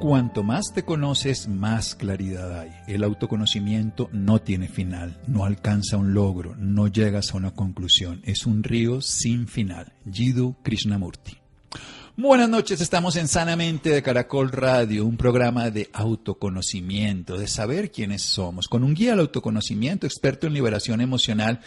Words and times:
Cuanto 0.00 0.42
más 0.42 0.72
te 0.72 0.82
conoces, 0.82 1.46
más 1.46 1.94
claridad 1.94 2.58
hay. 2.58 2.70
El 2.86 3.04
autoconocimiento 3.04 4.08
no 4.14 4.40
tiene 4.40 4.66
final, 4.66 5.20
no 5.26 5.44
alcanza 5.44 5.98
un 5.98 6.14
logro, 6.14 6.56
no 6.56 6.88
llegas 6.88 7.34
a 7.34 7.36
una 7.36 7.50
conclusión. 7.50 8.22
Es 8.24 8.46
un 8.46 8.62
río 8.62 9.02
sin 9.02 9.46
final. 9.46 9.92
Jiddu 10.10 10.56
Krishnamurti. 10.62 11.36
Buenas 12.16 12.48
noches, 12.48 12.80
estamos 12.80 13.16
en 13.16 13.28
Sanamente 13.28 13.90
de 13.90 14.02
Caracol 14.02 14.50
Radio, 14.50 15.04
un 15.04 15.18
programa 15.18 15.70
de 15.70 15.90
autoconocimiento, 15.92 17.36
de 17.36 17.46
saber 17.46 17.90
quiénes 17.90 18.22
somos, 18.22 18.68
con 18.68 18.84
un 18.84 18.94
guía 18.94 19.12
al 19.12 19.20
autoconocimiento, 19.20 20.06
experto 20.06 20.46
en 20.46 20.54
liberación 20.54 21.02
emocional 21.02 21.60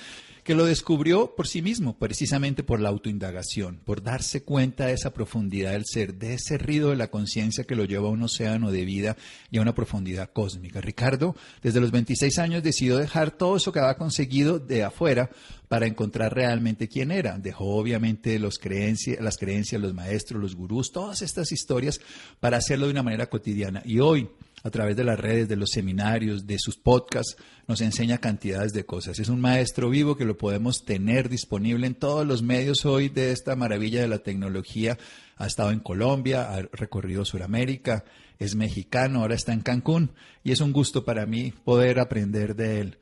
que 0.44 0.56
lo 0.56 0.66
descubrió 0.66 1.36
por 1.36 1.48
sí 1.48 1.62
mismo, 1.62 1.98
precisamente 1.98 2.64
por 2.64 2.80
la 2.80 2.90
autoindagación, 2.90 3.80
por 3.86 4.04
darse 4.04 4.44
cuenta 4.44 4.88
de 4.88 4.94
esa 4.94 5.14
profundidad 5.14 5.72
del 5.72 5.86
ser, 5.86 6.16
de 6.16 6.34
ese 6.34 6.58
río 6.58 6.90
de 6.90 6.98
la 6.98 7.10
conciencia 7.10 7.64
que 7.64 7.76
lo 7.76 7.86
lleva 7.86 8.08
a 8.08 8.12
un 8.12 8.24
océano 8.24 8.72
de 8.72 8.84
vida 8.84 9.16
y 9.52 9.58
a 9.58 9.62
una 9.62 9.74
profundidad 9.74 10.32
cósmica. 10.32 10.82
Ricardo, 10.82 11.36
desde 11.62 11.80
los 11.80 11.92
26 11.92 12.40
años 12.40 12.64
decidió 12.64 12.98
dejar 12.98 13.32
todo 13.32 13.56
eso 13.56 13.72
que 13.72 13.80
había 13.80 13.98
conseguido 13.98 14.60
de 14.60 14.84
afuera 14.84 15.30
para 15.70 15.88
encontrar 15.88 16.36
realmente 16.36 16.88
quién 16.88 17.12
era. 17.12 17.38
Dejó 17.38 17.76
obviamente 17.76 18.38
los 18.38 18.60
creencias, 18.60 19.22
las 19.22 19.38
creencias, 19.38 19.82
los 19.82 19.94
maestros, 19.94 20.42
los 20.42 20.56
gurús, 20.56 20.92
todas 20.92 21.22
estas 21.22 21.52
historias 21.52 22.02
para 22.40 22.58
hacerlo 22.58 22.86
de 22.86 22.92
una 22.92 23.04
manera 23.04 23.28
cotidiana. 23.28 23.82
Y 23.86 24.00
hoy, 24.00 24.30
a 24.64 24.70
través 24.70 24.96
de 24.96 25.04
las 25.04 25.20
redes, 25.20 25.50
de 25.50 25.58
los 25.58 25.72
seminarios, 25.72 26.48
de 26.48 26.58
sus 26.58 26.78
podcasts, 26.78 27.36
nos 27.68 27.82
enseña 27.82 28.20
cantidades 28.20 28.72
de 28.72 28.86
cosas. 28.86 29.20
Es 29.20 29.28
un 29.28 29.42
maestro 29.42 29.90
vivo 29.90 30.16
que 30.16 30.24
lo 30.24 30.38
podemos 30.38 30.86
tener 30.86 31.28
disponible 31.28 31.86
en 31.86 31.96
todos 31.96 32.26
los 32.26 32.42
medios 32.42 32.86
hoy 32.86 33.10
de 33.10 33.32
esta 33.32 33.58
maravilla 33.58 34.02
de 34.02 34.08
la 34.08 34.20
tecnología. 34.20 34.98
Ha 35.36 35.48
estado 35.48 35.72
en 35.72 35.80
Colombia, 35.80 36.54
ha 36.54 36.62
recorrido 36.72 37.26
Sudamérica, 37.26 38.06
es 38.40 38.56
mexicano, 38.56 39.20
ahora 39.20 39.36
está 39.36 39.52
en 39.52 39.62
Cancún 39.62 40.12
y 40.44 40.54
es 40.54 40.62
un 40.62 40.72
gusto 40.72 41.04
para 41.04 41.26
mí 41.26 41.54
poder 41.66 42.00
aprender 42.00 42.56
de 42.56 42.80
él. 42.80 42.98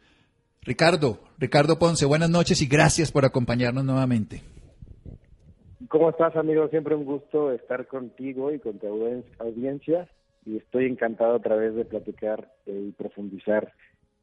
Ricardo, 0.64 1.20
Ricardo 1.38 1.78
Ponce, 1.78 2.06
buenas 2.06 2.30
noches 2.30 2.62
y 2.62 2.67
gracias 2.67 3.12
por 3.12 3.23
acompañarnos 3.23 3.86
nuevamente. 3.86 4.42
¿Cómo 5.89 6.09
estás, 6.09 6.36
amigo? 6.36 6.67
Siempre 6.70 6.95
un 6.95 7.06
gusto 7.06 7.52
estar 7.52 7.86
contigo 7.88 8.52
y 8.52 8.59
con 8.59 8.80
tu 8.80 8.88
audiencia 9.39 10.08
y 10.45 10.58
estoy 10.58 10.86
encantado 10.86 11.36
otra 11.36 11.56
vez 11.56 11.75
de 11.75 11.86
platicar 11.86 12.52
eh, 12.66 12.88
y 12.89 12.92
profundizar 12.92 13.73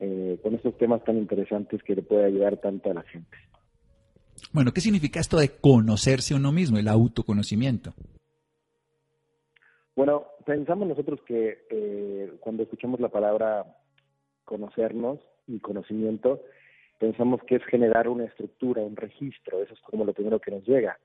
eh, 0.01 0.39
con 0.43 0.55
estos 0.55 0.77
temas 0.79 1.03
tan 1.05 1.17
interesantes 1.17 1.83
que 1.83 1.95
le 1.95 2.03
puede 2.03 2.25
ayudar 2.25 2.57
tanto 2.59 2.91
a 2.91 2.95
la 2.95 3.03
gente. 3.03 3.37
Bueno, 4.53 4.73
¿qué 4.73 4.81
significa 4.81 5.21
esto 5.21 5.39
de 5.39 5.51
conocerse 5.61 6.35
uno 6.35 6.53
mismo, 6.53 6.79
el 6.79 6.89
autoconocimiento? 6.89 7.95
Bueno, 9.97 10.27
pensamos 10.47 10.87
nosotros 10.87 11.21
que 11.27 11.67
eh, 11.71 12.33
cuando 12.41 12.63
escuchamos 12.63 13.01
la 13.01 13.09
palabra 13.09 13.67
conocernos 14.45 15.19
y 15.49 15.59
conocimiento, 15.59 16.41
pensamos 16.99 17.41
que 17.45 17.57
es 17.57 17.65
generar 17.65 18.09
una 18.09 18.25
estructura, 18.25 18.81
un 18.83 18.97
registro, 18.97 19.61
eso 19.61 19.75
es 19.75 19.81
como 19.81 20.05
lo 20.05 20.13
primero 20.13 20.41
que 20.41 20.53
nos 20.53 20.65
llega. 20.67 20.99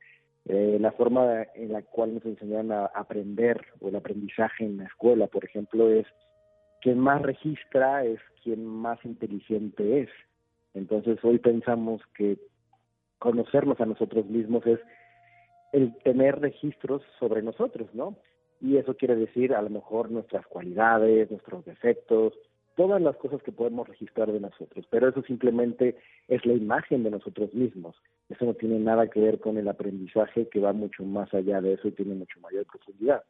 Eh, 0.46 0.78
la 0.80 0.92
forma 0.92 1.44
en 1.56 1.72
la 1.72 1.82
cual 1.84 2.16
nos 2.16 2.26
enseñan 2.26 2.72
a 2.72 2.86
aprender 2.88 3.66
o 3.80 3.88
el 3.88 3.96
aprendizaje 3.96 4.66
en 4.66 4.78
la 4.78 4.86
escuela, 4.86 5.28
por 5.28 5.46
ejemplo, 5.46 5.90
es 5.90 6.06
quien 6.82 7.00
más 7.00 7.22
registra 7.22 8.04
es 8.04 8.20
quien 8.44 8.66
más 8.66 9.04
inteligente 9.06 10.02
es. 10.02 10.10
Entonces 10.74 11.18
hoy 11.24 11.40
pensamos 11.40 12.02
que 12.14 12.38
conocernos 13.20 13.80
a 13.80 13.86
nosotros 13.86 14.26
mismos 14.26 14.66
es 14.68 14.80
el 15.72 15.96
tener 16.04 16.40
registros 16.42 17.02
sobre 17.20 17.42
nosotros, 17.42 17.88
¿no? 17.94 18.18
Y 18.60 18.78
eso 18.78 18.98
quiere 18.98 19.16
decir 19.16 19.54
a 19.54 19.62
lo 19.62 19.70
mejor 19.70 20.12
nuestras 20.12 20.46
cualidades, 20.48 21.32
nuestros 21.32 21.64
defectos, 21.64 22.34
todas 22.76 23.02
las 23.02 23.16
cosas 23.16 23.42
que 23.44 23.52
podemos 23.52 23.88
registrar 23.88 24.32
de 24.32 24.40
nosotros, 24.40 24.86
pero 24.90 25.08
eso 25.08 25.22
simplemente 25.24 25.96
es 26.28 26.46
la 26.46 26.54
imagen 26.54 27.04
de 27.04 27.12
nosotros 27.12 27.54
mismos. 27.54 27.96
Eso 28.34 28.46
no 28.46 28.56
tiene 28.56 28.80
nada 28.80 29.08
que 29.10 29.20
ver 29.20 29.40
con 29.40 29.60
el 29.60 29.68
aprendizaje 29.68 30.50
que 30.50 30.60
va 30.60 30.74
mucho 30.74 31.04
más 31.04 31.32
allá 31.36 31.62
de 31.62 31.74
eso 31.74 31.88
y 31.88 31.92
tiene 31.92 32.16
mucho 32.16 32.40
mayor 32.40 32.66
profundidad. 32.66 33.24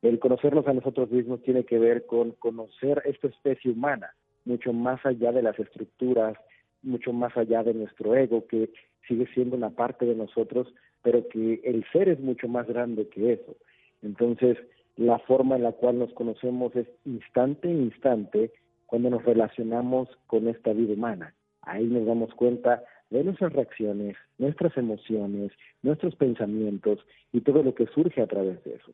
El 0.00 0.18
conocernos 0.18 0.66
a 0.66 0.72
nosotros 0.72 1.10
mismos 1.10 1.42
tiene 1.42 1.64
que 1.64 1.78
ver 1.78 2.06
con 2.06 2.30
conocer 2.32 3.02
esta 3.04 3.28
especie 3.28 3.70
humana, 3.70 4.14
mucho 4.46 4.72
más 4.72 5.04
allá 5.04 5.30
de 5.32 5.42
las 5.42 5.58
estructuras, 5.58 6.38
mucho 6.82 7.12
más 7.12 7.36
allá 7.36 7.62
de 7.62 7.74
nuestro 7.74 8.16
ego, 8.16 8.46
que 8.46 8.70
sigue 9.06 9.26
siendo 9.34 9.56
una 9.56 9.68
parte 9.68 10.06
de 10.06 10.14
nosotros, 10.14 10.72
pero 11.02 11.28
que 11.28 11.60
el 11.62 11.84
ser 11.92 12.08
es 12.08 12.18
mucho 12.18 12.48
más 12.48 12.66
grande 12.66 13.08
que 13.10 13.34
eso. 13.34 13.56
Entonces, 14.00 14.56
la 14.96 15.18
forma 15.18 15.56
en 15.56 15.64
la 15.64 15.72
cual 15.72 15.98
nos 15.98 16.14
conocemos 16.14 16.74
es 16.74 16.86
instante 17.04 17.70
en 17.70 17.82
instante 17.82 18.52
cuando 18.86 19.10
nos 19.10 19.22
relacionamos 19.22 20.08
con 20.26 20.48
esta 20.48 20.72
vida 20.72 20.94
humana. 20.94 21.34
Ahí 21.60 21.84
nos 21.84 22.06
damos 22.06 22.32
cuenta 22.34 22.82
de 23.10 23.24
nuestras 23.24 23.52
reacciones, 23.52 24.16
nuestras 24.38 24.76
emociones, 24.76 25.52
nuestros 25.82 26.14
pensamientos 26.16 26.98
y 27.32 27.40
todo 27.40 27.62
lo 27.62 27.74
que 27.74 27.86
surge 27.86 28.22
a 28.22 28.26
través 28.26 28.62
de 28.64 28.74
eso. 28.74 28.92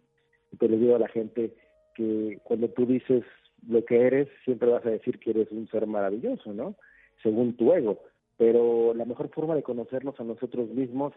Te 0.58 0.68
le 0.68 0.78
digo 0.78 0.96
a 0.96 1.00
la 1.00 1.08
gente 1.08 1.54
que 1.94 2.38
cuando 2.44 2.68
tú 2.68 2.86
dices 2.86 3.24
lo 3.68 3.84
que 3.84 4.00
eres, 4.00 4.28
siempre 4.44 4.70
vas 4.70 4.84
a 4.86 4.90
decir 4.90 5.18
que 5.18 5.30
eres 5.30 5.50
un 5.50 5.68
ser 5.68 5.86
maravilloso, 5.86 6.52
¿no? 6.52 6.76
Según 7.22 7.56
tu 7.56 7.72
ego. 7.72 7.98
Pero 8.36 8.94
la 8.94 9.04
mejor 9.04 9.28
forma 9.30 9.54
de 9.54 9.62
conocernos 9.62 10.18
a 10.20 10.24
nosotros 10.24 10.68
mismos 10.70 11.12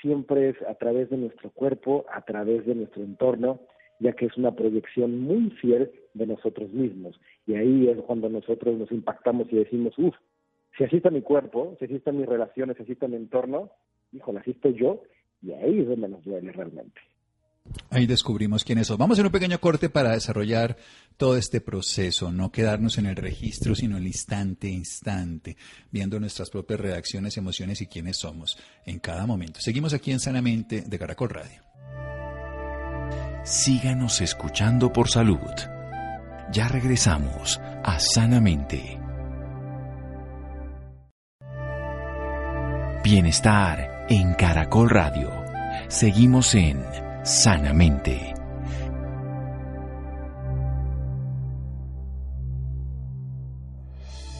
siempre 0.00 0.50
es 0.50 0.56
a 0.62 0.74
través 0.74 1.10
de 1.10 1.16
nuestro 1.16 1.50
cuerpo, 1.50 2.04
a 2.12 2.22
través 2.22 2.66
de 2.66 2.74
nuestro 2.74 3.02
entorno, 3.02 3.60
ya 4.00 4.12
que 4.12 4.26
es 4.26 4.36
una 4.36 4.54
proyección 4.54 5.20
muy 5.20 5.50
fiel 5.50 5.90
de 6.14 6.26
nosotros 6.26 6.70
mismos. 6.70 7.18
Y 7.46 7.54
ahí 7.54 7.88
es 7.88 7.98
cuando 8.02 8.28
nosotros 8.28 8.76
nos 8.76 8.90
impactamos 8.90 9.50
y 9.50 9.56
decimos, 9.56 9.94
uff, 9.98 10.14
si 10.76 10.84
así 10.84 11.00
mi 11.10 11.22
cuerpo, 11.22 11.76
si 11.78 11.86
así 11.86 11.96
están 11.96 12.18
mis 12.18 12.26
relaciones, 12.26 12.76
si 12.76 12.82
así 12.82 12.96
mi 13.08 13.16
entorno, 13.16 13.70
híjole, 14.12 14.40
así 14.40 14.52
estoy 14.52 14.74
yo, 14.74 15.02
y 15.42 15.52
ahí 15.52 15.80
es 15.80 15.88
donde 15.88 16.08
nos 16.08 16.24
duele 16.24 16.52
realmente. 16.52 17.00
Ahí 17.88 18.06
descubrimos 18.06 18.62
quiénes 18.62 18.88
somos. 18.88 18.98
Vamos 18.98 19.14
a 19.14 19.16
hacer 19.20 19.26
un 19.26 19.32
pequeño 19.32 19.58
corte 19.58 19.88
para 19.88 20.12
desarrollar 20.12 20.76
todo 21.16 21.36
este 21.38 21.62
proceso, 21.62 22.30
no 22.30 22.52
quedarnos 22.52 22.98
en 22.98 23.06
el 23.06 23.16
registro, 23.16 23.74
sino 23.74 23.96
el 23.96 24.06
instante, 24.06 24.68
instante, 24.68 25.56
viendo 25.90 26.20
nuestras 26.20 26.50
propias 26.50 26.80
reacciones, 26.80 27.38
emociones 27.38 27.80
y 27.80 27.86
quiénes 27.86 28.18
somos 28.18 28.58
en 28.84 28.98
cada 28.98 29.26
momento. 29.26 29.60
Seguimos 29.60 29.94
aquí 29.94 30.12
en 30.12 30.20
Sanamente 30.20 30.82
de 30.82 30.98
Caracol 30.98 31.30
Radio 31.30 31.74
síganos 33.44 34.22
escuchando 34.22 34.92
por 34.92 35.08
salud. 35.08 35.38
Ya 36.50 36.68
regresamos 36.68 37.60
a 37.84 37.98
Sanamente. 38.00 39.03
Bienestar 43.04 44.06
en 44.08 44.32
Caracol 44.32 44.88
Radio. 44.88 45.30
Seguimos 45.88 46.54
en 46.54 46.82
Sanamente. 47.22 48.32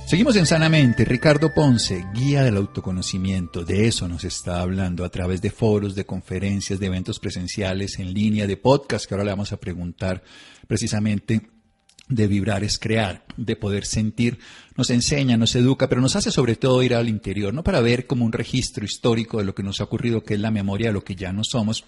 Seguimos 0.07 0.37
en 0.37 0.47
Sanamente. 0.47 1.05
Ricardo 1.05 1.53
Ponce, 1.53 2.07
guía 2.15 2.43
del 2.43 2.57
autoconocimiento. 2.57 3.67
De 3.67 3.87
eso 3.87 4.09
nos 4.09 4.25
está 4.25 4.63
hablando 4.63 5.05
a 5.05 5.11
través 5.11 5.43
de 5.43 5.51
foros, 5.51 5.95
de 5.95 6.07
conferencias, 6.07 6.81
de 6.81 6.87
eventos 6.87 7.21
presenciales, 7.21 7.99
en 7.99 8.15
línea, 8.15 8.47
de 8.47 8.57
podcast, 8.57 9.05
que 9.05 9.13
ahora 9.13 9.25
le 9.25 9.33
vamos 9.33 9.53
a 9.53 9.59
preguntar 9.59 10.23
precisamente 10.67 11.51
de 12.09 12.27
vibrar 12.27 12.65
es 12.65 12.79
crear, 12.79 13.25
de 13.37 13.57
poder 13.57 13.87
sentir, 13.87 14.39
nos 14.77 14.91
enseña, 14.91 15.39
nos 15.39 15.55
educa, 15.55 15.89
pero 15.89 16.03
nos 16.03 16.17
hace 16.17 16.31
sobre 16.31 16.57
todo 16.57 16.83
ir 16.83 16.95
al 16.95 17.09
interior, 17.09 17.55
no 17.55 17.65
para 17.65 17.81
ver 17.81 18.07
como 18.07 18.27
un 18.27 18.33
registro 18.33 18.85
histórico 18.85 19.39
de 19.39 19.45
lo 19.45 19.55
que 19.55 19.63
nos 19.63 19.81
ha 19.81 19.85
ocurrido, 19.85 20.23
que 20.23 20.35
es 20.35 20.41
la 20.41 20.51
memoria 20.51 20.89
de 20.89 20.93
lo 20.93 21.03
que 21.03 21.15
ya 21.15 21.33
no 21.33 21.43
somos, 21.45 21.85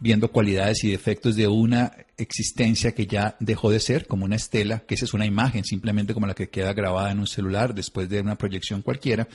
viendo 0.00 0.30
cualidades 0.30 0.84
y 0.84 0.90
defectos 0.90 1.36
de 1.36 1.48
una 1.48 1.92
existencia 2.16 2.92
que 2.92 3.06
ya 3.06 3.36
dejó 3.40 3.70
de 3.70 3.80
ser, 3.80 4.06
como 4.06 4.24
una 4.24 4.36
estela, 4.36 4.80
que 4.80 4.94
esa 4.94 5.04
es 5.04 5.12
una 5.12 5.26
imagen 5.26 5.64
simplemente 5.64 6.14
como 6.14 6.26
la 6.26 6.34
que 6.34 6.48
queda 6.48 6.72
grabada 6.72 7.10
en 7.10 7.20
un 7.20 7.26
celular 7.26 7.74
después 7.74 8.08
de 8.08 8.20
una 8.20 8.38
proyección 8.38 8.80
cualquiera, 8.80 9.28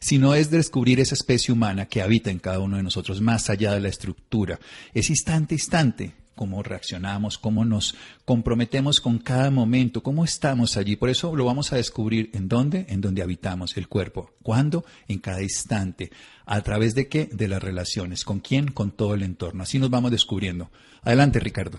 sino 0.00 0.34
es 0.34 0.50
descubrir 0.50 0.98
esa 0.98 1.14
especie 1.14 1.54
humana 1.54 1.86
que 1.86 2.02
habita 2.02 2.30
en 2.30 2.40
cada 2.40 2.58
uno 2.58 2.76
de 2.76 2.82
nosotros, 2.82 3.20
más 3.20 3.50
allá 3.50 3.72
de 3.72 3.80
la 3.80 3.88
estructura. 3.88 4.58
Es 4.92 5.10
instante, 5.10 5.54
instante 5.54 6.25
cómo 6.36 6.62
reaccionamos, 6.62 7.38
cómo 7.38 7.64
nos 7.64 7.96
comprometemos 8.24 9.00
con 9.00 9.18
cada 9.18 9.50
momento, 9.50 10.02
cómo 10.02 10.24
estamos 10.24 10.76
allí. 10.76 10.94
Por 10.94 11.08
eso 11.08 11.34
lo 11.34 11.44
vamos 11.44 11.72
a 11.72 11.76
descubrir 11.76 12.30
en 12.34 12.48
dónde, 12.48 12.86
en 12.88 13.00
donde 13.00 13.22
habitamos 13.22 13.76
el 13.76 13.88
cuerpo. 13.88 14.30
¿Cuándo? 14.42 14.84
En 15.08 15.18
cada 15.18 15.42
instante. 15.42 16.10
¿A 16.44 16.60
través 16.60 16.94
de 16.94 17.08
qué? 17.08 17.26
De 17.32 17.48
las 17.48 17.62
relaciones. 17.62 18.24
¿Con 18.24 18.38
quién? 18.38 18.68
Con 18.68 18.92
todo 18.92 19.14
el 19.14 19.22
entorno. 19.22 19.64
Así 19.64 19.80
nos 19.80 19.90
vamos 19.90 20.12
descubriendo. 20.12 20.68
Adelante, 21.02 21.40
Ricardo. 21.40 21.78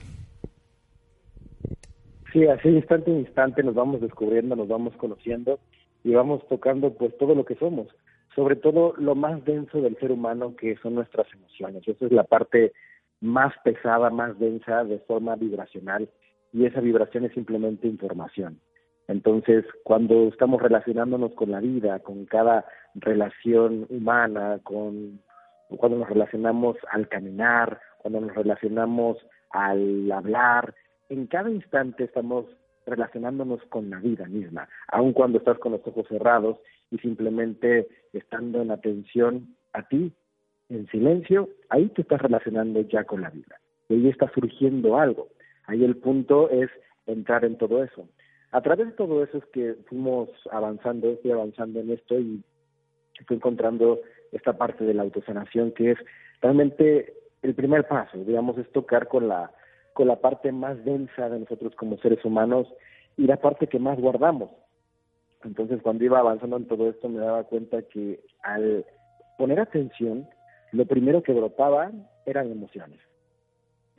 Sí, 2.33 2.45
así 2.45 2.69
instante 2.69 3.09
en 3.09 3.19
instante 3.19 3.63
nos 3.63 3.75
vamos 3.75 4.01
descubriendo, 4.01 4.55
nos 4.55 4.67
vamos 4.67 4.95
conociendo 4.97 5.59
y 6.03 6.11
vamos 6.11 6.45
tocando 6.47 6.93
pues 6.93 7.17
todo 7.17 7.35
lo 7.35 7.45
que 7.45 7.55
somos, 7.55 7.87
sobre 8.35 8.55
todo 8.55 8.93
lo 8.97 9.15
más 9.15 9.43
denso 9.45 9.81
del 9.81 9.97
ser 9.97 10.11
humano 10.11 10.55
que 10.55 10.75
son 10.77 10.95
nuestras 10.95 11.27
emociones. 11.33 11.87
Esa 11.87 12.05
es 12.05 12.11
la 12.11 12.23
parte 12.23 12.73
más 13.21 13.53
pesada, 13.63 14.09
más 14.09 14.37
densa 14.39 14.83
de 14.83 14.99
forma 14.99 15.35
vibracional 15.35 16.09
y 16.53 16.65
esa 16.65 16.81
vibración 16.81 17.25
es 17.25 17.33
simplemente 17.33 17.87
información. 17.87 18.59
Entonces, 19.07 19.65
cuando 19.83 20.27
estamos 20.27 20.61
relacionándonos 20.61 21.33
con 21.33 21.51
la 21.51 21.59
vida, 21.61 21.99
con 21.99 22.25
cada 22.25 22.65
relación 22.95 23.85
humana, 23.89 24.59
con 24.63 25.21
cuando 25.69 25.99
nos 25.99 26.09
relacionamos 26.09 26.77
al 26.91 27.07
caminar, 27.09 27.79
cuando 27.97 28.21
nos 28.21 28.35
relacionamos 28.35 29.17
al 29.51 30.11
hablar, 30.11 30.73
en 31.09 31.27
cada 31.27 31.49
instante 31.49 32.05
estamos 32.05 32.45
relacionándonos 32.85 33.61
con 33.69 33.89
la 33.89 33.99
vida 33.99 34.25
misma, 34.27 34.67
aun 34.87 35.11
cuando 35.13 35.39
estás 35.39 35.57
con 35.59 35.73
los 35.73 35.85
ojos 35.85 36.07
cerrados 36.07 36.57
y 36.89 36.97
simplemente 36.99 37.87
estando 38.13 38.61
en 38.61 38.71
atención 38.71 39.55
a 39.73 39.83
ti, 39.87 40.13
en 40.69 40.87
silencio, 40.87 41.49
ahí 41.69 41.87
te 41.89 42.01
estás 42.01 42.21
relacionando 42.21 42.81
ya 42.81 43.03
con 43.03 43.21
la 43.21 43.29
vida. 43.29 43.59
Y 43.89 43.95
ahí 43.95 44.09
está 44.09 44.29
surgiendo 44.33 44.97
algo. 44.97 45.29
Ahí 45.65 45.83
el 45.83 45.97
punto 45.97 46.49
es 46.49 46.69
entrar 47.05 47.45
en 47.45 47.57
todo 47.57 47.83
eso. 47.83 48.07
A 48.51 48.61
través 48.61 48.87
de 48.87 48.93
todo 48.93 49.23
eso 49.23 49.37
es 49.37 49.45
que 49.47 49.75
fuimos 49.87 50.29
avanzando, 50.51 51.09
estoy 51.09 51.31
avanzando 51.31 51.79
en 51.79 51.91
esto 51.91 52.19
y 52.19 52.43
estoy 53.19 53.37
encontrando 53.37 53.99
esta 54.31 54.57
parte 54.57 54.83
de 54.83 54.93
la 54.93 55.03
autosanación 55.03 55.71
que 55.71 55.91
es 55.91 55.97
realmente 56.41 57.13
el 57.41 57.55
primer 57.55 57.87
paso, 57.87 58.17
digamos, 58.17 58.57
es 58.57 58.69
tocar 58.71 59.07
con 59.07 59.27
la, 59.27 59.51
con 59.93 60.07
la 60.07 60.19
parte 60.19 60.51
más 60.51 60.83
densa 60.85 61.29
de 61.29 61.39
nosotros 61.39 61.75
como 61.75 61.97
seres 61.97 62.23
humanos 62.23 62.67
y 63.15 63.25
la 63.25 63.37
parte 63.37 63.67
que 63.67 63.79
más 63.79 63.99
guardamos. 63.99 64.51
Entonces, 65.43 65.81
cuando 65.81 66.03
iba 66.03 66.19
avanzando 66.19 66.57
en 66.57 66.67
todo 66.67 66.89
esto, 66.89 67.09
me 67.09 67.19
daba 67.19 67.43
cuenta 67.43 67.81
que 67.83 68.19
al 68.43 68.85
poner 69.37 69.59
atención, 69.59 70.27
lo 70.71 70.85
primero 70.85 71.23
que 71.23 71.33
brotaba 71.33 71.91
eran 72.25 72.51
emociones, 72.51 72.99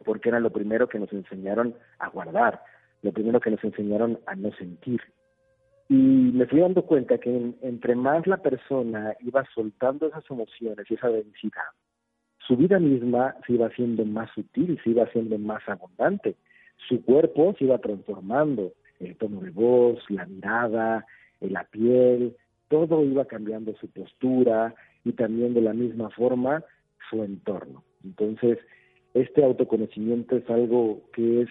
porque 0.05 0.29
era 0.29 0.41
lo 0.41 0.51
primero 0.51 0.89
que 0.89 0.99
nos 0.99 1.13
enseñaron 1.13 1.75
a 1.99 2.09
guardar, 2.09 2.63
lo 3.03 3.13
primero 3.13 3.41
que 3.41 3.51
nos 3.51 3.63
enseñaron 3.65 4.19
a 4.27 4.35
no 4.35 4.53
sentir. 4.53 5.01
Y 5.89 5.95
me 5.95 6.47
fui 6.47 6.61
dando 6.61 6.85
cuenta 6.85 7.19
que 7.19 7.55
entre 7.63 7.95
más 7.95 8.27
la 8.27 8.37
persona 8.37 9.17
iba 9.21 9.45
soltando 9.55 10.09
esas 10.09 10.25
emociones 10.31 10.85
y 10.91 10.95
esa 10.95 11.09
densidad, 11.09 11.71
su 12.47 12.57
vida 12.57 12.79
misma 12.79 13.37
se 13.47 13.55
iba 13.55 13.67
haciendo 13.67 14.05
más 14.05 14.31
sutil, 14.35 14.81
se 14.83 14.91
iba 14.91 15.05
haciendo 15.05 15.39
más 15.39 15.67
abundante. 15.69 16.37
Su 16.89 17.05
cuerpo 17.05 17.55
se 17.59 17.65
iba 17.65 17.79
transformando, 17.79 18.73
el 19.01 19.17
tono 19.17 19.41
de 19.41 19.51
voz, 19.51 19.99
la 20.09 20.25
mirada, 20.25 21.05
la 21.41 21.65
piel, 21.65 22.37
todo 22.69 23.05
iba 23.05 23.27
cambiando 23.27 23.75
su 23.77 23.89
postura, 23.89 24.75
y 25.09 25.13
también 25.13 25.55
de 25.55 25.63
la 25.63 25.73
misma 25.73 26.11
forma 26.11 26.63
su 27.09 27.25
entorno. 27.25 27.83
Entonces, 28.05 28.59
este 29.15 29.43
autoconocimiento 29.43 30.37
es 30.37 30.49
algo 30.51 31.01
que 31.13 31.43
es 31.43 31.49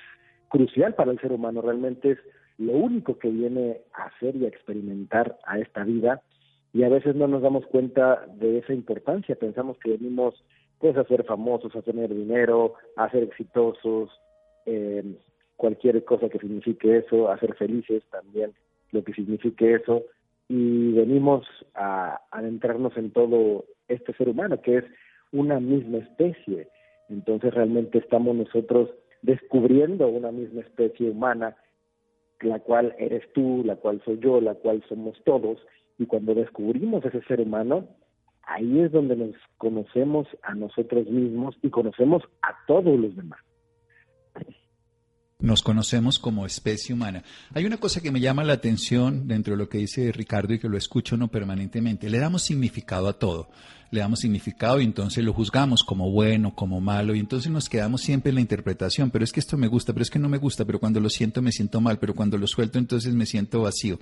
crucial 0.49 0.93
para 0.93 1.11
el 1.11 1.19
ser 1.19 1.31
humano, 1.31 1.61
realmente 1.61 2.11
es 2.11 2.19
lo 2.57 2.73
único 2.73 3.17
que 3.17 3.29
viene 3.29 3.81
a 3.93 4.05
hacer 4.05 4.35
y 4.35 4.45
a 4.45 4.47
experimentar 4.47 5.37
a 5.45 5.59
esta 5.59 5.83
vida. 5.83 6.21
Y 6.73 6.83
a 6.83 6.89
veces 6.89 7.15
no 7.15 7.27
nos 7.27 7.41
damos 7.41 7.65
cuenta 7.65 8.25
de 8.35 8.59
esa 8.59 8.73
importancia, 8.73 9.35
pensamos 9.35 9.77
que 9.79 9.91
venimos 9.91 10.35
pues 10.79 10.95
a 10.95 11.05
ser 11.05 11.23
famosos, 11.23 11.75
a 11.75 11.81
tener 11.81 12.13
dinero, 12.13 12.75
a 12.95 13.09
ser 13.09 13.23
exitosos, 13.23 14.11
eh, 14.67 15.03
cualquier 15.55 16.03
cosa 16.05 16.29
que 16.29 16.37
signifique 16.37 16.97
eso, 16.97 17.31
a 17.31 17.39
ser 17.39 17.55
felices 17.55 18.03
también, 18.11 18.53
lo 18.91 19.03
que 19.03 19.13
signifique 19.13 19.73
eso, 19.73 20.03
y 20.49 20.93
venimos 20.93 21.45
a 21.73 22.21
adentrarnos 22.31 22.95
en 22.97 23.11
todo 23.11 23.65
este 23.87 24.13
ser 24.13 24.29
humano, 24.29 24.61
que 24.61 24.77
es 24.77 24.85
una 25.31 25.59
misma 25.59 25.97
especie. 25.99 26.69
Entonces 27.09 27.53
realmente 27.53 27.97
estamos 27.97 28.35
nosotros 28.35 28.89
descubriendo 29.21 30.07
una 30.07 30.31
misma 30.31 30.61
especie 30.61 31.09
humana, 31.09 31.55
la 32.41 32.59
cual 32.59 32.95
eres 32.97 33.23
tú, 33.33 33.63
la 33.65 33.75
cual 33.75 34.01
soy 34.05 34.19
yo, 34.19 34.39
la 34.41 34.55
cual 34.55 34.83
somos 34.87 35.21
todos, 35.23 35.59
y 35.97 36.05
cuando 36.05 36.35
descubrimos 36.35 37.03
ese 37.03 37.21
ser 37.23 37.41
humano, 37.41 37.87
ahí 38.43 38.81
es 38.81 38.91
donde 38.91 39.15
nos 39.15 39.35
conocemos 39.57 40.27
a 40.43 40.53
nosotros 40.53 41.07
mismos 41.07 41.57
y 41.63 41.69
conocemos 41.69 42.23
a 42.43 42.55
todos 42.67 42.99
los 42.99 43.15
demás 43.15 43.39
nos 45.39 45.61
conocemos 45.61 46.17
como 46.17 46.45
especie 46.45 46.95
humana. 46.95 47.23
Hay 47.53 47.65
una 47.65 47.77
cosa 47.77 48.01
que 48.01 48.11
me 48.11 48.19
llama 48.19 48.43
la 48.43 48.53
atención 48.53 49.27
dentro 49.27 49.53
de 49.53 49.57
lo 49.57 49.69
que 49.69 49.77
dice 49.77 50.11
Ricardo 50.11 50.53
y 50.53 50.59
que 50.59 50.69
lo 50.69 50.77
escucho 50.77 51.15
no 51.15 51.27
permanentemente. 51.27 52.09
Le 52.09 52.17
damos 52.17 52.41
significado 52.41 53.07
a 53.07 53.19
todo. 53.19 53.49
Le 53.91 53.99
damos 53.99 54.19
significado 54.19 54.81
y 54.81 54.83
entonces 54.83 55.23
lo 55.23 55.33
juzgamos 55.33 55.83
como 55.83 56.11
bueno, 56.11 56.55
como 56.55 56.81
malo 56.81 57.15
y 57.15 57.19
entonces 57.19 57.51
nos 57.51 57.69
quedamos 57.69 58.01
siempre 58.01 58.29
en 58.29 58.35
la 58.35 58.41
interpretación. 58.41 59.11
Pero 59.11 59.23
es 59.23 59.31
que 59.31 59.39
esto 59.39 59.57
me 59.57 59.67
gusta, 59.67 59.93
pero 59.93 60.03
es 60.03 60.09
que 60.09 60.19
no 60.19 60.27
me 60.27 60.39
gusta, 60.39 60.65
pero 60.65 60.79
cuando 60.79 60.99
lo 60.99 61.09
siento 61.09 61.41
me 61.41 61.51
siento 61.51 61.81
mal, 61.81 61.99
pero 61.99 62.15
cuando 62.15 62.37
lo 62.37 62.47
suelto 62.47 62.79
entonces 62.79 63.13
me 63.13 63.25
siento 63.25 63.61
vacío. 63.61 63.99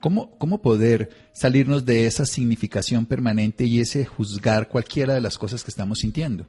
¿Cómo, 0.00 0.36
cómo 0.38 0.62
poder 0.62 1.10
salirnos 1.32 1.84
de 1.84 2.06
esa 2.06 2.26
significación 2.26 3.06
permanente 3.06 3.64
y 3.64 3.78
ese 3.78 4.04
juzgar 4.04 4.68
cualquiera 4.68 5.14
de 5.14 5.20
las 5.20 5.38
cosas 5.38 5.62
que 5.62 5.70
estamos 5.70 6.00
sintiendo? 6.00 6.46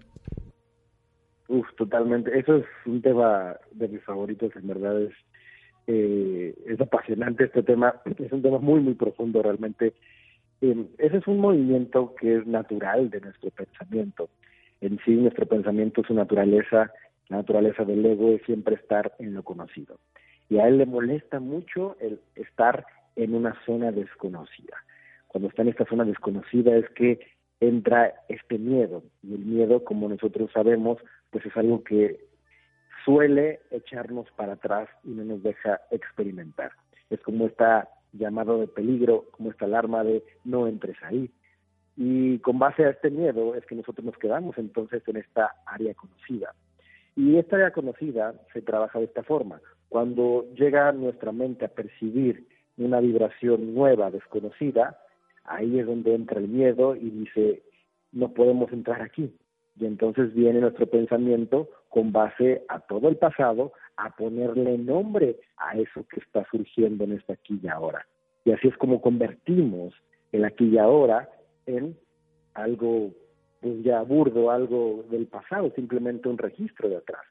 Uf, 1.54 1.68
totalmente. 1.76 2.36
Eso 2.36 2.56
es 2.56 2.66
un 2.88 3.00
tema 3.04 3.56
de 3.74 3.88
mis 3.88 4.02
favoritos, 4.02 4.56
en 4.56 4.66
verdad 4.66 5.04
es, 5.04 5.14
eh, 5.86 6.56
es 6.66 6.82
apasionante 6.82 7.44
este 7.44 7.62
tema, 7.62 8.02
es 8.18 8.32
un 8.32 8.42
tema 8.42 8.58
muy, 8.58 8.80
muy 8.80 8.96
profundo 8.96 9.44
realmente. 9.44 9.94
Eh, 10.62 10.86
ese 10.98 11.18
es 11.18 11.28
un 11.28 11.38
movimiento 11.38 12.16
que 12.16 12.38
es 12.38 12.48
natural 12.48 13.12
de 13.12 13.22
nuestro 13.22 13.52
pensamiento. 13.52 14.30
En 14.82 14.98
sí, 15.06 15.12
nuestro 15.12 15.46
pensamiento, 15.46 16.02
su 16.04 16.16
naturaleza, 16.16 16.92
la 17.30 17.38
naturaleza 17.38 17.86
del 17.86 18.04
ego 18.04 18.32
es 18.32 18.42
siempre 18.48 18.74
estar 18.74 19.14
en 19.20 19.36
lo 19.36 19.44
conocido. 19.44 20.00
Y 20.50 20.58
a 20.58 20.68
él 20.68 20.80
le 20.80 20.88
molesta 20.88 21.40
mucho 21.40 21.98
el 22.00 22.20
estar 22.34 22.84
en 23.16 23.36
una 23.36 23.56
zona 23.64 23.92
desconocida. 23.92 24.78
Cuando 25.28 25.50
está 25.50 25.62
en 25.62 25.68
esta 25.68 25.86
zona 25.86 26.04
desconocida 26.04 26.76
es 26.76 26.90
que 26.96 27.20
entra 27.60 28.12
este 28.28 28.58
miedo. 28.58 29.04
Y 29.22 29.36
el 29.36 29.46
miedo, 29.46 29.84
como 29.84 30.10
nosotros 30.10 30.50
sabemos, 30.52 30.98
pues 31.34 31.46
es 31.46 31.58
algo 31.58 31.84
que 31.84 32.20
suele 33.04 33.60
echarnos 33.72 34.32
para 34.38 34.54
atrás 34.54 34.88
y 35.04 35.10
no 35.10 35.26
nos 35.26 35.44
deja 35.44 35.82
experimentar. 35.92 36.72
Es 37.10 37.20
como 37.22 37.48
esta 37.48 37.90
llamado 38.14 38.60
de 38.60 38.68
peligro, 38.68 39.26
como 39.32 39.50
esta 39.50 39.66
alarma 39.66 40.04
de 40.04 40.24
no 40.46 40.68
entres 40.68 40.96
ahí. 41.02 41.32
Y 41.98 42.38
con 42.40 42.60
base 42.60 42.86
a 42.86 42.92
este 42.92 43.10
miedo 43.10 43.56
es 43.56 43.66
que 43.66 43.76
nosotros 43.76 44.06
nos 44.06 44.18
quedamos 44.18 44.58
entonces 44.58 45.04
en 45.08 45.18
esta 45.18 45.56
área 45.66 45.94
conocida. 45.96 46.54
Y 47.16 47.38
esta 47.38 47.56
área 47.56 47.72
conocida 47.72 48.34
se 48.54 48.62
trabaja 48.62 49.00
de 49.00 49.06
esta 49.06 49.24
forma. 49.24 49.60
Cuando 49.90 50.46
llega 50.56 50.92
nuestra 50.92 51.32
mente 51.32 51.66
a 51.66 51.70
percibir 51.70 52.48
una 52.78 53.00
vibración 53.00 53.74
nueva, 53.74 54.12
desconocida, 54.12 55.00
ahí 55.44 55.80
es 55.80 55.86
donde 55.86 56.16
entra 56.16 56.40
el 56.40 56.48
miedo 56.48 56.96
y 56.96 57.10
dice, 57.10 57.64
no 58.12 58.34
podemos 58.34 58.72
entrar 58.72 59.02
aquí. 59.02 59.36
Y 59.80 59.86
entonces 59.86 60.34
viene 60.34 60.62
nuestro 60.62 60.86
pensamiento 60.88 61.70
con 61.90 62.12
base 62.12 62.64
a 62.68 62.80
todo 62.80 63.10
el 63.10 63.18
pasado 63.18 63.74
a 63.98 64.16
ponerle 64.16 64.78
nombre 64.78 65.40
a 65.58 65.78
eso 65.78 66.06
que 66.08 66.20
está 66.20 66.46
surgiendo 66.50 67.04
en 67.04 67.14
esta 67.14 67.34
aquí 67.34 67.60
y 67.62 67.68
ahora. 67.68 68.06
Y 68.46 68.52
así 68.52 68.68
es 68.68 68.78
como 68.78 69.02
convertimos 69.02 69.94
el 70.32 70.46
aquí 70.46 70.66
y 70.66 70.78
ahora 70.78 71.30
en 71.66 71.98
algo 72.54 73.12
pues 73.62 73.82
ya 73.82 74.02
burdo, 74.02 74.52
algo 74.52 75.06
del 75.10 75.26
pasado, 75.28 75.72
simplemente 75.74 76.28
un 76.28 76.38
registro 76.38 76.90
de 76.90 76.98
atrás. 76.98 77.22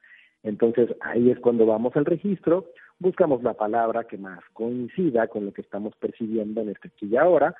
Entonces 0.41 0.89
ahí 1.01 1.29
es 1.29 1.39
cuando 1.39 1.65
vamos 1.65 1.95
al 1.95 2.05
registro, 2.05 2.65
buscamos 2.99 3.43
la 3.43 3.53
palabra 3.53 4.05
que 4.05 4.17
más 4.17 4.39
coincida 4.53 5.27
con 5.27 5.45
lo 5.45 5.53
que 5.53 5.61
estamos 5.61 5.95
percibiendo 5.97 6.61
en 6.61 6.69
este 6.69 6.87
aquí 6.87 7.05
y 7.05 7.17
ahora, 7.17 7.55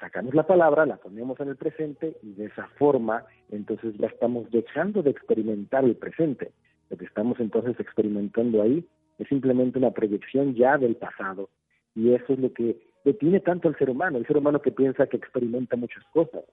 sacamos 0.00 0.34
la 0.34 0.46
palabra, 0.46 0.86
la 0.86 0.96
ponemos 0.96 1.38
en 1.40 1.48
el 1.48 1.56
presente 1.56 2.16
y 2.22 2.32
de 2.34 2.46
esa 2.46 2.66
forma 2.78 3.24
entonces 3.50 3.94
ya 3.98 4.06
estamos 4.06 4.50
dejando 4.50 5.02
de 5.02 5.10
experimentar 5.10 5.84
el 5.84 5.96
presente. 5.96 6.52
Lo 6.90 6.96
que 6.96 7.04
estamos 7.04 7.38
entonces 7.40 7.78
experimentando 7.78 8.62
ahí 8.62 8.86
es 9.18 9.28
simplemente 9.28 9.78
una 9.78 9.90
proyección 9.90 10.54
ya 10.54 10.78
del 10.78 10.96
pasado 10.96 11.50
y 11.94 12.14
eso 12.14 12.32
es 12.32 12.38
lo 12.38 12.52
que 12.52 12.78
detiene 13.04 13.40
tanto 13.40 13.68
al 13.68 13.76
ser 13.76 13.90
humano, 13.90 14.18
el 14.18 14.26
ser 14.26 14.36
humano 14.36 14.62
que 14.62 14.70
piensa 14.70 15.06
que 15.06 15.16
experimenta 15.16 15.76
muchas 15.76 16.04
cosas. 16.12 16.44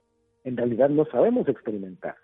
En 0.44 0.56
realidad 0.56 0.88
no 0.88 1.04
sabemos 1.06 1.48
experimentar, 1.48 2.16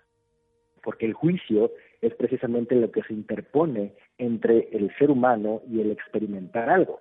porque 0.83 1.07
el 1.07 1.13
juicio 1.13 1.71
es 2.01 2.15
precisamente 2.15 2.75
lo 2.75 2.91
que 2.91 3.03
se 3.03 3.13
interpone 3.13 3.95
entre 4.19 4.69
el 4.73 4.95
ser 4.97 5.11
humano 5.11 5.63
y 5.69 5.81
el 5.81 5.91
experimentar 5.91 6.69
algo. 6.69 7.01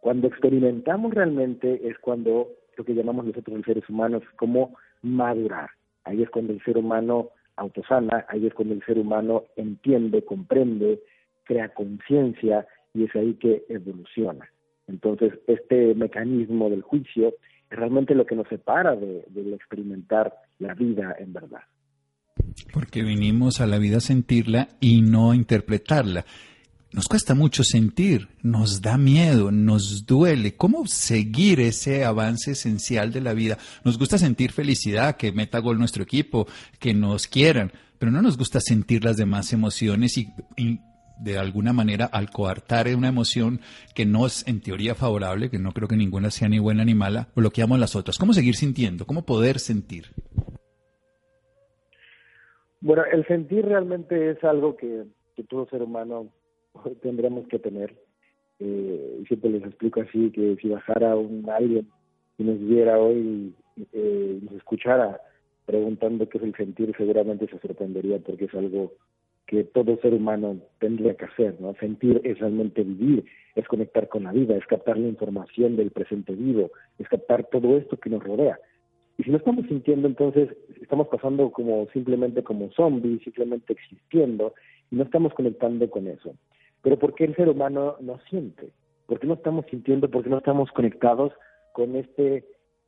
Cuando 0.00 0.28
experimentamos 0.28 1.12
realmente 1.12 1.86
es 1.86 1.98
cuando 1.98 2.48
lo 2.76 2.84
que 2.84 2.94
llamamos 2.94 3.26
nosotros 3.26 3.58
los 3.58 3.66
seres 3.66 3.88
humanos 3.88 4.22
como 4.36 4.76
madurar. 5.02 5.70
Ahí 6.04 6.22
es 6.22 6.30
cuando 6.30 6.52
el 6.52 6.62
ser 6.62 6.78
humano 6.78 7.30
autosana, 7.56 8.24
ahí 8.28 8.46
es 8.46 8.54
cuando 8.54 8.74
el 8.74 8.84
ser 8.84 8.98
humano 8.98 9.44
entiende, 9.56 10.24
comprende, 10.24 11.00
crea 11.44 11.74
conciencia 11.74 12.66
y 12.94 13.04
es 13.04 13.14
ahí 13.14 13.34
que 13.34 13.64
evoluciona. 13.68 14.48
Entonces, 14.88 15.34
este 15.46 15.94
mecanismo 15.94 16.70
del 16.70 16.82
juicio 16.82 17.34
es 17.70 17.78
realmente 17.78 18.14
lo 18.14 18.24
que 18.24 18.34
nos 18.34 18.48
separa 18.48 18.96
de, 18.96 19.24
de 19.28 19.54
experimentar 19.54 20.34
la 20.58 20.74
vida 20.74 21.14
en 21.18 21.32
verdad. 21.32 21.60
Porque 22.72 23.02
vinimos 23.02 23.60
a 23.60 23.66
la 23.66 23.78
vida 23.78 23.98
a 23.98 24.00
sentirla 24.00 24.68
y 24.80 25.02
no 25.02 25.32
a 25.32 25.36
interpretarla. 25.36 26.24
Nos 26.92 27.06
cuesta 27.06 27.34
mucho 27.34 27.62
sentir, 27.62 28.28
nos 28.42 28.82
da 28.82 28.98
miedo, 28.98 29.52
nos 29.52 30.06
duele. 30.06 30.56
¿Cómo 30.56 30.86
seguir 30.86 31.60
ese 31.60 32.04
avance 32.04 32.52
esencial 32.52 33.12
de 33.12 33.20
la 33.20 33.32
vida? 33.32 33.58
Nos 33.84 33.96
gusta 33.96 34.18
sentir 34.18 34.50
felicidad, 34.50 35.16
que 35.16 35.30
meta 35.30 35.60
gol 35.60 35.78
nuestro 35.78 36.02
equipo, 36.02 36.48
que 36.80 36.92
nos 36.92 37.28
quieran, 37.28 37.70
pero 37.98 38.10
no 38.10 38.22
nos 38.22 38.36
gusta 38.36 38.60
sentir 38.60 39.04
las 39.04 39.16
demás 39.16 39.52
emociones 39.52 40.18
y, 40.18 40.32
de 41.20 41.38
alguna 41.38 41.72
manera 41.72 42.06
al 42.06 42.30
coartar 42.30 42.88
una 42.96 43.08
emoción 43.08 43.60
que 43.94 44.04
no 44.04 44.26
es 44.26 44.48
en 44.48 44.60
teoría 44.60 44.96
favorable, 44.96 45.48
que 45.48 45.58
no 45.60 45.70
creo 45.70 45.86
que 45.86 45.96
ninguna 45.96 46.30
sea 46.30 46.48
ni 46.48 46.58
buena 46.58 46.84
ni 46.84 46.94
mala, 46.94 47.28
bloqueamos 47.36 47.78
las 47.78 47.94
otras. 47.94 48.18
¿Cómo 48.18 48.32
seguir 48.32 48.56
sintiendo? 48.56 49.06
¿Cómo 49.06 49.24
poder 49.24 49.60
sentir? 49.60 50.06
Bueno, 52.80 53.04
el 53.12 53.24
sentir 53.26 53.66
realmente 53.66 54.30
es 54.30 54.42
algo 54.42 54.76
que, 54.76 55.04
todo 55.48 55.66
ser 55.70 55.82
humano 55.82 56.28
tendremos 57.02 57.46
que 57.48 57.58
tener. 57.58 57.94
Eh, 58.58 59.24
siempre 59.26 59.50
les 59.50 59.64
explico 59.64 60.02
así, 60.02 60.30
que 60.30 60.56
si 60.60 60.68
bajara 60.68 61.16
un 61.16 61.48
alguien 61.48 61.88
y 62.38 62.44
nos 62.44 62.60
viera 62.60 62.98
hoy 62.98 63.54
eh, 63.92 64.38
y 64.40 64.44
nos 64.44 64.54
escuchara 64.54 65.20
preguntando 65.64 66.28
qué 66.28 66.38
es 66.38 66.44
el 66.44 66.54
sentir, 66.56 66.92
seguramente 66.96 67.46
se 67.46 67.58
sorprendería 67.58 68.18
porque 68.18 68.46
es 68.46 68.54
algo 68.54 68.92
que 69.46 69.64
todo 69.64 69.98
ser 70.00 70.14
humano 70.14 70.58
tendría 70.78 71.14
que 71.14 71.24
hacer, 71.24 71.60
¿no? 71.60 71.74
Sentir 71.80 72.20
es 72.22 72.38
realmente 72.38 72.84
vivir, 72.84 73.24
es 73.56 73.66
conectar 73.66 74.08
con 74.08 74.24
la 74.24 74.32
vida, 74.32 74.56
es 74.56 74.66
captar 74.66 74.96
la 74.96 75.08
información 75.08 75.76
del 75.76 75.90
presente 75.90 76.34
vivo, 76.34 76.70
es 76.98 77.08
captar 77.08 77.48
todo 77.50 77.76
esto 77.76 77.96
que 77.96 78.10
nos 78.10 78.22
rodea. 78.22 78.58
Y 79.18 79.24
si 79.24 79.30
no 79.30 79.38
estamos 79.38 79.66
sintiendo, 79.66 80.06
entonces 80.06 80.50
estamos 80.80 81.08
pasando 81.08 81.50
como 81.50 81.88
simplemente 81.92 82.42
como 82.42 82.70
zombies, 82.70 83.22
simplemente 83.22 83.72
existiendo, 83.72 84.54
y 84.90 84.96
no 84.96 85.02
estamos 85.02 85.34
conectando 85.34 85.90
con 85.90 86.06
eso. 86.06 86.34
Pero 86.82 86.98
¿por 86.98 87.14
qué 87.14 87.24
el 87.24 87.36
ser 87.36 87.48
humano 87.48 87.96
no 88.00 88.18
siente? 88.28 88.72
¿Por 89.06 89.20
qué 89.20 89.26
no 89.26 89.34
estamos 89.34 89.66
sintiendo? 89.70 90.10
¿Por 90.10 90.22
qué 90.22 90.30
no 90.30 90.38
estamos 90.38 90.70
conectados 90.72 91.32
con 91.72 91.96
este 91.96 92.44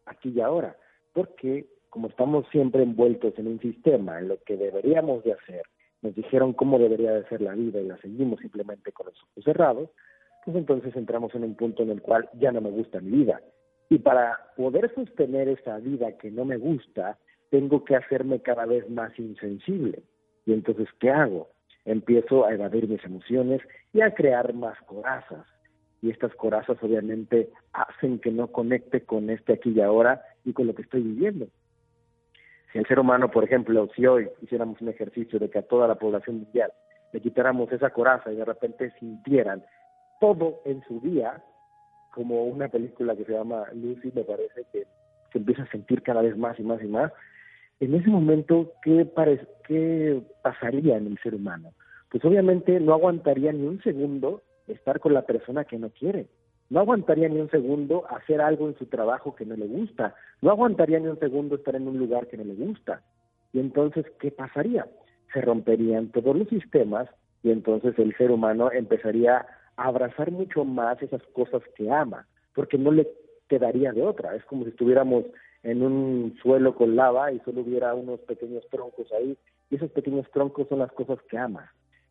aquí 0.06 0.30
y 0.30 0.40
ahora? 0.40 0.76
Porque 1.12 1.66
como 1.90 2.08
estamos 2.08 2.46
siempre 2.50 2.82
envueltos 2.82 3.34
en 3.38 3.48
un 3.48 3.60
sistema, 3.60 4.18
en 4.18 4.28
lo 4.28 4.42
que 4.44 4.56
deberíamos 4.56 5.22
de 5.24 5.32
hacer, 5.34 5.62
nos 6.00 6.14
dijeron 6.14 6.52
cómo 6.52 6.78
debería 6.78 7.12
de 7.12 7.28
ser 7.28 7.42
la 7.42 7.54
vida 7.54 7.80
y 7.80 7.86
la 7.86 7.98
seguimos 7.98 8.40
simplemente 8.40 8.92
con 8.92 9.06
los 9.06 9.22
ojos 9.22 9.44
cerrados, 9.44 9.90
pues 10.44 10.56
entonces 10.56 10.96
entramos 10.96 11.34
en 11.34 11.44
un 11.44 11.54
punto 11.54 11.82
en 11.82 11.90
el 11.90 12.00
cual 12.00 12.28
ya 12.40 12.50
no 12.50 12.60
me 12.60 12.70
gusta 12.70 13.00
mi 13.00 13.10
vida, 13.10 13.40
y 13.92 13.98
para 13.98 14.38
poder 14.56 14.90
sostener 14.94 15.48
esa 15.48 15.76
vida 15.76 16.16
que 16.16 16.30
no 16.30 16.46
me 16.46 16.56
gusta, 16.56 17.18
tengo 17.50 17.84
que 17.84 17.94
hacerme 17.94 18.40
cada 18.40 18.64
vez 18.64 18.88
más 18.88 19.12
insensible. 19.18 20.02
Y 20.46 20.54
entonces, 20.54 20.88
¿qué 20.98 21.10
hago? 21.10 21.50
Empiezo 21.84 22.46
a 22.46 22.52
evadir 22.52 22.88
mis 22.88 23.04
emociones 23.04 23.60
y 23.92 24.00
a 24.00 24.14
crear 24.14 24.54
más 24.54 24.80
corazas. 24.82 25.46
Y 26.00 26.10
estas 26.10 26.34
corazas 26.34 26.76
obviamente 26.82 27.50
hacen 27.72 28.18
que 28.18 28.30
no 28.30 28.48
conecte 28.48 29.02
con 29.02 29.30
este 29.30 29.54
aquí 29.54 29.70
y 29.70 29.80
ahora 29.80 30.22
y 30.44 30.52
con 30.52 30.66
lo 30.66 30.74
que 30.74 30.82
estoy 30.82 31.02
viviendo. 31.02 31.46
Si 32.72 32.78
el 32.78 32.86
ser 32.86 32.98
humano, 32.98 33.30
por 33.30 33.44
ejemplo, 33.44 33.88
si 33.94 34.06
hoy 34.06 34.28
hiciéramos 34.40 34.80
un 34.80 34.88
ejercicio 34.88 35.38
de 35.38 35.50
que 35.50 35.58
a 35.58 35.66
toda 35.66 35.86
la 35.86 35.96
población 35.96 36.40
mundial 36.40 36.72
le 37.12 37.20
quitáramos 37.20 37.70
esa 37.70 37.90
coraza 37.90 38.32
y 38.32 38.36
de 38.36 38.44
repente 38.44 38.92
sintieran 38.98 39.62
todo 40.20 40.60
en 40.64 40.82
su 40.84 41.00
día, 41.00 41.42
como 42.12 42.44
una 42.44 42.68
película 42.68 43.14
que 43.16 43.24
se 43.24 43.32
llama 43.32 43.64
Lucy, 43.74 44.12
me 44.14 44.24
parece 44.24 44.64
que 44.72 44.86
se 45.32 45.38
empieza 45.38 45.62
a 45.62 45.70
sentir 45.70 46.02
cada 46.02 46.22
vez 46.22 46.36
más 46.36 46.58
y 46.58 46.62
más 46.62 46.82
y 46.82 46.86
más. 46.86 47.12
En 47.82 47.96
ese 47.96 48.10
momento, 48.10 48.74
¿qué, 48.84 49.08
¿qué 49.66 50.22
pasaría 50.40 50.96
en 50.98 51.08
el 51.08 51.18
ser 51.18 51.34
humano? 51.34 51.72
Pues 52.12 52.24
obviamente 52.24 52.78
no 52.78 52.92
aguantaría 52.92 53.52
ni 53.52 53.66
un 53.66 53.82
segundo 53.82 54.40
estar 54.68 55.00
con 55.00 55.14
la 55.14 55.22
persona 55.22 55.64
que 55.64 55.80
no 55.80 55.90
quiere. 55.90 56.28
No 56.70 56.78
aguantaría 56.78 57.28
ni 57.28 57.40
un 57.40 57.50
segundo 57.50 58.04
hacer 58.08 58.40
algo 58.40 58.68
en 58.68 58.78
su 58.78 58.86
trabajo 58.86 59.34
que 59.34 59.44
no 59.44 59.56
le 59.56 59.66
gusta. 59.66 60.14
No 60.42 60.52
aguantaría 60.52 61.00
ni 61.00 61.08
un 61.08 61.18
segundo 61.18 61.56
estar 61.56 61.74
en 61.74 61.88
un 61.88 61.98
lugar 61.98 62.28
que 62.28 62.36
no 62.36 62.44
le 62.44 62.54
gusta. 62.54 63.02
Y 63.52 63.58
entonces, 63.58 64.06
¿qué 64.20 64.30
pasaría? 64.30 64.86
Se 65.32 65.40
romperían 65.40 66.12
todos 66.12 66.36
los 66.36 66.46
sistemas 66.50 67.08
y 67.42 67.50
entonces 67.50 67.98
el 67.98 68.16
ser 68.16 68.30
humano 68.30 68.70
empezaría 68.70 69.44
abrazar 69.74 70.30
mucho 70.30 70.64
más 70.64 71.02
esas 71.02 71.22
cosas 71.32 71.62
que 71.74 71.90
ama, 71.90 72.28
porque 72.54 72.78
no 72.78 72.92
le 72.92 73.08
quedaría 73.48 73.90
de 73.90 74.02
otra. 74.02 74.36
Es 74.36 74.44
como 74.44 74.62
si 74.62 74.70
estuviéramos 74.70 75.24
en 75.62 75.82
un 75.82 76.36
suelo 76.42 76.74
con 76.74 76.96
lava 76.96 77.32
y 77.32 77.38
solo 77.40 77.60
hubiera 77.62 77.94
unos 77.94 78.20
pequeños 78.20 78.64
troncos 78.70 79.12
ahí, 79.12 79.36
y 79.70 79.76
esos 79.76 79.90
pequeños 79.90 80.30
troncos 80.32 80.68
son 80.68 80.80
las 80.80 80.92
cosas 80.92 81.18
que 81.30 81.38
amas. 81.38 81.68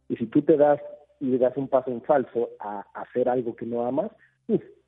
Y 0.10 0.16
si 0.18 0.26
tú 0.28 0.42
te 0.42 0.58
das 0.58 0.80
y 1.20 1.38
das 1.38 1.56
un 1.56 1.68
paso 1.68 1.92
en 1.92 2.02
falso 2.02 2.50
a 2.60 2.86
hacer 2.94 3.30
algo 3.30 3.56
que 3.56 3.66
no 3.66 3.86
amas, 3.86 4.12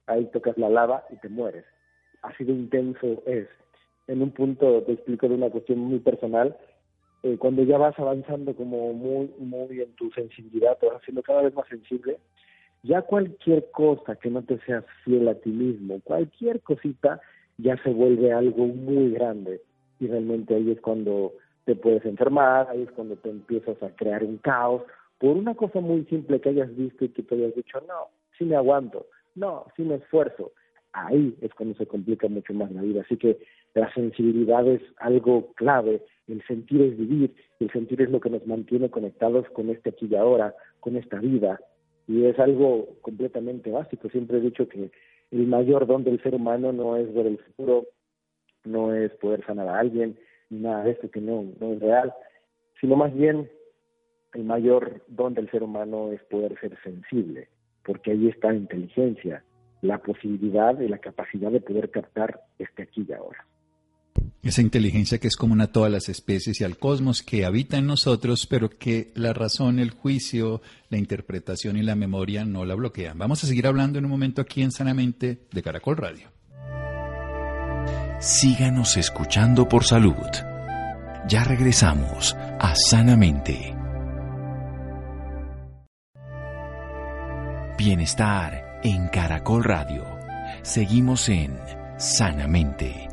ahí 0.08 0.26
tocas 0.34 0.58
la 0.58 0.70
lava 0.70 1.04
y 1.10 1.18
te 1.18 1.30
mueres. 1.30 1.66
Así 2.22 2.44
de 2.44 2.54
intenso 2.54 3.22
es. 3.26 3.48
En 4.08 4.22
un 4.22 4.32
punto 4.32 4.82
te 4.84 4.94
explico 4.94 5.30
de 5.30 5.36
una 5.36 5.50
cuestión 5.50 5.80
muy 5.80 6.00
personal, 6.00 6.58
eh, 7.24 7.38
cuando 7.38 7.64
ya 7.64 7.78
vas 7.78 7.98
avanzando 7.98 8.54
como 8.54 8.92
muy, 8.94 9.32
muy 9.40 9.80
en 9.80 9.94
tu 9.94 10.12
sensibilidad, 10.12 10.78
te 10.78 10.88
vas 10.88 10.98
haciendo 10.98 11.24
cada 11.24 11.44
vez 11.44 11.54
más 11.54 11.68
sensible, 11.70 12.18
ya 12.84 13.02
cualquier 13.02 13.72
cosa 13.72 14.18
que 14.18 14.30
no 14.30 14.42
te 14.44 14.60
seas 14.66 14.84
fiel 15.06 15.30
a 15.30 15.36
ti 15.36 15.50
mismo, 15.50 16.02
cualquier 16.04 16.60
cosita 16.62 17.22
ya 17.58 17.82
se 17.84 17.90
vuelve 17.92 18.32
algo 18.32 18.68
muy 18.68 19.12
grande 19.12 19.62
y 20.00 20.08
realmente 20.08 20.56
ahí 20.56 20.72
es 20.72 20.82
cuando 20.82 21.34
te 21.66 21.76
puedes 21.76 22.04
enfermar, 22.06 22.68
ahí 22.70 22.84
es 22.84 22.92
cuando 22.92 23.16
te 23.16 23.30
empiezas 23.30 23.82
a 23.82 23.90
crear 23.96 24.24
un 24.24 24.38
caos 24.38 24.84
por 25.18 25.38
una 25.38 25.56
cosa 25.56 25.80
muy 25.80 26.04
simple 26.06 26.42
que 26.42 26.50
hayas 26.50 26.76
visto 26.76 27.06
y 27.06 27.10
que 27.10 27.24
te 27.24 27.36
hayas 27.36 27.56
dicho, 27.56 27.80
no, 27.88 28.10
sí 28.38 28.44
me 28.44 28.56
aguanto, 28.56 29.06
no, 29.36 29.66
sí 29.76 29.84
me 29.84 29.96
esfuerzo. 29.96 30.52
Ahí 30.92 31.36
es 31.42 31.54
cuando 31.54 31.76
se 31.76 31.88
complica 31.88 32.28
mucho 32.28 32.54
más 32.54 32.72
la 32.72 32.82
vida. 32.82 33.02
Así 33.02 33.18
que 33.18 33.40
la 33.74 33.92
sensibilidad 33.94 34.68
es 34.68 34.82
algo 34.98 35.54
clave, 35.54 36.04
el 36.28 36.46
sentir 36.46 36.82
es 36.82 36.98
vivir, 36.98 37.34
el 37.60 37.72
sentir 37.72 38.02
es 38.02 38.10
lo 38.10 38.20
que 38.20 38.30
nos 38.30 38.46
mantiene 38.46 38.90
conectados 38.90 39.50
con 39.52 39.70
este 39.70 39.92
aquí 39.92 40.08
y 40.12 40.16
ahora, 40.16 40.54
con 40.82 40.98
esta 40.98 41.20
vida, 41.20 41.60
y 42.08 42.26
es 42.26 42.38
algo 42.38 42.90
completamente 43.02 43.72
básico. 43.72 44.10
Siempre 44.10 44.38
he 44.38 44.42
dicho 44.42 44.68
que 44.68 44.92
el 45.34 45.48
mayor 45.48 45.88
don 45.88 46.04
del 46.04 46.22
ser 46.22 46.36
humano 46.36 46.72
no 46.72 46.96
es 46.96 47.12
ver 47.12 47.26
el 47.26 47.40
futuro, 47.40 47.88
no 48.66 48.94
es 48.94 49.12
poder 49.14 49.44
sanar 49.46 49.68
a 49.68 49.80
alguien, 49.80 50.18
ni 50.52 50.60
nada 50.60 50.84
de 50.84 50.92
esto 50.92 51.10
que 51.10 51.20
no, 51.20 51.44
no 51.60 51.74
es 51.74 51.80
real, 51.80 52.14
sino 52.80 52.96
más 52.96 53.12
bien 53.16 53.50
el 54.34 54.44
mayor 54.44 55.02
don 55.08 55.34
del 55.34 55.50
ser 55.50 55.64
humano 55.64 56.12
es 56.12 56.22
poder 56.26 56.60
ser 56.60 56.78
sensible, 56.84 57.48
porque 57.84 58.12
ahí 58.12 58.28
está 58.28 58.50
la 58.50 58.60
inteligencia, 58.60 59.44
la 59.82 59.98
posibilidad 59.98 60.80
y 60.80 60.88
la 60.88 61.00
capacidad 61.00 61.52
de 61.52 61.62
poder 61.62 61.90
captar 61.90 62.42
este 62.60 62.84
aquí 62.84 63.04
y 63.08 63.14
ahora. 63.14 63.44
Esa 64.44 64.62
inteligencia 64.62 65.20
que 65.20 65.30
es 65.30 65.38
común 65.38 65.62
a 65.62 65.68
todas 65.68 65.90
las 65.90 66.10
especies 66.10 66.60
y 66.60 66.66
al 66.66 66.78
cosmos 66.78 67.24
que 67.24 67.46
habita 67.46 67.78
en 67.78 67.88
nosotros, 67.88 68.46
pero 68.46 68.70
que 68.70 69.14
la 69.16 69.32
razón, 69.32 69.80
el 69.80 69.92
juicio, 69.92 70.62
la 70.90 70.98
interpretación 70.98 71.78
y 71.78 71.82
la 71.82 71.96
memoria 71.96 72.44
no 72.44 72.66
la 72.66 72.76
bloquean. 72.76 73.18
Vamos 73.18 73.42
a 73.44 73.48
seguir 73.48 73.68
hablando 73.68 74.00
en 74.00 74.06
un 74.06 74.12
momento 74.12 74.42
aquí 74.42 74.62
en 74.62 74.72
Sanamente 74.72 75.48
de 75.50 75.64
Caracol 75.64 75.96
Radio. 75.96 76.30
Síganos 78.20 78.98
escuchando 78.98 79.68
por 79.70 79.86
salud. 79.86 80.14
Ya 81.30 81.46
regresamos 81.46 82.36
a 82.60 82.76
Sanamente. 82.76 83.74
Bienestar 87.78 88.82
en 88.84 89.08
Caracol 89.08 89.64
Radio. 89.64 90.06
Seguimos 90.64 91.30
en 91.30 91.58
Sanamente. 91.98 93.13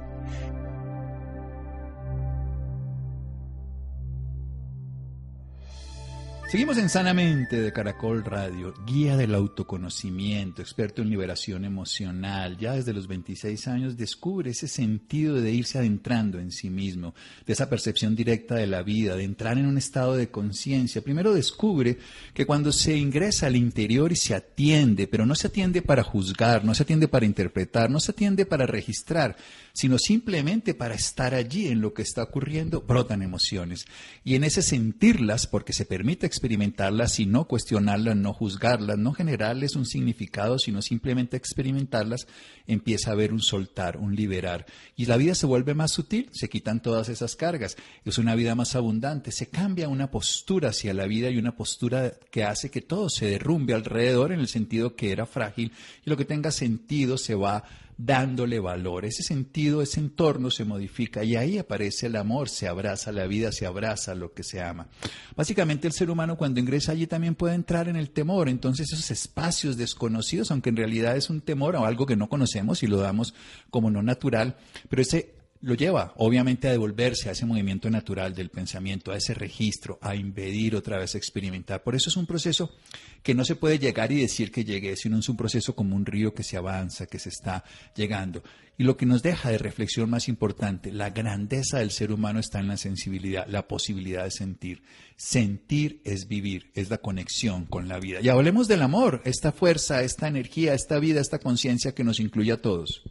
Seguimos 6.50 6.78
en 6.78 6.88
Sanamente 6.88 7.61
de 7.61 7.73
Caracol 7.73 8.25
Radio, 8.25 8.75
guía 8.85 9.16
del 9.16 9.37
autoconocimiento, 9.37 10.62
experto 10.62 11.00
en 11.00 11.09
liberación 11.09 11.64
emocional. 11.64 12.59
Ya 12.59 12.73
desde 12.73 12.92
los 12.92 13.07
26 13.07 13.69
años 13.69 13.97
descubre 13.97 14.50
ese 14.50 14.66
sentido 14.66 15.40
de 15.40 15.52
irse 15.52 15.78
adentrando 15.78 16.40
en 16.40 16.50
sí 16.50 16.69
mismo, 16.69 17.14
de 17.47 17.52
esa 17.52 17.71
percepción 17.71 18.16
directa 18.16 18.57
de 18.57 18.66
la 18.66 18.83
vida, 18.83 19.14
de 19.14 19.23
entrar 19.23 19.59
en 19.59 19.66
un 19.66 19.78
estado 19.78 20.16
de 20.16 20.33
conciencia. 20.33 21.02
Primero 21.02 21.33
descubre 21.33 21.99
que 22.35 22.47
cuando 22.47 22.73
se 22.73 22.97
ingresa 22.97 23.47
al 23.47 23.54
interior 23.54 24.11
y 24.11 24.16
se 24.16 24.35
atiende, 24.35 25.07
pero 25.07 25.26
no 25.26 25.37
se 25.37 25.47
atiende 25.47 25.83
para 25.83 26.02
juzgar, 26.02 26.64
no 26.64 26.75
se 26.75 26.83
atiende 26.83 27.07
para 27.07 27.26
interpretar, 27.26 27.90
no 27.90 28.00
se 28.00 28.11
atiende 28.11 28.45
para 28.45 28.66
registrar, 28.66 29.37
sino 29.73 29.99
simplemente 29.99 30.75
para 30.75 30.97
estar 30.97 31.33
allí 31.33 31.69
en 31.69 31.80
lo 31.80 31.95
que 31.95 32.02
está 32.02 32.25
ocurriendo, 32.25 32.80
brotan 32.80 33.23
emociones. 33.23 33.87
Y 34.25 34.35
en 34.35 34.42
ese 34.42 34.62
sentirlas, 34.62 35.47
porque 35.47 35.73
se 35.73 35.87
permite 35.87 36.26
experimentarlas 36.40 37.20
y 37.20 37.26
no 37.26 37.44
cuestionarlas, 37.44 38.16
no 38.16 38.32
juzgarlas, 38.32 38.97
no 38.97 39.12
generarles 39.12 39.76
un 39.76 39.85
significado, 39.85 40.59
sino 40.59 40.80
simplemente 40.80 41.37
experimentarlas, 41.37 42.26
empieza 42.66 43.11
a 43.11 43.12
haber 43.12 43.35
un 43.35 43.42
soltar, 43.42 43.99
un 43.99 44.16
liberar. 44.16 44.64
Y 44.97 45.04
la 45.04 45.18
vida 45.18 45.35
se 45.35 45.44
vuelve 45.44 45.75
más 45.75 45.92
sutil, 45.92 46.30
se 46.32 46.49
quitan 46.49 46.80
todas 46.80 47.11
esas 47.11 47.37
cargas, 47.37 47.76
es 48.06 48.16
una 48.16 48.35
vida 48.35 48.54
más 48.54 48.75
abundante, 48.75 49.32
se 49.32 49.50
cambia 49.50 49.88
una 49.88 50.11
postura 50.11 50.70
hacia 50.70 50.94
la 50.94 51.06
vida 51.06 51.28
y 51.28 51.37
una 51.37 51.54
postura 51.54 52.14
que 52.30 52.44
hace 52.44 52.70
que 52.70 52.80
todo 52.80 53.11
se 53.11 53.26
derrumbe 53.26 53.75
alrededor 53.75 54.32
en 54.32 54.40
el 54.40 54.49
sentido 54.49 54.97
que 54.97 55.12
era 55.12 55.26
frágil. 55.26 55.73
Y 56.06 56.09
lo 56.09 56.16
que 56.16 56.25
tenga 56.25 56.50
sentido 56.52 57.18
se 57.18 57.35
va 57.35 57.64
dándole 58.04 58.61
valor. 58.61 59.04
Ese 59.04 59.23
sentido, 59.23 59.83
ese 59.83 60.00
entorno 60.00 60.50
se 60.50 60.64
modifica 60.64 61.23
y 61.23 61.37
ahí 61.37 61.59
aparece 61.59 62.07
el 62.07 62.16
amor, 62.16 62.49
se 62.49 62.66
abraza 62.66 63.12
la 63.12 63.26
vida, 63.26 63.52
se 63.52 63.66
abraza 63.66 64.14
lo 64.14 64.33
que 64.33 64.42
se 64.42 64.62
ama. 64.62 64.88
Básicamente 65.37 65.87
el 65.87 65.92
ser 65.92 66.11
humano 66.11 66.37
cuando 66.37 66.61
ingresa 66.61 66.92
allí 66.92 67.07
también 67.07 67.35
puede 67.35 67.54
entrar 67.54 67.88
en 67.88 67.97
el 67.97 68.11
temor, 68.11 68.49
entonces 68.49 68.92
esos 68.92 69.11
espacios 69.11 69.76
desconocidos, 69.76 70.50
aunque 70.50 70.71
en 70.71 70.76
realidad 70.76 71.16
es 71.16 71.30
un 71.30 71.40
temor 71.40 71.76
o 71.76 71.85
algo 71.85 72.07
que 72.07 72.16
no 72.16 72.28
conocemos 72.28 72.83
y 72.83 72.87
lo 72.87 72.99
damos 72.99 73.35
como 73.71 73.90
no 73.90 74.02
natural, 74.02 74.57
pero 74.88 75.02
ese 75.02 75.39
lo 75.62 75.75
lleva 75.75 76.14
obviamente 76.17 76.69
a 76.69 76.73
devolverse 76.73 77.29
a 77.29 77.33
ese 77.33 77.45
movimiento 77.45 77.90
natural 77.90 78.35
del 78.35 78.49
pensamiento, 78.49 79.12
a 79.12 79.17
ese 79.17 79.35
registro, 79.35 79.99
a 80.00 80.14
impedir 80.14 80.75
otra 80.75 80.99
vez 80.99 81.14
experimentar. 81.14 81.83
Por 81.83 81.95
eso 81.95 82.09
es 82.09 82.17
un 82.17 82.26
proceso 82.26 82.75
que 83.23 83.35
no 83.35 83.45
se 83.45 83.57
puede 83.57 83.79
llegar 83.79 84.11
y 84.11 84.21
decir 84.21 84.50
que 84.50 84.64
llegue, 84.64 84.97
sino 84.97 85.19
es 85.19 85.29
un 85.29 85.37
proceso 85.37 85.75
como 85.75 85.97
un 85.97 86.07
río 86.07 86.33
que 86.33 86.45
se 86.45 86.57
avanza, 86.57 87.07
que 87.07 87.19
se 87.19 87.29
está 87.29 87.62
llegando. 87.95 88.43
Y 88.79 88.85
lo 88.85 88.97
que 88.97 89.05
nos 89.05 89.23
deja 89.23 89.50
de 89.50 89.59
reflexión 89.59 90.09
más 90.09 90.29
importante, 90.29 90.90
la 90.90 91.11
grandeza 91.11 91.81
del 91.81 91.90
ser 91.90 92.11
humano 92.12 92.40
está 92.40 92.61
en 92.61 92.69
la 92.69 92.79
sensibilidad, 92.79 93.47
la 93.47 93.69
posibilidad 93.69 94.25
de 94.25 94.31
sentir. 94.31 94.83
Sentir 95.17 96.00
es 96.05 96.29
vivir, 96.29 96.71
es 96.75 96.88
la 96.88 96.97
conexión 96.97 97.67
con 97.67 97.88
la 97.88 98.00
vida. 98.00 98.21
Y 98.23 98.31
hablemos 98.31 98.69
del 98.69 98.81
amor, 98.81 99.21
esta 99.26 99.52
fuerza, 99.52 100.02
esta 100.02 100.29
energía, 100.29 100.73
esta 100.73 100.99
vida, 100.99 101.21
esta 101.21 101.38
conciencia 101.38 101.95
que 101.95 102.05
nos 102.05 102.21
incluye 102.21 102.52
a 102.52 102.62
todos. 102.62 103.02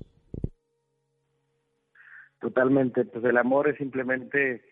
Totalmente, 2.40 3.04
pues 3.06 3.24
el 3.26 3.38
amor 3.38 3.68
es 3.68 3.78
simplemente 3.78 4.64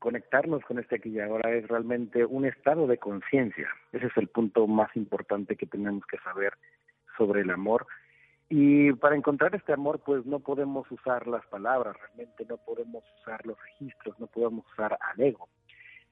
conectarnos 0.00 0.62
con 0.64 0.78
este 0.78 0.96
aquí 0.96 1.10
y 1.10 1.20
ahora, 1.20 1.50
es 1.50 1.66
realmente 1.68 2.24
un 2.24 2.44
estado 2.44 2.86
de 2.86 2.98
conciencia. 2.98 3.68
Ese 3.92 4.06
es 4.06 4.16
el 4.16 4.28
punto 4.28 4.66
más 4.66 4.94
importante 4.96 5.56
que 5.56 5.66
tenemos 5.66 6.04
que 6.06 6.18
saber 6.18 6.52
sobre 7.16 7.42
el 7.42 7.50
amor. 7.50 7.86
Y 8.50 8.92
para 8.92 9.16
encontrar 9.16 9.54
este 9.54 9.72
amor, 9.72 10.00
pues 10.04 10.26
no 10.26 10.40
podemos 10.40 10.90
usar 10.90 11.26
las 11.26 11.46
palabras, 11.46 11.96
realmente 11.98 12.44
no 12.46 12.58
podemos 12.58 13.04
usar 13.20 13.46
los 13.46 13.56
registros, 13.62 14.18
no 14.18 14.26
podemos 14.26 14.66
usar 14.72 14.98
al 15.00 15.20
ego. 15.20 15.48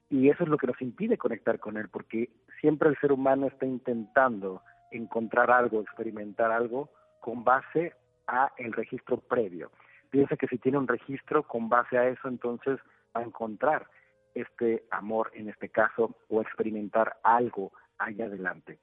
Y 0.08 0.30
eso 0.30 0.44
es 0.44 0.48
lo 0.48 0.56
que 0.56 0.68
nos 0.68 0.80
impide 0.80 1.18
conectar 1.18 1.58
con 1.58 1.76
él, 1.76 1.88
porque 1.90 2.30
siempre 2.60 2.88
el 2.88 2.96
ser 2.98 3.12
humano 3.12 3.48
está 3.48 3.66
intentando 3.66 4.62
encontrar 4.90 5.50
algo, 5.50 5.80
experimentar 5.80 6.52
algo 6.52 6.90
con 7.20 7.44
base 7.44 7.92
a 8.26 8.52
el 8.56 8.72
registro 8.72 9.18
previo 9.18 9.70
piensa 10.12 10.36
que 10.36 10.46
si 10.46 10.58
tiene 10.58 10.78
un 10.78 10.86
registro 10.86 11.42
con 11.42 11.68
base 11.70 11.96
a 11.96 12.06
eso, 12.06 12.28
entonces 12.28 12.78
va 13.16 13.22
a 13.22 13.24
encontrar 13.24 13.88
este 14.34 14.84
amor 14.90 15.30
en 15.34 15.48
este 15.48 15.70
caso 15.70 16.14
o 16.28 16.42
experimentar 16.42 17.16
algo 17.24 17.72
allá 17.98 18.26
adelante. 18.26 18.78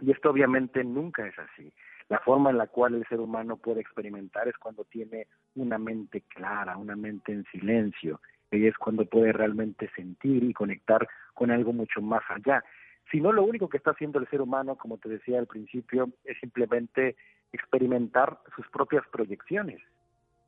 Y 0.00 0.12
esto 0.12 0.30
obviamente 0.30 0.84
nunca 0.84 1.26
es 1.26 1.36
así. 1.38 1.72
La 2.08 2.20
forma 2.20 2.50
en 2.50 2.58
la 2.58 2.68
cual 2.68 2.94
el 2.94 3.06
ser 3.08 3.18
humano 3.18 3.56
puede 3.56 3.80
experimentar 3.80 4.46
es 4.46 4.56
cuando 4.56 4.84
tiene 4.84 5.26
una 5.56 5.78
mente 5.78 6.22
clara, 6.22 6.76
una 6.76 6.94
mente 6.94 7.32
en 7.32 7.44
silencio, 7.46 8.20
y 8.52 8.66
es 8.66 8.76
cuando 8.78 9.04
puede 9.04 9.32
realmente 9.32 9.90
sentir 9.96 10.44
y 10.44 10.54
conectar 10.54 11.08
con 11.34 11.50
algo 11.50 11.72
mucho 11.72 12.00
más 12.00 12.22
allá. 12.28 12.62
Si 13.10 13.20
no, 13.20 13.32
lo 13.32 13.42
único 13.42 13.68
que 13.68 13.78
está 13.78 13.90
haciendo 13.90 14.20
el 14.20 14.28
ser 14.28 14.40
humano, 14.40 14.76
como 14.76 14.98
te 14.98 15.08
decía 15.08 15.40
al 15.40 15.48
principio, 15.48 16.10
es 16.24 16.38
simplemente 16.38 17.16
experimentar 17.52 18.38
sus 18.54 18.68
propias 18.68 19.04
proyecciones, 19.08 19.80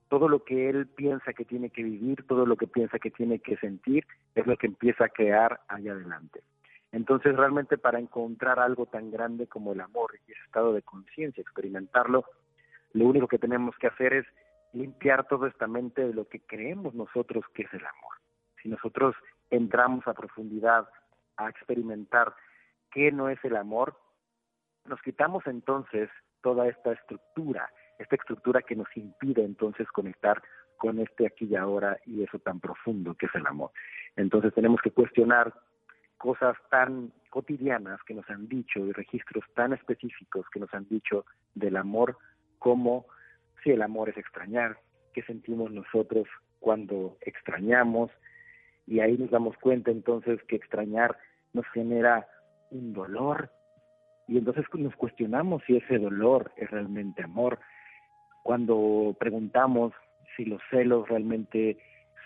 todo 0.08 0.28
lo 0.28 0.44
que 0.44 0.68
él 0.70 0.86
piensa 0.86 1.32
que 1.32 1.44
tiene 1.44 1.70
que 1.70 1.82
vivir, 1.82 2.26
todo 2.26 2.46
lo 2.46 2.56
que 2.56 2.66
piensa 2.66 2.98
que 2.98 3.10
tiene 3.10 3.38
que 3.40 3.56
sentir, 3.58 4.06
es 4.34 4.46
lo 4.46 4.56
que 4.56 4.66
empieza 4.66 5.04
a 5.04 5.08
crear 5.08 5.60
allá 5.68 5.92
adelante. 5.92 6.42
Entonces, 6.92 7.36
realmente 7.36 7.76
para 7.76 7.98
encontrar 7.98 8.58
algo 8.58 8.86
tan 8.86 9.10
grande 9.10 9.46
como 9.46 9.72
el 9.72 9.80
amor 9.80 10.12
y 10.26 10.32
ese 10.32 10.40
estado 10.44 10.72
de 10.72 10.82
conciencia, 10.82 11.42
experimentarlo, 11.42 12.24
lo 12.92 13.04
único 13.04 13.28
que 13.28 13.38
tenemos 13.38 13.76
que 13.76 13.88
hacer 13.88 14.14
es 14.14 14.26
limpiar 14.72 15.26
toda 15.28 15.48
esta 15.48 15.66
mente 15.66 16.06
de 16.06 16.14
lo 16.14 16.28
que 16.28 16.40
creemos 16.40 16.94
nosotros 16.94 17.44
que 17.54 17.62
es 17.62 17.74
el 17.74 17.84
amor. 17.84 18.14
Si 18.62 18.68
nosotros 18.68 19.14
entramos 19.50 20.06
a 20.06 20.14
profundidad 20.14 20.88
a 21.36 21.48
experimentar 21.48 22.34
qué 22.90 23.12
no 23.12 23.28
es 23.28 23.42
el 23.44 23.56
amor, 23.56 23.98
nos 24.86 25.00
quitamos 25.02 25.46
entonces 25.46 26.08
toda 26.42 26.68
esta 26.68 26.92
estructura, 26.92 27.70
esta 27.98 28.16
estructura 28.16 28.62
que 28.62 28.76
nos 28.76 28.88
impide 28.96 29.44
entonces 29.44 29.88
conectar 29.88 30.42
con 30.76 31.00
este 31.00 31.26
aquí 31.26 31.46
y 31.46 31.56
ahora 31.56 31.98
y 32.06 32.22
eso 32.22 32.38
tan 32.38 32.60
profundo 32.60 33.14
que 33.14 33.26
es 33.26 33.34
el 33.34 33.46
amor. 33.46 33.70
Entonces 34.16 34.54
tenemos 34.54 34.80
que 34.80 34.92
cuestionar 34.92 35.52
cosas 36.16 36.56
tan 36.70 37.12
cotidianas 37.30 38.02
que 38.04 38.14
nos 38.14 38.28
han 38.30 38.48
dicho 38.48 38.80
y 38.80 38.92
registros 38.92 39.44
tan 39.54 39.72
específicos 39.72 40.46
que 40.52 40.60
nos 40.60 40.72
han 40.72 40.88
dicho 40.88 41.24
del 41.54 41.76
amor 41.76 42.16
como 42.58 43.06
si 43.62 43.70
el 43.70 43.82
amor 43.82 44.08
es 44.08 44.16
extrañar, 44.16 44.78
qué 45.12 45.22
sentimos 45.22 45.70
nosotros 45.70 46.26
cuando 46.60 47.16
extrañamos 47.20 48.10
y 48.86 49.00
ahí 49.00 49.16
nos 49.16 49.30
damos 49.30 49.56
cuenta 49.58 49.90
entonces 49.90 50.42
que 50.44 50.56
extrañar 50.56 51.18
nos 51.52 51.66
genera 51.68 52.26
un 52.70 52.92
dolor 52.92 53.50
y 54.26 54.38
entonces 54.38 54.64
nos 54.74 54.94
cuestionamos 54.96 55.62
si 55.66 55.76
ese 55.76 55.98
dolor 55.98 56.52
es 56.56 56.70
realmente 56.70 57.22
amor 57.22 57.58
cuando 58.48 59.14
preguntamos 59.20 59.92
si 60.34 60.46
los 60.46 60.62
celos 60.70 61.06
realmente 61.06 61.76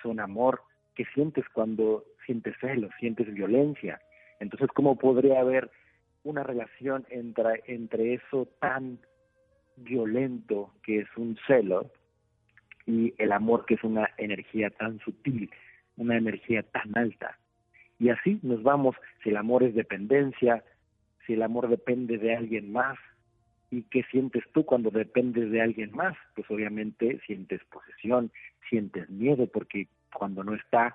son 0.05 0.21
amor, 0.21 0.63
¿qué 0.95 1.05
sientes 1.15 1.45
cuando 1.53 2.05
sientes 2.25 2.55
celos, 2.61 2.93
sientes 3.01 3.35
violencia? 3.35 4.01
Entonces, 4.39 4.69
¿cómo 4.73 4.97
podría 4.97 5.41
haber 5.41 5.69
una 6.23 6.45
relación 6.45 7.05
entre, 7.11 7.65
entre 7.67 8.15
eso 8.15 8.47
tan 8.61 9.01
violento 9.75 10.73
que 10.85 11.01
es 11.01 11.09
un 11.17 11.37
celo 11.49 11.91
y 12.87 13.15
el 13.19 13.33
amor 13.33 13.67
que 13.67 13.75
es 13.75 13.83
una 13.83 14.09
energía 14.17 14.71
tan 14.71 15.01
sutil, 15.01 15.51
una 15.97 16.17
energía 16.17 16.63
tan 16.63 16.97
alta? 16.97 17.37
Y 17.99 18.11
así 18.11 18.39
nos 18.43 18.63
vamos, 18.63 18.95
si 19.25 19.31
el 19.31 19.39
amor 19.39 19.65
es 19.65 19.75
dependencia, 19.75 20.63
si 21.27 21.33
el 21.33 21.43
amor 21.43 21.69
depende 21.69 22.17
de 22.19 22.37
alguien 22.37 22.71
más, 22.71 22.97
¿Y 23.73 23.85
qué 23.85 24.03
sientes 24.11 24.45
tú 24.53 24.67
cuando 24.67 24.91
dependes 24.91 25.51
de 25.51 25.63
alguien 25.63 25.93
más? 25.97 26.15
Pues 26.35 26.49
obviamente 26.51 27.19
sientes 27.27 27.65
posesión, 27.71 28.31
sientes 28.69 29.09
miedo, 29.09 29.47
porque 29.47 29.89
cuando 30.13 30.45
no 30.45 30.55
está, 30.55 30.95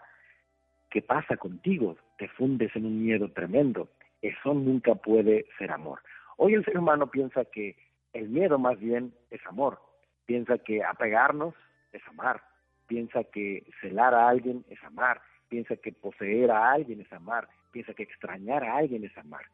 ¿qué 0.91 1.01
pasa 1.01 1.37
contigo? 1.37 1.97
Te 2.19 2.27
fundes 2.27 2.75
en 2.75 2.85
un 2.85 3.03
miedo 3.03 3.31
tremendo. 3.31 3.89
Eso 4.21 4.53
nunca 4.53 4.93
puede 4.93 5.47
ser 5.57 5.71
amor. 5.71 6.01
Hoy 6.37 6.53
el 6.53 6.63
ser 6.65 6.77
humano 6.77 7.09
piensa 7.09 7.45
que 7.45 7.75
el 8.13 8.29
miedo 8.29 8.59
más 8.59 8.79
bien 8.79 9.11
es 9.31 9.43
amor. 9.47 9.81
Piensa 10.27 10.59
que 10.59 10.83
apegarnos 10.83 11.55
es 11.93 12.03
amar. 12.07 12.43
Piensa 12.85 13.23
que 13.23 13.65
celar 13.81 14.13
a 14.13 14.29
alguien 14.29 14.63
es 14.69 14.83
amar. 14.83 15.19
Piensa 15.49 15.77
que 15.77 15.93
poseer 15.93 16.51
a 16.51 16.73
alguien 16.73 17.01
es 17.01 17.11
amar. 17.11 17.47
Piensa 17.71 17.95
que 17.95 18.03
extrañar 18.03 18.63
a 18.63 18.77
alguien 18.77 19.03
es 19.03 19.17
amar. 19.17 19.45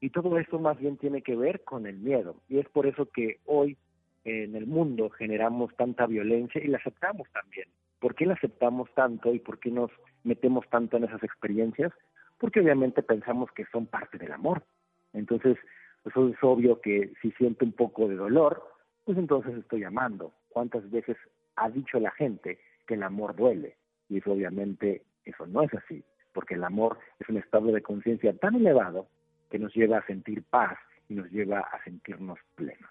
Y 0.00 0.10
todo 0.10 0.38
esto 0.38 0.58
más 0.58 0.78
bien 0.78 0.96
tiene 0.96 1.22
que 1.22 1.36
ver 1.36 1.64
con 1.64 1.86
el 1.86 1.98
miedo. 1.98 2.36
Y 2.48 2.58
es 2.58 2.68
por 2.68 2.86
eso 2.86 3.06
que 3.06 3.40
hoy 3.46 3.76
en 4.24 4.54
el 4.54 4.66
mundo 4.66 5.10
generamos 5.10 5.74
tanta 5.76 6.06
violencia 6.06 6.62
y 6.62 6.68
la 6.68 6.78
aceptamos 6.78 7.28
también. 7.32 7.68
¿Por 7.98 8.14
qué 8.14 8.26
la 8.26 8.34
aceptamos 8.34 8.92
tanto 8.94 9.34
y 9.34 9.40
por 9.40 9.58
qué 9.58 9.70
nos 9.70 9.90
metemos 10.22 10.68
tanto 10.68 10.96
en 10.96 11.04
esas 11.04 11.22
experiencias? 11.24 11.92
Porque 12.38 12.60
obviamente 12.60 13.02
pensamos 13.02 13.50
que 13.52 13.64
son 13.72 13.86
parte 13.86 14.18
del 14.18 14.32
amor. 14.32 14.62
Entonces, 15.12 15.56
pues 16.02 16.14
es 16.16 16.42
obvio 16.42 16.80
que 16.80 17.12
si 17.20 17.32
siento 17.32 17.64
un 17.64 17.72
poco 17.72 18.06
de 18.06 18.14
dolor, 18.14 18.62
pues 19.04 19.18
entonces 19.18 19.56
estoy 19.56 19.82
amando. 19.82 20.32
¿Cuántas 20.48 20.88
veces 20.90 21.16
ha 21.56 21.68
dicho 21.70 21.98
la 21.98 22.12
gente 22.12 22.58
que 22.86 22.94
el 22.94 23.02
amor 23.02 23.34
duele? 23.34 23.76
Y 24.08 24.18
eso 24.18 24.32
obviamente 24.32 25.02
eso 25.24 25.46
no 25.46 25.62
es 25.62 25.74
así 25.74 26.04
porque 26.38 26.54
el 26.54 26.62
amor 26.62 26.98
es 27.18 27.28
un 27.28 27.36
estado 27.36 27.72
de 27.72 27.82
conciencia 27.82 28.32
tan 28.32 28.54
elevado 28.54 29.08
que 29.50 29.58
nos 29.58 29.74
lleva 29.74 29.98
a 29.98 30.06
sentir 30.06 30.42
paz 30.44 30.78
y 31.08 31.14
nos 31.14 31.30
lleva 31.30 31.60
a 31.60 31.82
sentirnos 31.84 32.38
plenos. 32.54 32.90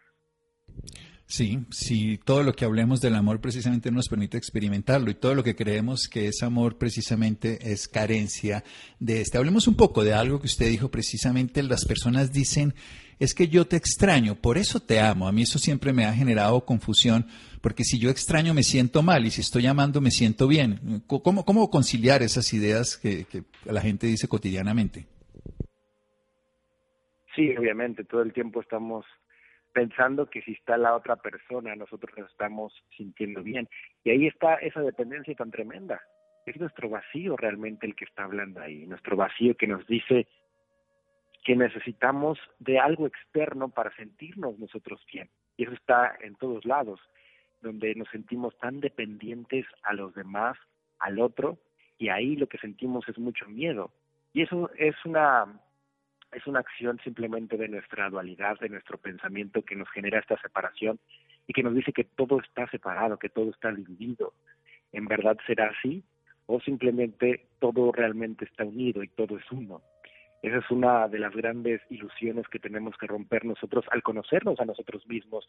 Sí, 1.29 1.59
sí, 1.71 2.17
todo 2.23 2.41
lo 2.41 2.53
que 2.53 2.63
hablemos 2.63 3.01
del 3.01 3.15
amor 3.15 3.41
precisamente 3.41 3.91
nos 3.91 4.07
permite 4.07 4.37
experimentarlo 4.37 5.11
y 5.11 5.15
todo 5.15 5.35
lo 5.35 5.43
que 5.43 5.57
creemos 5.57 6.07
que 6.07 6.27
es 6.29 6.41
amor 6.41 6.77
precisamente 6.77 7.59
es 7.69 7.89
carencia 7.89 8.63
de 8.99 9.19
este. 9.19 9.37
Hablemos 9.37 9.67
un 9.67 9.75
poco 9.75 10.05
de 10.05 10.13
algo 10.13 10.39
que 10.39 10.45
usted 10.45 10.69
dijo 10.69 10.89
precisamente, 10.89 11.61
las 11.63 11.83
personas 11.83 12.31
dicen, 12.31 12.75
es 13.19 13.33
que 13.33 13.49
yo 13.49 13.67
te 13.67 13.75
extraño, 13.75 14.35
por 14.35 14.57
eso 14.57 14.79
te 14.79 15.01
amo. 15.01 15.27
A 15.27 15.33
mí 15.33 15.41
eso 15.41 15.59
siempre 15.59 15.91
me 15.91 16.05
ha 16.05 16.13
generado 16.13 16.63
confusión, 16.63 17.27
porque 17.59 17.83
si 17.83 17.99
yo 17.99 18.09
extraño 18.09 18.53
me 18.53 18.63
siento 18.63 19.03
mal 19.03 19.25
y 19.25 19.31
si 19.31 19.41
estoy 19.41 19.65
amando 19.65 19.99
me 19.99 20.11
siento 20.11 20.47
bien. 20.47 21.03
¿Cómo, 21.07 21.43
cómo 21.43 21.69
conciliar 21.69 22.23
esas 22.23 22.53
ideas 22.53 22.95
que, 22.95 23.25
que 23.25 23.43
la 23.65 23.81
gente 23.81 24.07
dice 24.07 24.29
cotidianamente? 24.29 25.07
Sí, 27.37 27.55
obviamente, 27.55 28.03
todo 28.03 28.23
el 28.23 28.33
tiempo 28.33 28.61
estamos 28.61 29.05
pensando 29.71 30.27
que 30.27 30.41
si 30.41 30.53
está 30.53 30.75
la 30.75 30.95
otra 30.95 31.17
persona, 31.17 31.75
nosotros 31.75 32.11
nos 32.17 32.31
estamos 32.31 32.73
sintiendo 32.97 33.43
bien. 33.43 33.69
Y 34.03 34.09
ahí 34.09 34.25
está 34.25 34.55
esa 34.55 34.81
dependencia 34.81 35.35
tan 35.35 35.51
tremenda. 35.51 36.01
Es 36.47 36.59
nuestro 36.59 36.89
vacío 36.89 37.37
realmente 37.37 37.85
el 37.85 37.95
que 37.95 38.05
está 38.05 38.23
hablando 38.23 38.59
ahí, 38.59 38.87
nuestro 38.87 39.15
vacío 39.15 39.55
que 39.55 39.67
nos 39.67 39.85
dice 39.85 40.25
que 41.45 41.55
necesitamos 41.55 42.39
de 42.57 42.79
algo 42.79 43.05
externo 43.05 43.69
para 43.69 43.95
sentirnos 43.95 44.57
nosotros 44.57 44.99
bien. 45.13 45.29
Y 45.57 45.65
eso 45.65 45.73
está 45.73 46.17
en 46.21 46.33
todos 46.37 46.65
lados, 46.65 46.99
donde 47.61 47.93
nos 47.93 48.09
sentimos 48.09 48.57
tan 48.57 48.79
dependientes 48.79 49.67
a 49.83 49.93
los 49.93 50.15
demás, 50.15 50.57
al 50.97 51.19
otro, 51.19 51.59
y 51.99 52.09
ahí 52.09 52.35
lo 52.35 52.47
que 52.47 52.57
sentimos 52.57 53.07
es 53.07 53.19
mucho 53.19 53.47
miedo. 53.47 53.91
Y 54.33 54.41
eso 54.41 54.71
es 54.75 54.95
una 55.05 55.61
es 56.37 56.45
una 56.45 56.59
acción 56.59 56.99
simplemente 57.03 57.57
de 57.57 57.67
nuestra 57.67 58.09
dualidad, 58.09 58.59
de 58.59 58.69
nuestro 58.69 58.97
pensamiento 58.97 59.63
que 59.63 59.75
nos 59.75 59.89
genera 59.89 60.19
esta 60.19 60.39
separación 60.39 60.99
y 61.47 61.53
que 61.53 61.63
nos 61.63 61.73
dice 61.73 61.91
que 61.91 62.03
todo 62.03 62.39
está 62.39 62.69
separado, 62.69 63.17
que 63.17 63.29
todo 63.29 63.49
está 63.49 63.71
dividido. 63.71 64.33
¿En 64.91 65.07
verdad 65.07 65.37
será 65.47 65.71
así? 65.77 66.03
¿O 66.45 66.59
simplemente 66.61 67.47
todo 67.59 67.91
realmente 67.91 68.45
está 68.45 68.63
unido 68.63 69.01
y 69.03 69.07
todo 69.07 69.37
es 69.37 69.51
uno? 69.51 69.81
Esa 70.43 70.57
es 70.57 70.69
una 70.69 71.07
de 71.07 71.17
las 71.17 71.35
grandes 71.35 71.81
ilusiones 71.89 72.47
que 72.47 72.59
tenemos 72.59 72.95
que 72.97 73.07
romper 73.07 73.43
nosotros 73.43 73.85
al 73.89 74.03
conocernos 74.03 74.59
a 74.59 74.65
nosotros 74.65 75.07
mismos, 75.07 75.47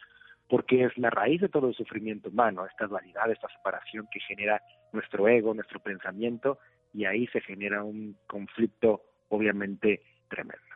porque 0.48 0.84
es 0.84 0.96
la 0.96 1.10
raíz 1.10 1.42
de 1.42 1.50
todo 1.50 1.68
el 1.68 1.74
sufrimiento 1.74 2.30
humano, 2.30 2.64
esta 2.64 2.86
dualidad, 2.86 3.30
esta 3.30 3.48
separación 3.48 4.08
que 4.10 4.20
genera 4.20 4.62
nuestro 4.92 5.28
ego, 5.28 5.52
nuestro 5.52 5.80
pensamiento, 5.80 6.58
y 6.94 7.04
ahí 7.04 7.26
se 7.26 7.42
genera 7.42 7.84
un 7.84 8.16
conflicto 8.26 9.02
obviamente 9.28 10.00
tremendo. 10.28 10.67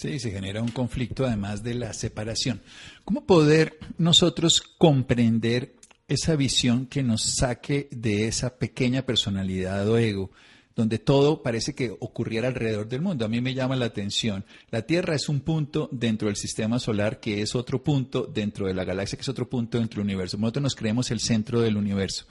Sí, 0.00 0.18
se 0.18 0.30
genera 0.30 0.62
un 0.62 0.70
conflicto 0.70 1.26
además 1.26 1.62
de 1.62 1.74
la 1.74 1.92
separación. 1.92 2.62
¿Cómo 3.04 3.26
poder 3.26 3.78
nosotros 3.98 4.62
comprender 4.62 5.74
esa 6.08 6.36
visión 6.36 6.86
que 6.86 7.02
nos 7.02 7.22
saque 7.22 7.86
de 7.90 8.26
esa 8.26 8.56
pequeña 8.56 9.02
personalidad 9.02 9.86
o 9.86 9.98
ego, 9.98 10.30
donde 10.74 10.98
todo 10.98 11.42
parece 11.42 11.74
que 11.74 11.94
ocurriera 12.00 12.48
alrededor 12.48 12.88
del 12.88 13.02
mundo? 13.02 13.26
A 13.26 13.28
mí 13.28 13.42
me 13.42 13.52
llama 13.52 13.76
la 13.76 13.84
atención. 13.84 14.46
La 14.70 14.86
Tierra 14.86 15.14
es 15.14 15.28
un 15.28 15.40
punto 15.40 15.90
dentro 15.92 16.28
del 16.28 16.36
sistema 16.36 16.78
solar 16.78 17.20
que 17.20 17.42
es 17.42 17.54
otro 17.54 17.84
punto 17.84 18.22
dentro 18.22 18.68
de 18.68 18.72
la 18.72 18.84
galaxia, 18.84 19.18
que 19.18 19.22
es 19.22 19.28
otro 19.28 19.50
punto 19.50 19.76
dentro 19.76 19.98
del 19.98 20.06
universo. 20.06 20.38
Nosotros 20.38 20.62
nos 20.62 20.76
creemos 20.76 21.10
el 21.10 21.20
centro 21.20 21.60
del 21.60 21.76
universo. 21.76 22.24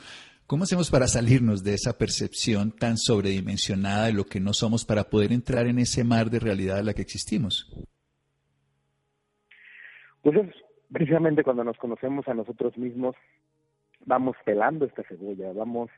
¿Cómo 0.49 0.63
hacemos 0.63 0.89
para 0.89 1.05
salirnos 1.05 1.63
de 1.63 1.75
esa 1.75 1.95
percepción 1.99 2.71
tan 2.71 2.97
sobredimensionada 2.97 4.07
de 4.07 4.13
lo 4.13 4.23
que 4.23 4.39
no 4.39 4.51
somos 4.51 4.83
para 4.83 5.03
poder 5.03 5.31
entrar 5.31 5.67
en 5.67 5.77
ese 5.77 6.03
mar 6.03 6.31
de 6.31 6.39
realidad 6.39 6.79
en 6.79 6.87
la 6.87 6.95
que 6.95 7.03
existimos? 7.03 7.69
Pues 10.23 10.37
es 10.37 10.55
precisamente 10.91 11.43
cuando 11.43 11.63
nos 11.63 11.77
conocemos 11.77 12.27
a 12.27 12.33
nosotros 12.33 12.75
mismos, 12.79 13.15
vamos 14.07 14.35
pelando 14.43 14.85
esta 14.85 15.03
cebolla, 15.03 15.53
vamos 15.53 15.91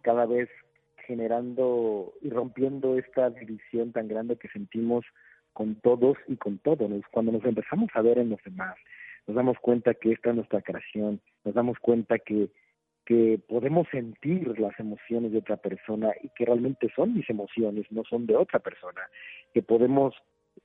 cada 0.00 0.26
vez 0.26 0.48
generando 1.06 2.12
y 2.22 2.30
rompiendo 2.30 2.98
esta 2.98 3.30
división 3.30 3.92
tan 3.92 4.08
grande 4.08 4.34
que 4.34 4.48
sentimos 4.48 5.04
con 5.52 5.76
todos 5.76 6.16
y 6.26 6.34
con 6.38 6.58
todo. 6.58 6.88
Cuando 7.12 7.30
nos 7.30 7.44
empezamos 7.44 7.88
a 7.94 8.02
ver 8.02 8.18
en 8.18 8.30
los 8.30 8.42
demás, 8.42 8.74
nos 9.28 9.36
damos 9.36 9.58
cuenta 9.60 9.94
que 9.94 10.10
esta 10.10 10.30
es 10.30 10.34
nuestra 10.34 10.60
creación, 10.60 11.20
nos 11.44 11.54
damos 11.54 11.78
cuenta 11.78 12.18
que 12.18 12.50
que 13.12 13.38
podemos 13.46 13.86
sentir 13.90 14.58
las 14.58 14.72
emociones 14.80 15.32
de 15.32 15.38
otra 15.38 15.58
persona 15.58 16.12
y 16.22 16.30
que 16.30 16.46
realmente 16.46 16.90
son 16.96 17.12
mis 17.12 17.28
emociones, 17.28 17.84
no 17.90 18.04
son 18.08 18.24
de 18.24 18.36
otra 18.36 18.58
persona, 18.58 19.02
que 19.52 19.60
podemos 19.60 20.14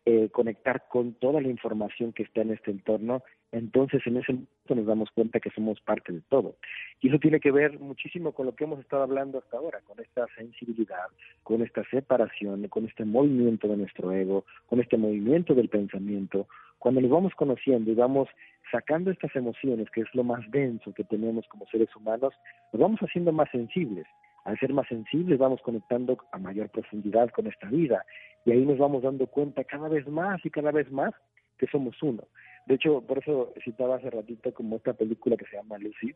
eh, 0.09 0.29
conectar 0.31 0.87
con 0.87 1.15
toda 1.15 1.41
la 1.41 1.49
información 1.49 2.13
que 2.13 2.23
está 2.23 2.39
en 2.39 2.51
este 2.51 2.71
entorno, 2.71 3.23
entonces 3.51 4.01
en 4.05 4.15
ese 4.15 4.31
momento 4.31 4.75
nos 4.75 4.85
damos 4.85 5.11
cuenta 5.11 5.41
que 5.41 5.49
somos 5.49 5.81
parte 5.81 6.13
de 6.13 6.21
todo. 6.29 6.55
Y 7.01 7.09
eso 7.09 7.19
tiene 7.19 7.41
que 7.41 7.51
ver 7.51 7.77
muchísimo 7.77 8.31
con 8.31 8.45
lo 8.45 8.55
que 8.55 8.63
hemos 8.63 8.79
estado 8.79 9.03
hablando 9.03 9.39
hasta 9.39 9.57
ahora, 9.57 9.81
con 9.81 9.99
esta 9.99 10.25
sensibilidad, 10.37 11.07
con 11.43 11.61
esta 11.61 11.83
separación, 11.89 12.65
con 12.69 12.85
este 12.85 13.03
movimiento 13.03 13.67
de 13.67 13.75
nuestro 13.75 14.13
ego, 14.13 14.45
con 14.67 14.79
este 14.79 14.95
movimiento 14.95 15.53
del 15.53 15.67
pensamiento. 15.67 16.47
Cuando 16.79 17.01
nos 17.01 17.11
vamos 17.11 17.35
conociendo 17.35 17.91
y 17.91 17.95
vamos 17.95 18.29
sacando 18.71 19.11
estas 19.11 19.35
emociones, 19.35 19.89
que 19.89 19.99
es 19.99 20.07
lo 20.13 20.23
más 20.23 20.49
denso 20.51 20.93
que 20.93 21.03
tenemos 21.03 21.45
como 21.49 21.67
seres 21.67 21.93
humanos, 21.97 22.33
nos 22.71 22.81
vamos 22.81 23.01
haciendo 23.01 23.33
más 23.33 23.49
sensibles. 23.51 24.07
Al 24.47 24.57
ser 24.59 24.71
más 24.71 24.87
sensibles 24.87 25.37
vamos 25.39 25.61
conectando 25.61 26.17
a 26.31 26.37
mayor 26.37 26.69
profundidad 26.69 27.29
con 27.31 27.47
esta 27.47 27.67
vida 27.67 28.05
y 28.45 28.51
ahí 28.53 28.65
nos 28.65 28.77
vamos 28.77 29.03
dando 29.03 29.27
cuenta 29.27 29.65
cada 29.65 29.89
vez 29.89 30.07
más 30.07 30.39
y 30.45 30.49
cada 30.49 30.71
vez 30.71 30.89
más 30.89 31.13
que 31.57 31.67
somos 31.67 32.01
uno. 32.01 32.23
De 32.65 32.75
hecho, 32.75 33.01
por 33.01 33.17
eso 33.17 33.53
citaba 33.61 33.97
hace 33.97 34.09
ratito 34.09 34.53
como 34.53 34.77
esta 34.77 34.93
película 34.93 35.35
que 35.35 35.43
se 35.47 35.57
llama 35.57 35.77
Lucy, 35.77 36.15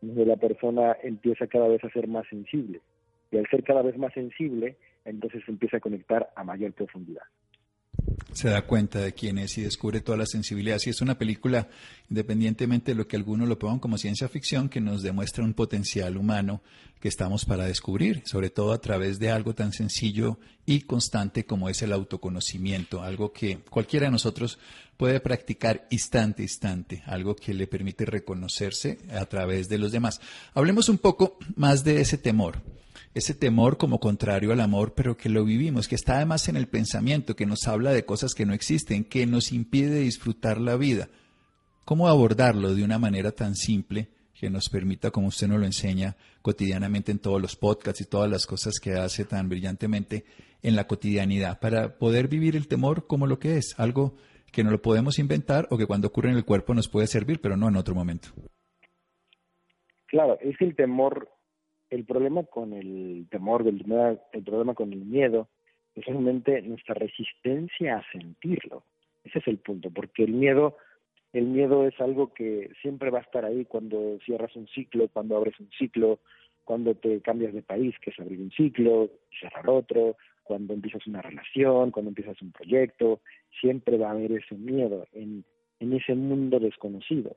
donde 0.00 0.24
la 0.24 0.36
persona 0.36 0.96
empieza 1.02 1.48
cada 1.48 1.66
vez 1.66 1.82
a 1.82 1.90
ser 1.90 2.06
más 2.06 2.24
sensible. 2.28 2.80
Y 3.32 3.38
al 3.38 3.48
ser 3.48 3.64
cada 3.64 3.82
vez 3.82 3.98
más 3.98 4.12
sensible, 4.12 4.76
entonces 5.04 5.42
empieza 5.48 5.78
a 5.78 5.80
conectar 5.80 6.30
a 6.36 6.44
mayor 6.44 6.72
profundidad 6.74 7.24
se 8.32 8.48
da 8.48 8.62
cuenta 8.62 9.00
de 9.00 9.12
quién 9.12 9.38
es 9.38 9.56
y 9.58 9.62
descubre 9.62 10.00
toda 10.00 10.18
la 10.18 10.26
sensibilidad. 10.26 10.78
Si 10.78 10.90
es 10.90 11.00
una 11.00 11.18
película, 11.18 11.68
independientemente 12.08 12.92
de 12.92 12.96
lo 12.96 13.06
que 13.06 13.16
algunos 13.16 13.48
lo 13.48 13.58
pongan 13.58 13.78
como 13.78 13.98
ciencia 13.98 14.28
ficción, 14.28 14.68
que 14.68 14.80
nos 14.80 15.02
demuestra 15.02 15.44
un 15.44 15.54
potencial 15.54 16.16
humano 16.16 16.62
que 17.00 17.08
estamos 17.08 17.44
para 17.44 17.66
descubrir, 17.66 18.22
sobre 18.24 18.50
todo 18.50 18.72
a 18.72 18.80
través 18.80 19.18
de 19.18 19.30
algo 19.30 19.54
tan 19.54 19.72
sencillo 19.72 20.38
y 20.64 20.82
constante 20.82 21.44
como 21.44 21.68
es 21.68 21.82
el 21.82 21.92
autoconocimiento, 21.92 23.02
algo 23.02 23.32
que 23.32 23.58
cualquiera 23.58 24.06
de 24.06 24.12
nosotros 24.12 24.58
puede 24.96 25.18
practicar 25.20 25.86
instante 25.90 26.42
a 26.42 26.44
instante, 26.44 27.02
algo 27.06 27.34
que 27.34 27.54
le 27.54 27.66
permite 27.66 28.04
reconocerse 28.04 28.98
a 29.10 29.26
través 29.26 29.68
de 29.68 29.78
los 29.78 29.90
demás. 29.90 30.20
Hablemos 30.54 30.88
un 30.88 30.98
poco 30.98 31.38
más 31.56 31.82
de 31.82 32.00
ese 32.00 32.18
temor 32.18 32.62
ese 33.14 33.34
temor 33.34 33.76
como 33.76 34.00
contrario 34.00 34.52
al 34.52 34.60
amor, 34.60 34.94
pero 34.94 35.16
que 35.16 35.28
lo 35.28 35.44
vivimos, 35.44 35.88
que 35.88 35.94
está 35.94 36.16
además 36.16 36.48
en 36.48 36.56
el 36.56 36.66
pensamiento, 36.66 37.36
que 37.36 37.46
nos 37.46 37.68
habla 37.68 37.92
de 37.92 38.04
cosas 38.04 38.32
que 38.34 38.46
no 38.46 38.54
existen, 38.54 39.04
que 39.04 39.26
nos 39.26 39.52
impide 39.52 40.00
disfrutar 40.00 40.60
la 40.60 40.76
vida. 40.76 41.08
¿Cómo 41.84 42.08
abordarlo 42.08 42.74
de 42.74 42.84
una 42.84 42.98
manera 42.98 43.32
tan 43.32 43.54
simple 43.54 44.08
que 44.34 44.50
nos 44.50 44.68
permita, 44.68 45.10
como 45.10 45.28
usted 45.28 45.46
nos 45.46 45.60
lo 45.60 45.66
enseña 45.66 46.16
cotidianamente 46.40 47.12
en 47.12 47.18
todos 47.18 47.40
los 47.40 47.54
podcasts 47.54 48.00
y 48.00 48.06
todas 48.06 48.30
las 48.30 48.46
cosas 48.46 48.74
que 48.80 48.94
hace 48.94 49.24
tan 49.24 49.48
brillantemente 49.48 50.24
en 50.62 50.74
la 50.74 50.86
cotidianidad, 50.86 51.60
para 51.60 51.98
poder 51.98 52.28
vivir 52.28 52.56
el 52.56 52.68
temor 52.68 53.06
como 53.06 53.26
lo 53.26 53.38
que 53.38 53.56
es, 53.56 53.74
algo 53.78 54.14
que 54.50 54.64
no 54.64 54.70
lo 54.70 54.82
podemos 54.82 55.18
inventar 55.18 55.66
o 55.70 55.78
que 55.78 55.86
cuando 55.86 56.08
ocurre 56.08 56.30
en 56.30 56.36
el 56.36 56.44
cuerpo 56.44 56.74
nos 56.74 56.88
puede 56.88 57.06
servir, 57.06 57.40
pero 57.40 57.56
no 57.56 57.68
en 57.68 57.76
otro 57.76 57.94
momento? 57.94 58.30
Claro, 60.06 60.38
es 60.40 60.60
el 60.60 60.76
temor 60.76 61.28
el 61.92 62.06
problema 62.06 62.42
con 62.44 62.72
el 62.72 63.26
temor, 63.30 63.66
el, 63.68 64.42
problema 64.44 64.74
con 64.74 64.94
el 64.94 65.04
miedo, 65.04 65.48
es 65.94 66.06
realmente 66.06 66.62
nuestra 66.62 66.94
resistencia 66.94 67.98
a 67.98 68.10
sentirlo. 68.10 68.84
Ese 69.24 69.40
es 69.40 69.46
el 69.46 69.58
punto, 69.58 69.90
porque 69.90 70.24
el 70.24 70.32
miedo, 70.32 70.78
el 71.34 71.44
miedo 71.44 71.86
es 71.86 72.00
algo 72.00 72.32
que 72.32 72.70
siempre 72.80 73.10
va 73.10 73.18
a 73.18 73.22
estar 73.22 73.44
ahí 73.44 73.66
cuando 73.66 74.18
cierras 74.24 74.56
un 74.56 74.66
ciclo, 74.68 75.08
cuando 75.08 75.36
abres 75.36 75.60
un 75.60 75.68
ciclo, 75.78 76.20
cuando 76.64 76.94
te 76.94 77.20
cambias 77.20 77.52
de 77.52 77.60
país, 77.60 77.94
que 78.00 78.08
es 78.08 78.18
abrir 78.18 78.40
un 78.40 78.52
ciclo, 78.52 79.10
cerrar 79.38 79.68
otro, 79.68 80.16
cuando 80.44 80.72
empiezas 80.72 81.06
una 81.06 81.20
relación, 81.20 81.90
cuando 81.90 82.08
empiezas 82.08 82.40
un 82.40 82.52
proyecto, 82.52 83.20
siempre 83.60 83.98
va 83.98 84.08
a 84.08 84.12
haber 84.12 84.32
ese 84.32 84.54
miedo 84.54 85.06
en 85.12 85.44
ese 85.78 86.14
mundo 86.14 86.58
desconocido. 86.58 87.36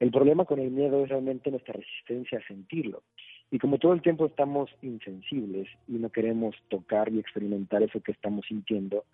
El 0.00 0.10
problema 0.10 0.46
con 0.46 0.58
el 0.58 0.70
miedo 0.70 1.04
es 1.04 1.10
realmente 1.10 1.50
nuestra 1.50 1.74
resistencia 1.74 2.38
a 2.38 2.46
sentirlo. 2.46 3.02
Y 3.54 3.60
como 3.60 3.78
todo 3.78 3.92
el 3.92 4.02
tiempo 4.02 4.26
estamos 4.26 4.68
insensibles 4.82 5.68
y 5.86 5.92
no 5.92 6.10
queremos 6.10 6.56
tocar 6.70 7.08
y 7.12 7.20
experimentar 7.20 7.84
eso 7.84 8.00
que 8.00 8.10
estamos 8.10 8.44
sintiendo, 8.48 9.04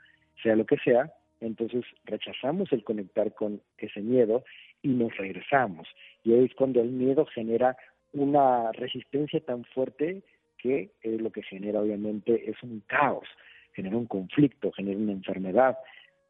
sea 0.42 0.56
lo 0.56 0.64
que 0.64 0.78
sea, 0.78 1.12
entonces 1.42 1.84
rechazamos 2.06 2.72
el 2.72 2.82
conectar 2.82 3.34
con 3.34 3.60
ese 3.76 4.00
miedo 4.00 4.42
y 4.80 4.88
nos 4.88 5.14
regresamos. 5.18 5.88
Y 6.24 6.32
ahí 6.32 6.46
es 6.46 6.54
cuando 6.54 6.80
el 6.80 6.88
miedo 6.88 7.26
genera 7.26 7.76
una 8.14 8.72
resistencia 8.72 9.40
tan 9.40 9.64
fuerte 9.64 10.22
que 10.56 10.90
lo 11.02 11.30
que 11.30 11.42
genera 11.42 11.82
obviamente 11.82 12.48
es 12.48 12.56
un 12.62 12.82
caos, 12.86 13.28
genera 13.74 13.98
un 13.98 14.06
conflicto, 14.06 14.72
genera 14.72 14.98
una 14.98 15.12
enfermedad. 15.12 15.76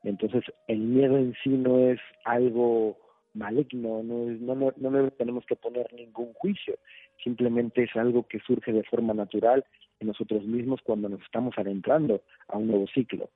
Entonces 0.03 0.43
el 0.67 0.81
miedo 0.81 1.17
en 1.17 1.37
sí 1.45 1.51
no 1.51 1.79
es 1.79 2.01
algo 2.25 2.99
maligno, 3.35 4.03
no, 4.03 4.25
no, 4.27 4.73
no, 4.77 4.91
no 4.91 5.11
tenemos 5.13 5.47
que 5.47 5.55
poner 5.55 5.93
ningún 5.93 6.33
juicio, 6.35 6.77
simplemente 7.23 7.85
es 7.85 7.95
algo 7.97 8.27
que 8.27 8.41
surge 8.41 8.73
de 8.73 8.85
forma 8.85 9.15
natural 9.15 9.65
en 10.01 10.09
nosotros 10.09 10.45
mismos 10.45 10.81
cuando 10.83 11.09
nos 11.09 11.21
estamos 11.23 11.55
adentrando 11.57 12.23
a 12.49 12.59
un 12.59 12.69
nuevo 12.69 12.87
ciclo. 12.89 13.31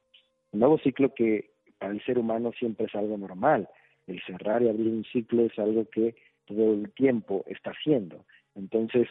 Un 0.52 0.60
nuevo 0.60 0.78
ciclo 0.78 1.14
que 1.14 1.50
para 1.78 1.92
el 1.92 2.04
ser 2.04 2.18
humano 2.18 2.52
siempre 2.58 2.86
es 2.86 2.94
algo 2.94 3.18
normal. 3.18 3.68
El 4.06 4.22
cerrar 4.22 4.62
y 4.62 4.68
abrir 4.68 4.88
un 4.88 5.04
ciclo 5.04 5.44
es 5.44 5.58
algo 5.58 5.88
que 5.90 6.14
todo 6.46 6.74
el 6.74 6.90
tiempo 6.92 7.44
está 7.48 7.70
haciendo. 7.70 8.24
Entonces, 8.54 9.08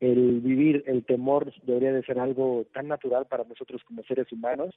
el 0.00 0.40
vivir 0.40 0.82
el 0.86 1.04
temor 1.04 1.52
debería 1.62 1.92
de 1.92 2.02
ser 2.02 2.18
algo 2.18 2.66
tan 2.72 2.88
natural 2.88 3.26
para 3.26 3.44
nosotros 3.44 3.82
como 3.84 4.02
seres 4.02 4.30
humanos 4.32 4.74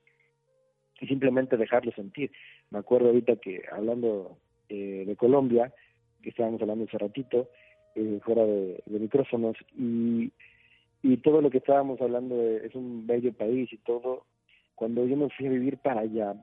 y 0.99 1.07
simplemente 1.07 1.57
dejarlo 1.57 1.91
sentir. 1.91 2.31
Me 2.69 2.79
acuerdo 2.79 3.07
ahorita 3.07 3.37
que 3.37 3.63
hablando 3.71 4.37
eh, 4.69 5.03
de 5.05 5.15
Colombia, 5.15 5.73
que 6.21 6.29
estábamos 6.29 6.61
hablando 6.61 6.85
hace 6.85 6.97
ratito, 6.97 7.49
eh, 7.95 8.19
fuera 8.23 8.45
de, 8.45 8.83
micrófonos, 8.87 9.55
y, 9.77 10.31
y 11.01 11.17
todo 11.17 11.41
lo 11.41 11.49
que 11.49 11.59
estábamos 11.59 11.99
hablando 12.01 12.41
es 12.41 12.73
un 12.75 13.07
bello 13.07 13.33
país 13.33 13.71
y 13.71 13.77
todo, 13.77 14.25
cuando 14.75 15.05
yo 15.05 15.15
me 15.15 15.29
fui 15.29 15.47
a 15.47 15.51
vivir 15.51 15.77
para 15.77 16.01
allá, 16.01 16.35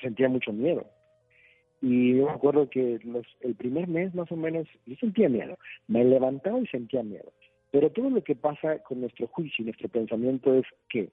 sentía 0.00 0.28
mucho 0.28 0.52
miedo. 0.52 0.84
Y 1.80 2.16
yo 2.16 2.26
me 2.26 2.32
acuerdo 2.32 2.68
que 2.68 2.98
los, 3.04 3.24
el 3.40 3.54
primer 3.54 3.86
mes 3.86 4.14
más 4.14 4.30
o 4.32 4.36
menos 4.36 4.66
yo 4.86 4.96
sentía 4.96 5.28
miedo, 5.28 5.56
me 5.86 6.04
levantaba 6.04 6.58
y 6.58 6.66
sentía 6.66 7.02
miedo. 7.02 7.32
Pero 7.70 7.90
todo 7.90 8.10
lo 8.10 8.24
que 8.24 8.34
pasa 8.34 8.78
con 8.82 9.00
nuestro 9.00 9.28
juicio 9.28 9.62
y 9.62 9.66
nuestro 9.66 9.88
pensamiento 9.88 10.54
es 10.54 10.64
que, 10.88 11.10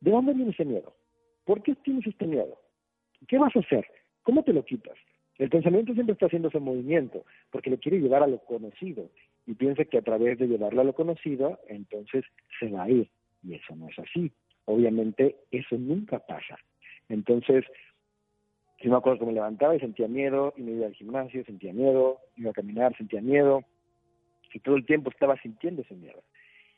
¿de 0.00 0.10
dónde 0.10 0.34
viene 0.34 0.50
ese 0.50 0.64
miedo? 0.64 0.94
¿Por 1.44 1.62
qué 1.62 1.74
tienes 1.76 2.06
este 2.06 2.26
miedo? 2.26 2.60
¿Qué 3.28 3.38
vas 3.38 3.54
a 3.56 3.60
hacer? 3.60 3.86
¿Cómo 4.22 4.42
te 4.42 4.52
lo 4.52 4.64
quitas? 4.64 4.96
El 5.38 5.50
pensamiento 5.50 5.94
siempre 5.94 6.12
está 6.12 6.26
haciendo 6.26 6.48
ese 6.48 6.60
movimiento 6.60 7.24
porque 7.50 7.70
le 7.70 7.78
quiere 7.78 8.00
llevar 8.00 8.22
a 8.22 8.26
lo 8.26 8.38
conocido 8.38 9.10
y 9.46 9.54
piensa 9.54 9.84
que 9.84 9.98
a 9.98 10.02
través 10.02 10.38
de 10.38 10.46
llevarlo 10.46 10.80
a 10.80 10.84
lo 10.84 10.94
conocido, 10.94 11.58
entonces 11.68 12.24
se 12.58 12.68
va 12.68 12.84
a 12.84 12.90
ir. 12.90 13.08
Y 13.42 13.54
eso 13.54 13.74
no 13.76 13.88
es 13.88 13.98
así. 13.98 14.32
Obviamente 14.64 15.36
eso 15.50 15.76
nunca 15.76 16.18
pasa. 16.20 16.56
Entonces, 17.08 17.64
yo 18.80 18.90
me 18.90 18.96
acuerdo 18.96 19.20
que 19.20 19.26
me 19.26 19.32
levantaba 19.32 19.76
y 19.76 19.80
sentía 19.80 20.08
miedo, 20.08 20.54
y 20.56 20.62
me 20.62 20.72
iba 20.72 20.86
al 20.86 20.94
gimnasio, 20.94 21.44
sentía 21.44 21.72
miedo, 21.72 22.18
iba 22.36 22.50
a 22.50 22.54
caminar, 22.54 22.96
sentía 22.96 23.20
miedo, 23.20 23.64
y 24.52 24.60
todo 24.60 24.76
el 24.76 24.86
tiempo 24.86 25.10
estaba 25.10 25.36
sintiendo 25.42 25.82
ese 25.82 25.94
miedo. 25.94 26.22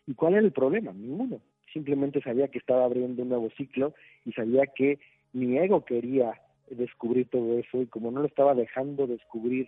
¿Y 0.06 0.14
cuál 0.14 0.34
era 0.34 0.42
el 0.42 0.52
problema? 0.52 0.92
Ninguno. 0.92 1.40
Simplemente 1.72 2.22
sabía 2.22 2.48
que 2.48 2.58
estaba 2.58 2.84
abriendo 2.84 3.22
un 3.22 3.28
nuevo 3.28 3.50
ciclo 3.50 3.94
y 4.24 4.32
sabía 4.32 4.66
que 4.66 4.98
mi 5.32 5.58
ego 5.58 5.84
quería 5.84 6.40
descubrir 6.70 7.29
todo 7.29 7.59
eso 7.59 7.83
y 7.83 7.87
como 7.87 8.11
no 8.11 8.20
lo 8.20 8.26
estaba 8.26 8.55
dejando 8.55 9.07
descubrir 9.07 9.66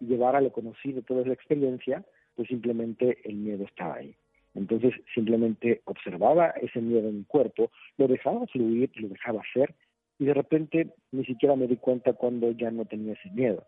y 0.00 0.06
llevar 0.06 0.36
a 0.36 0.40
lo 0.40 0.52
conocido 0.52 1.02
toda 1.02 1.22
esa 1.22 1.32
experiencia, 1.32 2.04
pues 2.36 2.48
simplemente 2.48 3.18
el 3.24 3.36
miedo 3.36 3.64
estaba 3.64 3.96
ahí. 3.96 4.14
Entonces 4.54 4.94
simplemente 5.14 5.82
observaba 5.84 6.50
ese 6.62 6.80
miedo 6.80 7.08
en 7.08 7.18
mi 7.18 7.24
cuerpo, 7.24 7.70
lo 7.96 8.08
dejaba 8.08 8.46
fluir, 8.46 8.90
lo 8.96 9.08
dejaba 9.08 9.42
ser 9.52 9.74
y 10.18 10.24
de 10.24 10.34
repente 10.34 10.94
ni 11.12 11.24
siquiera 11.24 11.54
me 11.56 11.66
di 11.66 11.76
cuenta 11.76 12.12
cuando 12.12 12.50
ya 12.52 12.70
no 12.70 12.84
tenía 12.84 13.12
ese 13.12 13.30
miedo. 13.30 13.64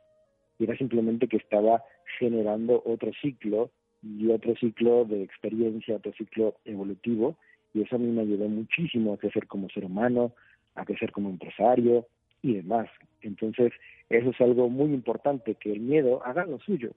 Era 0.58 0.76
simplemente 0.76 1.28
que 1.28 1.36
estaba 1.36 1.82
generando 2.18 2.82
otro 2.84 3.12
ciclo 3.20 3.70
y 4.02 4.28
otro 4.30 4.54
ciclo 4.56 5.04
de 5.04 5.22
experiencia, 5.22 5.96
otro 5.96 6.12
ciclo 6.12 6.56
evolutivo 6.64 7.36
y 7.72 7.82
eso 7.82 7.96
a 7.96 7.98
mí 7.98 8.08
me 8.08 8.22
ayudó 8.22 8.48
muchísimo 8.48 9.14
a 9.14 9.18
crecer 9.18 9.46
como 9.46 9.68
ser 9.70 9.84
humano, 9.84 10.32
a 10.74 10.84
crecer 10.84 11.12
como 11.12 11.30
empresario, 11.30 12.06
y 12.42 12.54
demás. 12.54 12.88
Entonces, 13.22 13.72
eso 14.08 14.30
es 14.30 14.40
algo 14.40 14.68
muy 14.68 14.92
importante, 14.92 15.54
que 15.54 15.72
el 15.72 15.80
miedo 15.80 16.24
haga 16.24 16.44
lo 16.46 16.58
suyo 16.60 16.90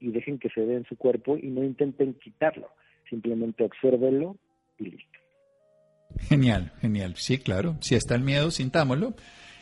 y 0.00 0.10
dejen 0.10 0.38
que 0.38 0.48
se 0.50 0.62
dé 0.62 0.76
en 0.76 0.84
su 0.84 0.96
cuerpo 0.96 1.36
y 1.36 1.48
no 1.48 1.62
intenten 1.62 2.14
quitarlo, 2.14 2.68
simplemente 3.08 3.64
observenlo 3.64 4.36
y 4.78 4.84
listo. 4.84 5.18
Genial, 6.20 6.72
genial. 6.80 7.14
Sí, 7.16 7.38
claro, 7.38 7.76
si 7.80 7.94
está 7.94 8.14
el 8.14 8.22
miedo, 8.22 8.50
sintámoslo. 8.50 9.14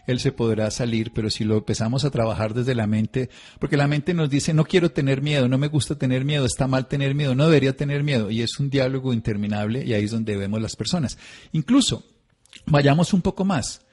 Él 0.06 0.18
se 0.18 0.32
podrá 0.32 0.70
salir, 0.70 1.12
pero 1.14 1.30
si 1.30 1.44
lo 1.44 1.58
empezamos 1.58 2.04
a 2.04 2.10
trabajar 2.10 2.54
desde 2.54 2.74
la 2.74 2.86
mente, 2.86 3.28
porque 3.60 3.76
la 3.76 3.86
mente 3.86 4.14
nos 4.14 4.30
dice, 4.30 4.54
no 4.54 4.64
quiero 4.64 4.90
tener 4.90 5.22
miedo, 5.22 5.46
no 5.46 5.58
me 5.58 5.68
gusta 5.68 5.96
tener 5.96 6.24
miedo, 6.24 6.46
está 6.46 6.66
mal 6.66 6.88
tener 6.88 7.14
miedo, 7.14 7.34
no 7.34 7.44
debería 7.44 7.76
tener 7.76 8.02
miedo, 8.02 8.30
y 8.30 8.42
es 8.42 8.58
un 8.58 8.70
diálogo 8.70 9.12
interminable 9.12 9.84
y 9.84 9.92
ahí 9.92 10.04
es 10.04 10.10
donde 10.10 10.36
vemos 10.36 10.60
las 10.60 10.74
personas. 10.74 11.18
Incluso, 11.52 12.02
vayamos 12.66 13.12
un 13.12 13.22
poco 13.22 13.44
más. 13.44 13.86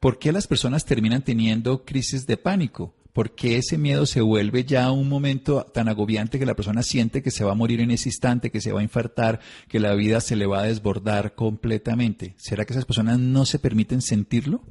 ¿Por 0.00 0.18
qué 0.18 0.32
las 0.32 0.48
personas 0.48 0.86
terminan 0.86 1.22
teniendo 1.22 1.84
crisis 1.84 2.26
de 2.26 2.38
pánico? 2.38 2.94
¿Por 3.12 3.34
qué 3.34 3.58
ese 3.58 3.76
miedo 3.76 4.06
se 4.06 4.22
vuelve 4.22 4.64
ya 4.64 4.90
un 4.92 5.10
momento 5.10 5.66
tan 5.74 5.88
agobiante 5.88 6.38
que 6.38 6.46
la 6.46 6.54
persona 6.54 6.82
siente 6.82 7.22
que 7.22 7.30
se 7.30 7.44
va 7.44 7.52
a 7.52 7.54
morir 7.54 7.82
en 7.82 7.90
ese 7.90 8.08
instante, 8.08 8.50
que 8.50 8.62
se 8.62 8.72
va 8.72 8.80
a 8.80 8.82
infartar, 8.82 9.40
que 9.68 9.78
la 9.78 9.94
vida 9.94 10.20
se 10.20 10.36
le 10.36 10.46
va 10.46 10.60
a 10.60 10.66
desbordar 10.68 11.34
completamente? 11.34 12.32
¿Será 12.38 12.64
que 12.64 12.72
esas 12.72 12.86
personas 12.86 13.18
no 13.18 13.44
se 13.44 13.58
permiten 13.58 14.00
sentirlo? 14.00 14.62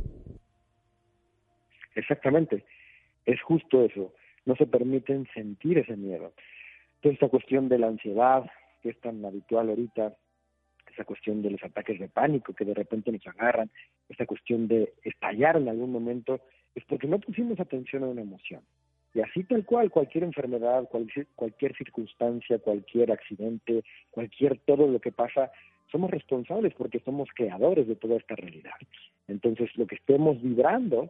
Exactamente, 1.94 2.66
es 3.28 3.40
justo 3.44 3.86
eso, 3.86 4.12
no 4.46 4.56
se 4.56 4.66
permiten 4.66 5.28
sentir 5.36 5.78
ese 5.78 5.96
miedo. 5.96 6.34
Toda 7.02 7.14
esta 7.14 7.28
cuestión 7.28 7.70
de 7.70 7.78
la 7.78 7.86
ansiedad, 7.86 8.50
que 8.82 8.90
es 8.90 9.00
tan 9.00 9.24
habitual 9.24 9.70
ahorita, 9.70 10.16
esa 11.00 11.06
cuestión 11.06 11.42
de 11.42 11.52
los 11.52 11.64
ataques 11.64 11.98
de 11.98 12.10
pánico 12.10 12.54
que 12.54 12.66
de 12.66 12.74
repente 12.74 13.10
nos 13.10 13.26
agarran, 13.26 13.72
esta 14.10 14.26
cuestión 14.26 14.68
de 14.68 14.92
estallar 15.04 15.56
en 15.56 15.70
algún 15.70 15.94
momento, 15.94 16.42
es 16.76 16.84
porque 16.84 17.08
no 17.08 17.20
pusimos 17.20 17.58
atención 17.60 18.04
a 18.04 18.08
una 18.08 18.22
emoción. 18.22 18.62
Y 19.14 19.22
así 19.22 19.44
tal 19.46 19.66
cual, 19.66 19.90
cualquier 19.90 20.26
enfermedad, 20.26 20.90
cualquier 20.90 21.76
circunstancia, 21.78 22.60
cualquier 22.60 23.14
accidente, 23.14 23.84
cualquier 24.12 24.60
todo 24.60 24.88
lo 24.88 25.00
que 25.00 25.14
pasa, 25.14 25.52
somos 25.90 26.12
responsables 26.12 26.74
porque 26.76 27.00
somos 27.00 27.30
creadores 27.34 27.88
de 27.88 27.96
toda 27.96 28.18
esta 28.18 28.36
realidad. 28.36 28.76
Entonces, 29.28 29.70
lo 29.78 29.88
que 29.88 29.96
estemos 29.96 30.42
vibrando 30.42 31.10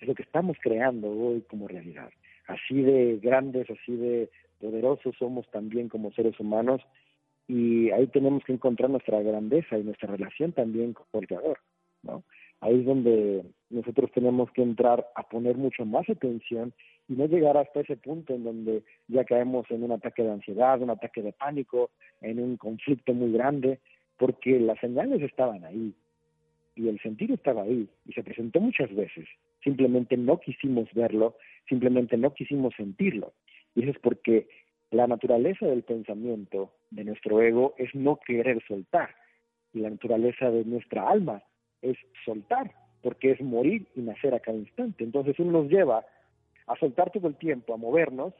es 0.00 0.06
lo 0.06 0.14
que 0.14 0.22
estamos 0.22 0.58
creando 0.60 1.08
hoy 1.08 1.40
como 1.48 1.66
realidad. 1.66 2.10
Así 2.46 2.82
de 2.82 3.18
grandes, 3.22 3.68
así 3.70 3.96
de 3.96 4.28
poderosos 4.60 5.16
somos 5.18 5.50
también 5.50 5.88
como 5.88 6.12
seres 6.12 6.38
humanos 6.38 6.82
y 7.46 7.90
ahí 7.90 8.06
tenemos 8.08 8.42
que 8.44 8.52
encontrar 8.52 8.90
nuestra 8.90 9.20
grandeza 9.22 9.78
y 9.78 9.82
nuestra 9.82 10.10
relación 10.10 10.52
también 10.52 10.92
con 10.94 11.06
el 11.12 11.26
creador, 11.26 11.58
¿no? 12.02 12.24
Ahí 12.60 12.80
es 12.80 12.86
donde 12.86 13.44
nosotros 13.68 14.10
tenemos 14.12 14.50
que 14.52 14.62
entrar 14.62 15.06
a 15.14 15.22
poner 15.24 15.56
mucho 15.56 15.84
más 15.84 16.08
atención 16.08 16.72
y 17.08 17.14
no 17.14 17.26
llegar 17.26 17.58
hasta 17.58 17.80
ese 17.80 17.96
punto 17.96 18.34
en 18.34 18.44
donde 18.44 18.82
ya 19.08 19.24
caemos 19.24 19.70
en 19.70 19.82
un 19.82 19.92
ataque 19.92 20.22
de 20.22 20.32
ansiedad, 20.32 20.80
un 20.80 20.90
ataque 20.90 21.20
de 21.20 21.32
pánico, 21.32 21.90
en 22.22 22.40
un 22.40 22.56
conflicto 22.56 23.12
muy 23.12 23.32
grande, 23.32 23.80
porque 24.16 24.58
las 24.60 24.78
señales 24.78 25.20
estaban 25.20 25.64
ahí 25.64 25.92
y 26.76 26.88
el 26.88 26.98
sentido 27.00 27.34
estaba 27.34 27.62
ahí 27.62 27.88
y 28.06 28.12
se 28.12 28.22
presentó 28.22 28.60
muchas 28.60 28.94
veces. 28.94 29.26
Simplemente 29.62 30.16
no 30.16 30.40
quisimos 30.40 30.88
verlo, 30.94 31.36
simplemente 31.68 32.16
no 32.16 32.32
quisimos 32.32 32.74
sentirlo. 32.76 33.34
Y 33.74 33.82
eso 33.82 33.90
es 33.90 33.98
porque 33.98 34.48
la 34.94 35.06
naturaleza 35.06 35.66
del 35.66 35.82
pensamiento 35.82 36.72
de 36.90 37.04
nuestro 37.04 37.42
ego 37.42 37.74
es 37.78 37.94
no 37.94 38.18
querer 38.24 38.62
soltar. 38.66 39.10
Y 39.72 39.80
la 39.80 39.90
naturaleza 39.90 40.50
de 40.50 40.64
nuestra 40.64 41.08
alma 41.08 41.42
es 41.82 41.96
soltar, 42.24 42.70
porque 43.02 43.32
es 43.32 43.40
morir 43.40 43.88
y 43.96 44.00
nacer 44.00 44.34
a 44.34 44.40
cada 44.40 44.56
instante. 44.56 45.02
Entonces 45.02 45.38
uno 45.38 45.62
nos 45.62 45.70
lleva 45.70 46.04
a 46.66 46.76
soltar 46.76 47.10
todo 47.10 47.26
el 47.28 47.34
tiempo, 47.36 47.74
a 47.74 47.76
movernos, 47.76 48.34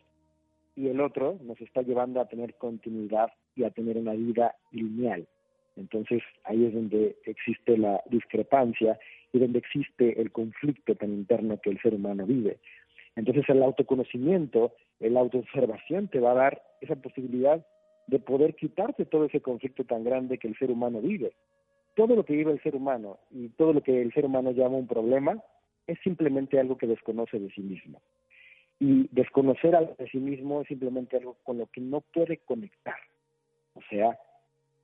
y 0.77 0.89
el 0.89 1.01
otro 1.01 1.39
nos 1.43 1.61
está 1.61 1.83
llevando 1.83 2.21
a 2.21 2.29
tener 2.29 2.55
continuidad 2.55 3.33
y 3.57 3.65
a 3.65 3.71
tener 3.71 3.97
una 3.97 4.13
vida 4.13 4.55
lineal. 4.71 5.27
Entonces 5.77 6.23
ahí 6.45 6.67
es 6.67 6.75
donde 6.75 7.17
existe 7.25 7.77
la 7.77 8.01
discrepancia 8.07 8.99
y 9.33 9.41
donde 9.41 9.59
existe 9.59 10.21
el 10.21 10.31
conflicto 10.31 10.95
tan 10.95 11.13
interno 11.13 11.61
que 11.61 11.71
el 11.71 11.81
ser 11.81 11.95
humano 11.95 12.27
vive. 12.27 12.59
Entonces 13.17 13.45
el 13.49 13.63
autoconocimiento, 13.63 14.73
la 15.01 15.21
autoobservación 15.21 16.09
te 16.09 16.21
va 16.21 16.33
a 16.33 16.35
dar 16.35 16.63
esa 16.81 16.97
posibilidad 16.97 17.65
de 18.07 18.19
poder 18.19 18.55
quitarte 18.55 19.07
todo 19.07 19.27
ese 19.27 19.41
conflicto 19.41 19.85
tan 19.85 20.05
grande 20.05 20.39
que 20.39 20.49
el 20.49 20.59
ser 20.59 20.71
humano 20.71 21.01
vive. 21.01 21.33
Todo 21.95 22.17
lo 22.17 22.25
que 22.25 22.35
vive 22.35 22.53
el 22.53 22.63
ser 22.63 22.75
humano 22.75 23.19
y 23.31 23.49
todo 23.51 23.73
lo 23.73 23.83
que 23.83 24.03
el 24.03 24.13
ser 24.13 24.27
humano 24.27 24.51
llama 24.51 24.77
un 24.77 24.89
problema 24.89 25.43
es 25.87 25.99
simplemente 26.03 26.59
algo 26.59 26.77
que 26.77 26.87
desconoce 26.87 27.39
de 27.39 27.51
sí 27.51 27.61
mismo. 27.61 28.01
Y 28.81 29.09
desconocer 29.13 29.77
algo 29.77 29.95
de 29.99 30.09
sí 30.09 30.19
mismo 30.19 30.61
es 30.61 30.69
simplemente 30.69 31.17
algo 31.17 31.37
con 31.45 31.59
lo 31.59 31.67
que 31.67 31.81
no 31.81 32.01
puede 32.01 32.39
conectar. 32.39 32.97
O 33.75 33.81
sea, 33.89 34.19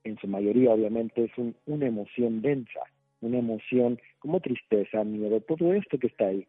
en 0.03 0.17
su 0.19 0.27
mayoría 0.27 0.71
obviamente 0.71 1.25
es 1.25 1.31
una 1.65 1.85
emoción 1.85 2.41
densa, 2.41 2.81
una 3.19 3.39
emoción 3.39 3.99
como 4.19 4.39
tristeza, 4.39 5.03
miedo, 5.03 5.41
todo 5.41 5.73
esto 5.73 5.99
que 5.99 6.07
está 6.07 6.27
ahí. 6.27 6.47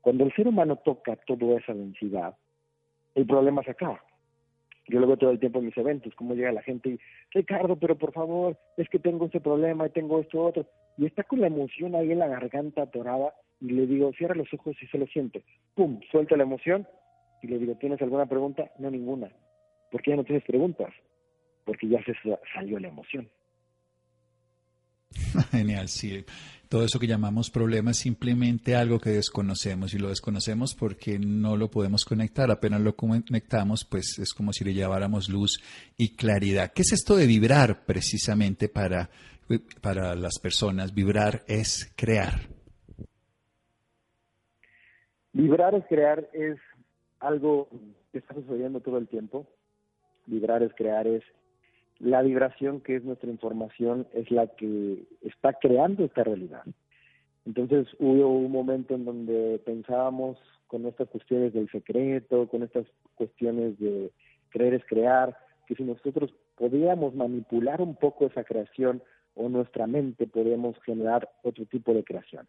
Cuando 0.00 0.24
el 0.24 0.32
ser 0.34 0.48
humano 0.48 0.76
toca 0.76 1.16
toda 1.16 1.58
esa 1.58 1.74
densidad, 1.74 2.36
el 3.14 3.26
problema 3.26 3.62
se 3.62 3.72
acaba. 3.72 4.02
Yo 4.88 4.98
lo 4.98 5.06
veo 5.06 5.16
todo 5.16 5.30
el 5.30 5.38
tiempo 5.38 5.58
en 5.60 5.66
mis 5.66 5.76
eventos, 5.76 6.14
cómo 6.16 6.34
llega 6.34 6.52
la 6.52 6.62
gente 6.62 6.88
y, 6.90 6.98
Ricardo, 7.32 7.76
pero 7.76 7.96
por 7.96 8.12
favor, 8.12 8.56
es 8.76 8.88
que 8.88 8.98
tengo 8.98 9.26
este 9.26 9.40
problema 9.40 9.86
y 9.86 9.90
tengo 9.90 10.20
esto 10.20 10.42
otro. 10.42 10.66
Y 10.96 11.06
está 11.06 11.22
con 11.22 11.40
la 11.40 11.46
emoción 11.46 11.94
ahí 11.94 12.10
en 12.10 12.18
la 12.18 12.26
garganta 12.26 12.82
atorada 12.82 13.34
y 13.60 13.70
le 13.70 13.86
digo, 13.86 14.12
cierra 14.14 14.34
los 14.34 14.52
ojos 14.52 14.76
y 14.82 14.86
se 14.86 14.98
lo 14.98 15.06
siente. 15.06 15.44
Pum, 15.74 16.00
suelta 16.10 16.36
la 16.36 16.42
emoción 16.42 16.88
y 17.42 17.48
le 17.48 17.58
digo, 17.58 17.74
¿tienes 17.76 18.02
alguna 18.02 18.26
pregunta? 18.26 18.70
No, 18.78 18.90
ninguna. 18.90 19.30
¿Por 19.90 20.02
qué 20.02 20.10
ya 20.10 20.16
no 20.16 20.24
tienes 20.24 20.44
preguntas? 20.44 20.92
Porque 21.64 21.88
ya 21.88 22.02
se 22.04 22.14
salió 22.54 22.78
la 22.78 22.88
emoción. 22.88 23.28
Genial, 25.50 25.88
sí. 25.88 26.24
Todo 26.68 26.84
eso 26.84 27.00
que 27.00 27.08
llamamos 27.08 27.50
problema 27.50 27.90
es 27.90 27.96
simplemente 27.96 28.76
algo 28.76 29.00
que 29.00 29.10
desconocemos 29.10 29.92
y 29.92 29.98
lo 29.98 30.08
desconocemos 30.08 30.76
porque 30.76 31.18
no 31.18 31.56
lo 31.56 31.68
podemos 31.68 32.04
conectar. 32.04 32.48
Apenas 32.48 32.80
lo 32.80 32.94
conectamos, 32.94 33.84
pues 33.84 34.20
es 34.20 34.32
como 34.32 34.52
si 34.52 34.62
le 34.62 34.72
lleváramos 34.72 35.28
luz 35.28 35.60
y 35.96 36.14
claridad. 36.14 36.72
¿Qué 36.72 36.82
es 36.82 36.92
esto 36.92 37.16
de 37.16 37.26
vibrar 37.26 37.84
precisamente 37.84 38.68
para, 38.68 39.10
para 39.80 40.14
las 40.14 40.38
personas? 40.38 40.94
Vibrar 40.94 41.42
es 41.48 41.92
crear. 41.96 42.42
Vibrar 45.32 45.74
es 45.74 45.84
crear 45.86 46.28
es 46.32 46.56
algo 47.18 47.68
que 48.12 48.18
está 48.18 48.34
sucediendo 48.34 48.78
todo 48.78 48.98
el 48.98 49.08
tiempo. 49.08 49.44
Vibrar 50.26 50.62
es 50.62 50.72
crear 50.74 51.08
es 51.08 51.24
la 52.00 52.22
vibración 52.22 52.80
que 52.80 52.96
es 52.96 53.04
nuestra 53.04 53.30
información 53.30 54.06
es 54.14 54.30
la 54.30 54.46
que 54.46 55.04
está 55.22 55.52
creando 55.52 56.04
esta 56.04 56.24
realidad. 56.24 56.64
Entonces 57.46 57.86
hubo 57.98 58.28
un 58.28 58.50
momento 58.50 58.94
en 58.94 59.04
donde 59.04 59.60
pensábamos 59.64 60.38
con 60.66 60.86
estas 60.86 61.08
cuestiones 61.08 61.52
del 61.52 61.70
secreto, 61.70 62.48
con 62.48 62.62
estas 62.62 62.86
cuestiones 63.16 63.78
de 63.78 64.10
creer 64.50 64.74
es 64.74 64.84
crear, 64.86 65.36
que 65.66 65.74
si 65.74 65.82
nosotros 65.82 66.32
podíamos 66.56 67.14
manipular 67.14 67.80
un 67.80 67.94
poco 67.94 68.26
esa 68.26 68.44
creación 68.44 69.02
o 69.34 69.48
nuestra 69.48 69.86
mente 69.86 70.26
podíamos 70.26 70.76
generar 70.84 71.28
otro 71.42 71.66
tipo 71.66 71.92
de 71.92 72.04
creación. 72.04 72.48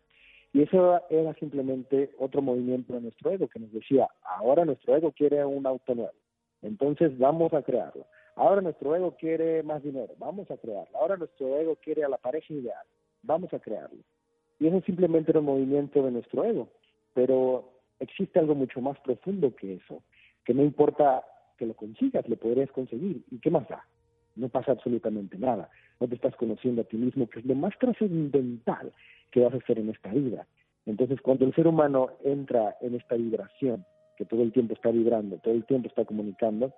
Y 0.53 0.63
eso 0.63 1.01
era 1.09 1.33
simplemente 1.35 2.11
otro 2.19 2.41
movimiento 2.41 2.93
de 2.93 3.01
nuestro 3.01 3.31
ego 3.31 3.47
que 3.47 3.59
nos 3.59 3.71
decía, 3.71 4.07
ahora 4.23 4.65
nuestro 4.65 4.95
ego 4.95 5.11
quiere 5.11 5.43
un 5.45 5.65
auto 5.65 5.95
nuevo, 5.95 6.13
entonces 6.61 7.17
vamos 7.17 7.53
a 7.53 7.61
crearlo. 7.61 8.05
Ahora 8.35 8.61
nuestro 8.61 8.95
ego 8.95 9.15
quiere 9.17 9.61
más 9.63 9.83
dinero, 9.83 10.13
vamos 10.17 10.49
a 10.51 10.57
crearlo. 10.57 10.97
Ahora 10.97 11.17
nuestro 11.17 11.57
ego 11.57 11.75
quiere 11.75 12.03
a 12.03 12.09
la 12.09 12.17
pareja 12.17 12.53
ideal, 12.53 12.85
vamos 13.23 13.53
a 13.53 13.59
crearlo. 13.59 13.99
Y 14.59 14.67
eso 14.67 14.81
simplemente 14.81 15.31
era 15.31 15.39
un 15.39 15.47
movimiento 15.47 16.03
de 16.03 16.11
nuestro 16.11 16.43
ego. 16.43 16.69
Pero 17.13 17.71
existe 17.99 18.39
algo 18.39 18.55
mucho 18.55 18.79
más 18.81 18.99
profundo 18.99 19.55
que 19.55 19.75
eso, 19.75 20.03
que 20.45 20.53
no 20.53 20.63
importa 20.63 21.23
que 21.57 21.65
lo 21.65 21.73
consigas, 21.75 22.27
lo 22.27 22.35
podrías 22.37 22.71
conseguir. 22.71 23.23
¿Y 23.31 23.39
qué 23.39 23.49
más 23.49 23.67
da? 23.67 23.85
No 24.35 24.49
pasa 24.49 24.71
absolutamente 24.71 25.37
nada. 25.37 25.69
No 25.99 26.07
te 26.07 26.15
estás 26.15 26.35
conociendo 26.35 26.81
a 26.81 26.85
ti 26.85 26.97
mismo, 26.97 27.29
que 27.29 27.39
es 27.39 27.45
lo 27.45 27.55
más 27.55 27.77
trascendental 27.79 28.93
que 29.29 29.41
vas 29.41 29.53
a 29.53 29.57
hacer 29.57 29.79
en 29.79 29.89
esta 29.89 30.09
vida. 30.11 30.47
Entonces, 30.85 31.21
cuando 31.21 31.45
el 31.45 31.53
ser 31.53 31.67
humano 31.67 32.09
entra 32.23 32.75
en 32.81 32.95
esta 32.95 33.15
vibración, 33.15 33.85
que 34.17 34.25
todo 34.25 34.41
el 34.41 34.51
tiempo 34.51 34.73
está 34.73 34.89
vibrando, 34.89 35.37
todo 35.37 35.53
el 35.53 35.65
tiempo 35.65 35.87
está 35.87 36.05
comunicando, 36.05 36.73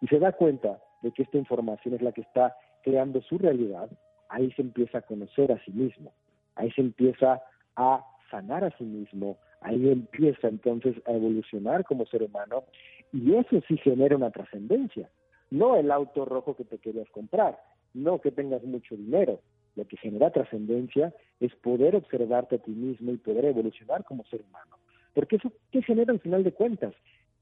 y 0.00 0.06
se 0.08 0.18
da 0.18 0.32
cuenta 0.32 0.78
de 1.02 1.12
que 1.12 1.22
esta 1.22 1.38
información 1.38 1.94
es 1.94 2.02
la 2.02 2.12
que 2.12 2.22
está 2.22 2.56
creando 2.82 3.20
su 3.22 3.38
realidad, 3.38 3.90
ahí 4.28 4.50
se 4.52 4.62
empieza 4.62 4.98
a 4.98 5.02
conocer 5.02 5.52
a 5.52 5.62
sí 5.64 5.72
mismo, 5.72 6.12
ahí 6.54 6.70
se 6.72 6.80
empieza 6.80 7.42
a 7.76 8.04
sanar 8.30 8.64
a 8.64 8.76
sí 8.76 8.84
mismo, 8.84 9.38
ahí 9.60 9.88
empieza 9.90 10.48
entonces 10.48 10.96
a 11.06 11.12
evolucionar 11.12 11.84
como 11.84 12.06
ser 12.06 12.22
humano 12.22 12.64
y 13.12 13.34
eso 13.34 13.60
sí 13.68 13.76
genera 13.78 14.16
una 14.16 14.30
trascendencia, 14.30 15.08
no 15.50 15.76
el 15.76 15.90
auto 15.90 16.24
rojo 16.24 16.56
que 16.56 16.64
te 16.64 16.78
querías 16.78 17.08
comprar, 17.10 17.58
no 17.94 18.20
que 18.20 18.30
tengas 18.30 18.62
mucho 18.64 18.96
dinero, 18.96 19.40
lo 19.76 19.86
que 19.86 19.96
genera 19.96 20.30
trascendencia 20.30 21.14
es 21.38 21.54
poder 21.56 21.94
observarte 21.94 22.56
a 22.56 22.58
ti 22.58 22.70
mismo 22.70 23.12
y 23.12 23.18
poder 23.18 23.44
evolucionar 23.44 24.04
como 24.04 24.24
ser 24.24 24.40
humano. 24.42 24.76
Porque 25.14 25.36
eso, 25.36 25.52
¿qué 25.70 25.82
genera 25.82 26.12
al 26.12 26.20
final 26.20 26.44
de 26.44 26.52
cuentas? 26.52 26.94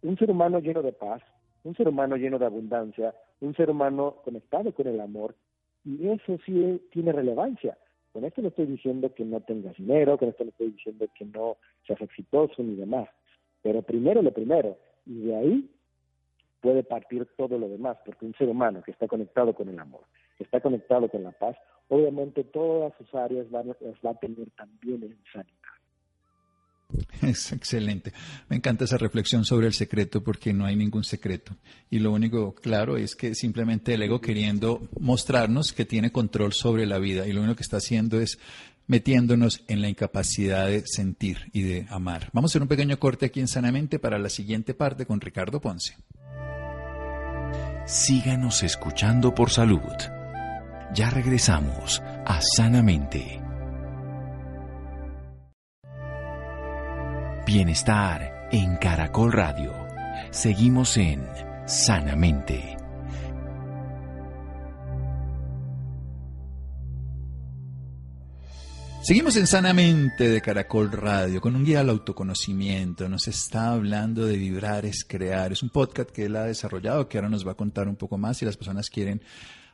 Un 0.03 0.19
ser 0.19 0.31
humano 0.31 0.61
lleno 0.61 0.83
de 0.83 0.93
paz, 0.93 1.23
un 1.64 1.74
ser 1.74 1.88
humano 1.88 2.16
lleno 2.16 2.38
de 2.38 2.46
abundancia, 2.46 3.14
un 3.40 3.55
ser 3.55 3.70
humano 3.70 4.16
conectado 4.24 4.72
con 4.72 4.87
el 4.87 5.00
amor, 5.00 5.35
y 5.85 6.09
eso 6.09 6.38
sí 6.46 6.81
tiene 6.92 7.12
relevancia. 7.12 7.77
Con 8.12 8.24
esto 8.24 8.42
no 8.42 8.48
estoy 8.48 8.66
diciendo 8.66 9.12
que 9.12 9.24
no 9.24 9.40
tengas 9.40 9.77
dinero, 9.77 10.16
con 10.16 10.29
esto 10.29 10.44
no 10.44 10.50
estoy 10.50 10.70
diciendo 10.70 11.07
que 11.18 11.24
no 11.24 11.57
seas 11.87 12.00
exitoso 12.00 12.62
ni 12.62 12.77
demás, 12.77 13.09
pero 13.62 13.83
primero 13.83 14.22
lo 14.22 14.33
primero, 14.33 14.79
y 15.05 15.22
de 15.22 15.37
ahí 15.37 15.70
puede 16.61 16.83
partir 16.83 17.27
todo 17.37 17.59
lo 17.59 17.68
demás, 17.68 17.98
porque 18.05 18.24
un 18.24 18.35
ser 18.35 18.48
humano 18.48 18.83
que 18.83 18.92
está 18.92 19.09
conectado 19.09 19.55
con 19.55 19.68
el 19.68 19.79
amor, 19.79 20.03
que 20.38 20.44
está 20.44 20.61
conectado 20.61 21.09
con 21.09 21.22
la 21.22 21.33
paz, 21.33 21.57
obviamente 21.88 22.44
todas 22.44 22.94
sus 22.96 23.12
áreas 23.14 23.50
van, 23.50 23.68
las 23.68 23.96
va 24.05 24.11
a 24.11 24.18
tener 24.18 24.50
también 24.53 25.03
en 25.03 25.18
sanidad. 25.33 25.54
Es 27.23 27.53
excelente. 27.53 28.13
Me 28.49 28.57
encanta 28.57 28.85
esa 28.85 28.99
reflexión 28.99 29.45
sobre 29.45 29.67
el 29.67 29.73
secreto 29.73 30.23
porque 30.23 30.53
no 30.53 30.67
hay 30.67 30.77
ningún 30.77 31.05
secreto. 31.05 31.57
Y 31.91 31.99
lo 31.99 32.13
único 32.13 32.55
claro 32.55 32.97
es 32.97 33.15
que 33.15 33.35
simplemente 33.35 33.95
el 33.95 34.03
ego 34.03 34.21
queriendo 34.21 34.89
mostrarnos 34.99 35.73
que 35.73 35.85
tiene 35.85 36.13
control 36.13 36.53
sobre 36.53 36.87
la 36.87 36.99
vida 36.99 37.27
y 37.27 37.33
lo 37.33 37.41
único 37.41 37.57
que 37.57 37.63
está 37.63 37.79
haciendo 37.79 38.21
es 38.21 38.39
metiéndonos 38.87 39.63
en 39.69 39.81
la 39.81 39.89
incapacidad 39.89 40.67
de 40.67 40.83
sentir 40.87 41.51
y 41.53 41.63
de 41.63 41.87
amar. 41.89 42.29
Vamos 42.33 42.51
a 42.51 42.53
hacer 42.53 42.63
un 42.63 42.69
pequeño 42.69 42.99
corte 42.99 43.27
aquí 43.27 43.41
en 43.41 43.49
Sanamente 43.49 43.99
para 43.99 44.19
la 44.19 44.29
siguiente 44.29 44.75
parte 44.75 45.07
con 45.07 45.21
Ricardo 45.21 45.61
Ponce. 45.61 45.97
Síganos 47.87 48.63
escuchando 48.63 49.35
por 49.35 49.51
salud. 49.51 49.81
Ya 50.95 51.11
regresamos 51.11 52.01
a 52.25 52.41
Sanamente. 52.57 53.44
Bienestar 57.55 58.49
en 58.51 58.79
Caracol 58.79 59.31
Radio. 59.31 59.73
Seguimos 60.33 60.97
en 60.97 61.25
Sanamente. 61.67 62.77
Seguimos 69.03 69.37
en 69.37 69.47
Sanamente 69.47 70.29
de 70.29 70.40
Caracol 70.40 70.90
Radio 70.90 71.40
con 71.40 71.55
un 71.55 71.64
guía 71.64 71.79
al 71.79 71.90
autoconocimiento. 71.90 73.09
Nos 73.09 73.29
está 73.29 73.71
hablando 73.71 74.27
de 74.27 74.37
vibrar 74.37 74.85
es 74.85 75.05
crear. 75.05 75.53
Es 75.53 75.62
un 75.62 75.71
podcast 75.71 76.11
que 76.11 76.25
él 76.25 76.35
ha 76.35 76.47
desarrollado 76.47 77.09
que 77.09 77.19
ahora 77.19 77.29
nos 77.29 77.47
va 77.47 77.53
a 77.53 77.57
contar 77.57 77.87
un 77.87 77.95
poco 77.95 78.19
más 78.19 78.38
si 78.38 78.45
las 78.45 78.57
personas 78.57 78.90
quieren 78.90 79.23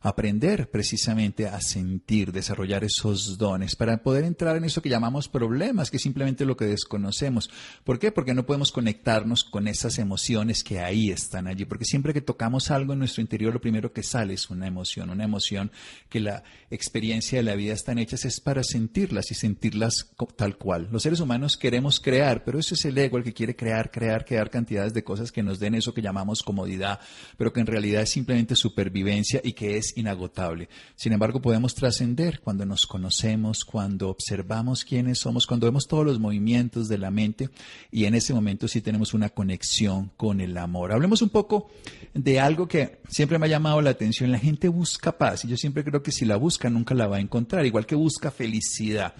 aprender 0.02 0.70
precisamente 0.70 1.46
a 1.46 1.60
sentir, 1.60 2.32
desarrollar 2.32 2.84
esos 2.84 3.36
dones, 3.36 3.76
para 3.76 4.02
poder 4.02 4.24
entrar 4.24 4.56
en 4.56 4.64
eso 4.64 4.80
que 4.80 4.88
llamamos 4.88 5.28
problemas, 5.28 5.90
que 5.90 5.98
es 5.98 6.02
simplemente 6.02 6.46
lo 6.46 6.56
que 6.56 6.64
desconocemos. 6.64 7.50
¿Por 7.84 7.98
qué? 7.98 8.10
Porque 8.10 8.32
no 8.32 8.46
podemos 8.46 8.72
conectarnos 8.72 9.44
con 9.44 9.68
esas 9.68 9.98
emociones 9.98 10.64
que 10.64 10.80
ahí 10.80 11.10
están 11.10 11.46
allí, 11.46 11.66
porque 11.66 11.84
siempre 11.84 12.14
que 12.14 12.22
tocamos 12.22 12.70
algo 12.70 12.94
en 12.94 13.00
nuestro 13.00 13.20
interior, 13.20 13.52
lo 13.52 13.60
primero 13.60 13.92
que 13.92 14.02
sale 14.02 14.34
es 14.34 14.48
una 14.48 14.66
emoción, 14.66 15.10
una 15.10 15.24
emoción 15.24 15.70
que 16.08 16.20
la 16.20 16.44
experiencia 16.70 17.38
de 17.38 17.42
la 17.42 17.54
vida 17.54 17.74
están 17.74 17.98
hechas 17.98 18.24
es 18.24 18.40
para 18.40 18.62
sentirlas 18.62 19.30
y 19.30 19.34
sentirlas 19.34 20.12
tal 20.36 20.56
cual. 20.56 20.88
Los 20.90 21.02
seres 21.02 21.20
humanos 21.20 21.58
queremos 21.58 22.00
crear, 22.00 22.42
pero 22.44 22.58
ese 22.58 22.74
es 22.74 22.84
el 22.86 22.96
ego 22.96 23.18
el 23.18 23.24
que 23.24 23.34
quiere 23.34 23.54
crear, 23.54 23.90
crear, 23.90 24.24
crear 24.24 24.48
cantidades 24.48 24.94
de 24.94 25.04
cosas 25.04 25.30
que 25.30 25.42
nos 25.42 25.58
den 25.58 25.74
eso 25.74 25.92
que 25.92 26.00
llamamos 26.00 26.42
comodidad, 26.42 27.00
pero 27.36 27.52
que 27.52 27.60
en 27.60 27.66
realidad 27.66 28.02
es 28.02 28.10
simplemente 28.10 28.56
supervivencia 28.56 29.42
y 29.44 29.52
que 29.52 29.76
es 29.76 29.89
inagotable. 29.96 30.68
Sin 30.94 31.12
embargo, 31.12 31.40
podemos 31.40 31.74
trascender 31.74 32.40
cuando 32.40 32.66
nos 32.66 32.86
conocemos, 32.86 33.64
cuando 33.64 34.08
observamos 34.08 34.84
quiénes 34.84 35.18
somos, 35.18 35.46
cuando 35.46 35.66
vemos 35.66 35.86
todos 35.86 36.04
los 36.04 36.18
movimientos 36.18 36.88
de 36.88 36.98
la 36.98 37.10
mente 37.10 37.50
y 37.90 38.04
en 38.04 38.14
ese 38.14 38.34
momento 38.34 38.68
sí 38.68 38.80
tenemos 38.80 39.14
una 39.14 39.30
conexión 39.30 40.10
con 40.16 40.40
el 40.40 40.56
amor. 40.56 40.92
Hablemos 40.92 41.22
un 41.22 41.30
poco 41.30 41.70
de 42.14 42.40
algo 42.40 42.68
que 42.68 43.00
siempre 43.08 43.38
me 43.38 43.46
ha 43.46 43.50
llamado 43.50 43.80
la 43.80 43.90
atención. 43.90 44.32
La 44.32 44.38
gente 44.38 44.68
busca 44.68 45.16
paz 45.16 45.44
y 45.44 45.48
yo 45.48 45.56
siempre 45.56 45.84
creo 45.84 46.02
que 46.02 46.12
si 46.12 46.24
la 46.24 46.36
busca 46.36 46.70
nunca 46.70 46.94
la 46.94 47.06
va 47.06 47.16
a 47.16 47.20
encontrar, 47.20 47.66
igual 47.66 47.86
que 47.86 47.94
busca 47.94 48.30
felicidad. 48.30 49.14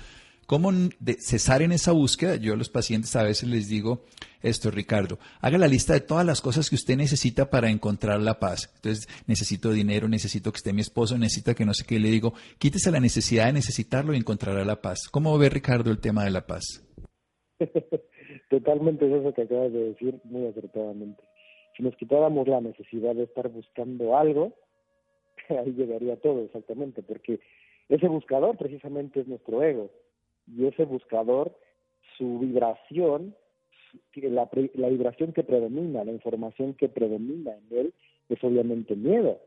¿Cómo 0.50 0.72
cesar 1.20 1.62
en 1.62 1.70
esa 1.70 1.92
búsqueda? 1.92 2.34
Yo 2.34 2.54
a 2.54 2.56
los 2.56 2.70
pacientes 2.70 3.14
a 3.14 3.22
veces 3.22 3.48
les 3.48 3.68
digo 3.68 4.00
esto, 4.42 4.72
Ricardo, 4.72 5.16
haga 5.40 5.58
la 5.58 5.68
lista 5.68 5.92
de 5.92 6.00
todas 6.00 6.26
las 6.26 6.40
cosas 6.40 6.68
que 6.68 6.74
usted 6.74 6.96
necesita 6.96 7.50
para 7.50 7.70
encontrar 7.70 8.20
la 8.20 8.40
paz. 8.40 8.68
Entonces, 8.74 9.06
necesito 9.28 9.70
dinero, 9.70 10.08
necesito 10.08 10.50
que 10.50 10.56
esté 10.56 10.72
mi 10.72 10.80
esposo, 10.80 11.16
necesita 11.16 11.54
que 11.54 11.64
no 11.64 11.72
sé 11.72 11.84
qué. 11.86 12.00
Le 12.00 12.08
digo, 12.08 12.32
quítese 12.58 12.90
la 12.90 12.98
necesidad 12.98 13.46
de 13.46 13.52
necesitarlo 13.52 14.12
y 14.12 14.16
encontrará 14.16 14.64
la 14.64 14.82
paz. 14.82 15.08
¿Cómo 15.08 15.38
ve, 15.38 15.50
Ricardo, 15.50 15.92
el 15.92 16.00
tema 16.00 16.24
de 16.24 16.30
la 16.32 16.44
paz? 16.44 16.84
Totalmente 18.50 19.06
eso 19.06 19.32
que 19.32 19.42
acabas 19.42 19.72
de 19.72 19.90
decir, 19.90 20.18
muy 20.24 20.48
acertadamente. 20.48 21.22
Si 21.76 21.84
nos 21.84 21.94
quitáramos 21.94 22.48
la 22.48 22.60
necesidad 22.60 23.14
de 23.14 23.22
estar 23.22 23.48
buscando 23.50 24.16
algo, 24.16 24.52
ahí 25.48 25.70
llegaría 25.70 26.16
todo 26.16 26.42
exactamente, 26.42 27.04
porque 27.04 27.38
ese 27.88 28.08
buscador 28.08 28.56
precisamente 28.56 29.20
es 29.20 29.28
nuestro 29.28 29.62
ego 29.62 29.92
y 30.56 30.66
ese 30.66 30.84
buscador, 30.84 31.56
su 32.16 32.38
vibración, 32.38 33.34
la, 34.14 34.48
vibración 34.88 35.32
que 35.32 35.44
predomina, 35.44 36.04
la 36.04 36.12
información 36.12 36.74
que 36.74 36.88
predomina 36.88 37.52
en 37.56 37.78
él, 37.78 37.94
es 38.28 38.42
obviamente 38.44 38.94
miedo, 38.94 39.40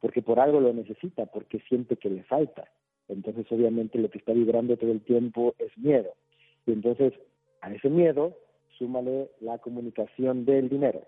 porque 0.00 0.22
por 0.22 0.40
algo 0.40 0.60
lo 0.60 0.72
necesita, 0.72 1.26
porque 1.26 1.60
siente 1.68 1.96
que 1.96 2.10
le 2.10 2.24
falta. 2.24 2.64
Entonces 3.08 3.46
obviamente 3.50 3.98
lo 3.98 4.10
que 4.10 4.18
está 4.18 4.32
vibrando 4.32 4.76
todo 4.76 4.92
el 4.92 5.02
tiempo 5.02 5.54
es 5.58 5.76
miedo. 5.78 6.14
Y 6.66 6.72
entonces 6.72 7.12
a 7.60 7.72
ese 7.72 7.90
miedo 7.90 8.36
súmale 8.78 9.30
la 9.40 9.58
comunicación 9.58 10.44
del 10.44 10.68
dinero, 10.68 11.02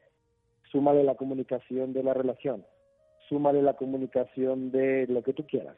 súmale 0.71 1.03
la 1.03 1.15
comunicación 1.15 1.93
de 1.93 2.03
la 2.03 2.15
relación, 2.15 2.65
súmale 3.29 3.63
la 3.63 3.75
comunicación 3.75 4.71
de 4.71 5.07
lo 5.09 5.23
que 5.23 5.33
tú 5.33 5.47
quieras. 5.47 5.77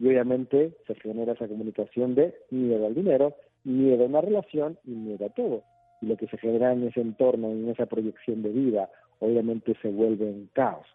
Y 0.00 0.08
obviamente 0.08 0.72
se 0.86 0.94
genera 0.96 1.34
esa 1.34 1.46
comunicación 1.46 2.14
de 2.14 2.34
miedo 2.50 2.86
al 2.86 2.94
dinero, 2.94 3.34
miedo 3.64 4.04
a 4.04 4.06
una 4.06 4.22
relación 4.22 4.78
y 4.84 4.92
miedo 4.92 5.26
a 5.26 5.28
todo. 5.28 5.62
Y 6.00 6.06
lo 6.06 6.16
que 6.16 6.26
se 6.26 6.38
genera 6.38 6.72
en 6.72 6.88
ese 6.88 7.02
entorno, 7.02 7.50
en 7.50 7.68
esa 7.68 7.84
proyección 7.84 8.42
de 8.42 8.48
vida, 8.48 8.90
obviamente 9.18 9.76
se 9.82 9.88
vuelve 9.88 10.24
un 10.24 10.48
caos. 10.54 10.86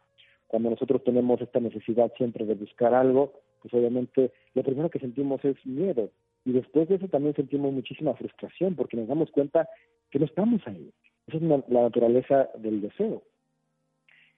Cuando 0.47 0.71
nosotros 0.71 1.03
tenemos 1.03 1.39
esta 1.39 1.59
necesidad 1.59 2.11
siempre 2.17 2.45
de 2.45 2.55
buscar 2.55 2.95
algo, 2.95 3.33
pues 3.61 3.71
obviamente 3.75 4.31
lo 4.55 4.63
primero 4.63 4.89
que 4.89 4.99
sentimos 4.99 5.43
es 5.45 5.63
miedo. 5.65 6.09
Y 6.43 6.53
después 6.53 6.89
de 6.89 6.95
eso 6.95 7.07
también 7.07 7.35
sentimos 7.35 7.71
muchísima 7.73 8.15
frustración 8.15 8.75
porque 8.75 8.97
nos 8.97 9.07
damos 9.07 9.29
cuenta 9.29 9.69
que 10.09 10.17
no 10.17 10.25
estamos 10.25 10.61
ahí. 10.67 10.91
Esa 11.27 11.37
es 11.37 11.43
la 11.43 11.81
naturaleza 11.81 12.49
del 12.57 12.81
deseo, 12.81 13.21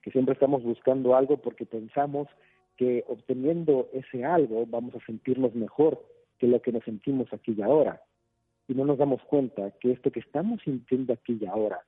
que 0.02 0.10
siempre 0.10 0.34
estamos 0.34 0.62
buscando 0.62 1.14
algo 1.16 1.38
porque 1.38 1.66
pensamos 1.66 2.28
que 2.78 3.04
obteniendo 3.08 3.90
ese 3.92 4.24
algo 4.24 4.64
vamos 4.66 4.94
a 4.94 5.04
sentirnos 5.04 5.54
mejor 5.54 6.00
que 6.38 6.46
lo 6.46 6.62
que 6.62 6.72
nos 6.72 6.84
sentimos 6.84 7.30
aquí 7.32 7.54
y 7.58 7.60
ahora. 7.60 8.00
Y 8.68 8.74
no 8.74 8.84
nos 8.84 8.98
damos 8.98 9.20
cuenta 9.24 9.72
que 9.80 9.92
esto 9.92 10.12
que 10.12 10.20
estamos 10.20 10.62
sintiendo 10.62 11.12
aquí 11.12 11.36
y 11.40 11.46
ahora 11.46 11.80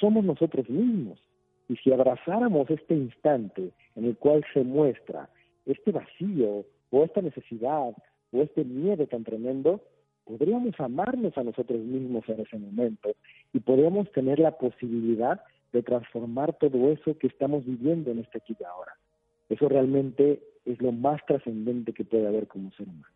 somos 0.00 0.24
nosotros 0.24 0.68
mismos. 0.68 1.20
Y 1.68 1.76
si 1.76 1.92
abrazáramos 1.92 2.68
este 2.68 2.94
instante 2.94 3.70
en 3.94 4.04
el 4.04 4.16
cual 4.16 4.44
se 4.52 4.64
muestra 4.64 5.30
este 5.64 5.92
vacío 5.92 6.64
o 6.90 7.04
esta 7.04 7.22
necesidad 7.22 7.94
o 8.32 8.42
este 8.42 8.64
miedo 8.64 9.06
tan 9.06 9.22
tremendo, 9.22 9.80
podríamos 10.24 10.78
amarnos 10.80 11.38
a 11.38 11.44
nosotros 11.44 11.78
mismos 11.78 12.28
en 12.28 12.40
ese 12.40 12.58
momento 12.58 13.14
y 13.52 13.60
podríamos 13.60 14.10
tener 14.12 14.40
la 14.40 14.58
posibilidad 14.58 15.40
de 15.72 15.82
transformar 15.82 16.54
todo 16.58 16.90
eso 16.90 17.16
que 17.18 17.28
estamos 17.28 17.64
viviendo 17.64 18.10
en 18.10 18.18
este 18.18 18.38
aquí 18.38 18.56
y 18.58 18.64
ahora. 18.64 18.92
Eso 19.48 19.68
realmente 19.68 20.42
es 20.64 20.80
lo 20.80 20.92
más 20.92 21.20
trascendente 21.26 21.92
que 21.92 22.04
puede 22.04 22.26
haber 22.26 22.48
como 22.48 22.70
ser 22.72 22.88
humano. 22.88 23.14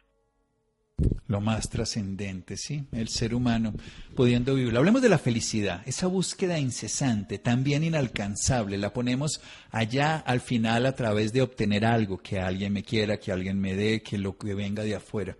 Lo 1.28 1.40
más 1.40 1.68
trascendente, 1.68 2.56
sí, 2.56 2.84
el 2.90 3.08
ser 3.08 3.34
humano 3.34 3.72
pudiendo 4.16 4.54
vivir. 4.54 4.76
Hablemos 4.76 5.00
de 5.00 5.08
la 5.08 5.18
felicidad, 5.18 5.82
esa 5.86 6.08
búsqueda 6.08 6.58
incesante, 6.58 7.38
también 7.38 7.84
inalcanzable, 7.84 8.78
la 8.78 8.92
ponemos 8.92 9.40
allá 9.70 10.16
al 10.16 10.40
final 10.40 10.86
a 10.86 10.96
través 10.96 11.32
de 11.32 11.42
obtener 11.42 11.84
algo, 11.84 12.18
que 12.18 12.40
alguien 12.40 12.72
me 12.72 12.82
quiera, 12.82 13.18
que 13.18 13.30
alguien 13.30 13.60
me 13.60 13.74
dé, 13.74 14.02
que 14.02 14.18
lo 14.18 14.36
que 14.36 14.54
venga 14.54 14.82
de 14.82 14.96
afuera. 14.96 15.36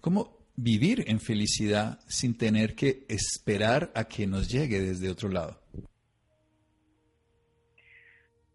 ¿Cómo 0.00 0.36
vivir 0.56 1.04
en 1.06 1.20
felicidad 1.20 2.00
sin 2.06 2.36
tener 2.36 2.74
que 2.74 3.06
esperar 3.08 3.92
a 3.94 4.04
que 4.04 4.26
nos 4.26 4.48
llegue 4.48 4.80
desde 4.80 5.08
otro 5.08 5.30
lado? 5.30 5.58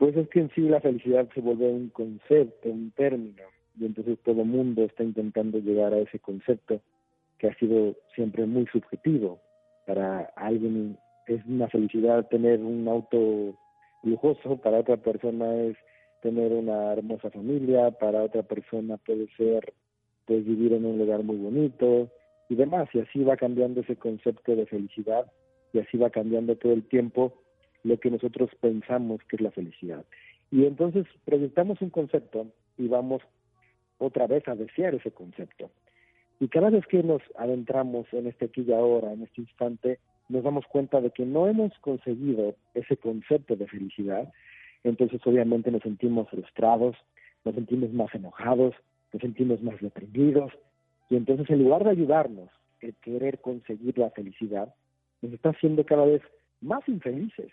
Pues 0.03 0.17
es 0.17 0.27
que 0.27 0.41
en 0.41 0.51
sí 0.53 0.63
la 0.63 0.81
felicidad 0.81 1.29
se 1.33 1.39
vuelve 1.39 1.71
un 1.71 1.87
concepto, 1.87 2.67
un 2.67 2.91
término, 2.91 3.43
y 3.79 3.85
entonces 3.85 4.19
todo 4.25 4.43
mundo 4.43 4.83
está 4.83 5.01
intentando 5.01 5.59
llegar 5.59 5.93
a 5.93 5.99
ese 5.99 6.19
concepto 6.19 6.81
que 7.37 7.47
ha 7.47 7.55
sido 7.55 7.95
siempre 8.13 8.45
muy 8.45 8.65
subjetivo. 8.65 9.39
Para 9.87 10.23
alguien 10.35 10.97
es 11.27 11.39
una 11.45 11.69
felicidad 11.69 12.27
tener 12.27 12.59
un 12.59 12.85
auto 12.89 13.57
lujoso, 14.03 14.57
para 14.57 14.79
otra 14.79 14.97
persona 14.97 15.55
es 15.55 15.77
tener 16.21 16.51
una 16.51 16.91
hermosa 16.91 17.31
familia, 17.31 17.91
para 17.91 18.23
otra 18.23 18.43
persona 18.43 18.97
puede 18.97 19.29
ser 19.37 19.71
pues 20.25 20.43
vivir 20.43 20.73
en 20.73 20.83
un 20.83 20.97
lugar 20.97 21.23
muy 21.23 21.37
bonito 21.37 22.09
y 22.49 22.55
demás, 22.55 22.89
y 22.91 22.99
así 22.99 23.23
va 23.23 23.37
cambiando 23.37 23.79
ese 23.79 23.95
concepto 23.95 24.53
de 24.53 24.65
felicidad 24.65 25.31
y 25.71 25.79
así 25.79 25.95
va 25.97 26.09
cambiando 26.09 26.57
todo 26.57 26.73
el 26.73 26.83
tiempo 26.89 27.41
lo 27.83 27.99
que 27.99 28.11
nosotros 28.11 28.49
pensamos 28.61 29.21
que 29.27 29.35
es 29.35 29.41
la 29.41 29.51
felicidad. 29.51 30.05
Y 30.51 30.65
entonces 30.65 31.05
proyectamos 31.25 31.81
un 31.81 31.89
concepto 31.89 32.47
y 32.77 32.87
vamos 32.87 33.21
otra 33.97 34.27
vez 34.27 34.47
a 34.47 34.55
desear 34.55 34.95
ese 34.95 35.11
concepto. 35.11 35.69
Y 36.39 36.47
cada 36.47 36.69
vez 36.69 36.85
que 36.87 37.03
nos 37.03 37.21
adentramos 37.37 38.05
en 38.11 38.27
este 38.27 38.45
aquí 38.45 38.65
y 38.67 38.73
ahora, 38.73 39.13
en 39.13 39.23
este 39.23 39.41
instante, 39.41 39.99
nos 40.29 40.43
damos 40.43 40.65
cuenta 40.65 40.99
de 41.01 41.11
que 41.11 41.25
no 41.25 41.47
hemos 41.47 41.71
conseguido 41.79 42.55
ese 42.73 42.97
concepto 42.97 43.55
de 43.55 43.67
felicidad, 43.67 44.31
entonces 44.83 45.21
obviamente 45.25 45.71
nos 45.71 45.81
sentimos 45.81 46.29
frustrados, 46.29 46.95
nos 47.45 47.55
sentimos 47.55 47.91
más 47.93 48.13
enojados, 48.13 48.73
nos 49.11 49.21
sentimos 49.21 49.61
más 49.61 49.79
deprimidos, 49.79 50.51
y 51.09 51.15
entonces 51.15 51.49
en 51.49 51.63
lugar 51.63 51.83
de 51.83 51.91
ayudarnos 51.91 52.49
el 52.81 52.93
querer 52.95 53.39
conseguir 53.39 53.97
la 53.97 54.09
felicidad, 54.11 54.73
nos 55.21 55.33
está 55.33 55.49
haciendo 55.49 55.85
cada 55.85 56.05
vez 56.05 56.21
más 56.61 56.87
infelices. 56.87 57.51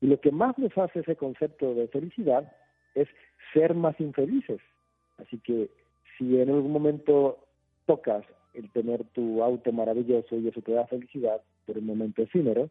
Y 0.00 0.06
lo 0.06 0.20
que 0.20 0.30
más 0.30 0.58
nos 0.58 0.76
hace 0.76 1.00
ese 1.00 1.16
concepto 1.16 1.74
de 1.74 1.88
felicidad 1.88 2.52
es 2.94 3.08
ser 3.52 3.74
más 3.74 3.98
infelices. 4.00 4.60
Así 5.18 5.38
que 5.38 5.70
si 6.16 6.40
en 6.40 6.50
algún 6.50 6.72
momento 6.72 7.38
tocas 7.86 8.24
el 8.54 8.70
tener 8.70 9.04
tu 9.12 9.42
auto 9.42 9.72
maravilloso 9.72 10.36
y 10.36 10.48
eso 10.48 10.62
te 10.62 10.72
da 10.72 10.86
felicidad 10.86 11.40
por 11.66 11.78
un 11.78 11.86
momento 11.86 12.22
efímero, 12.22 12.70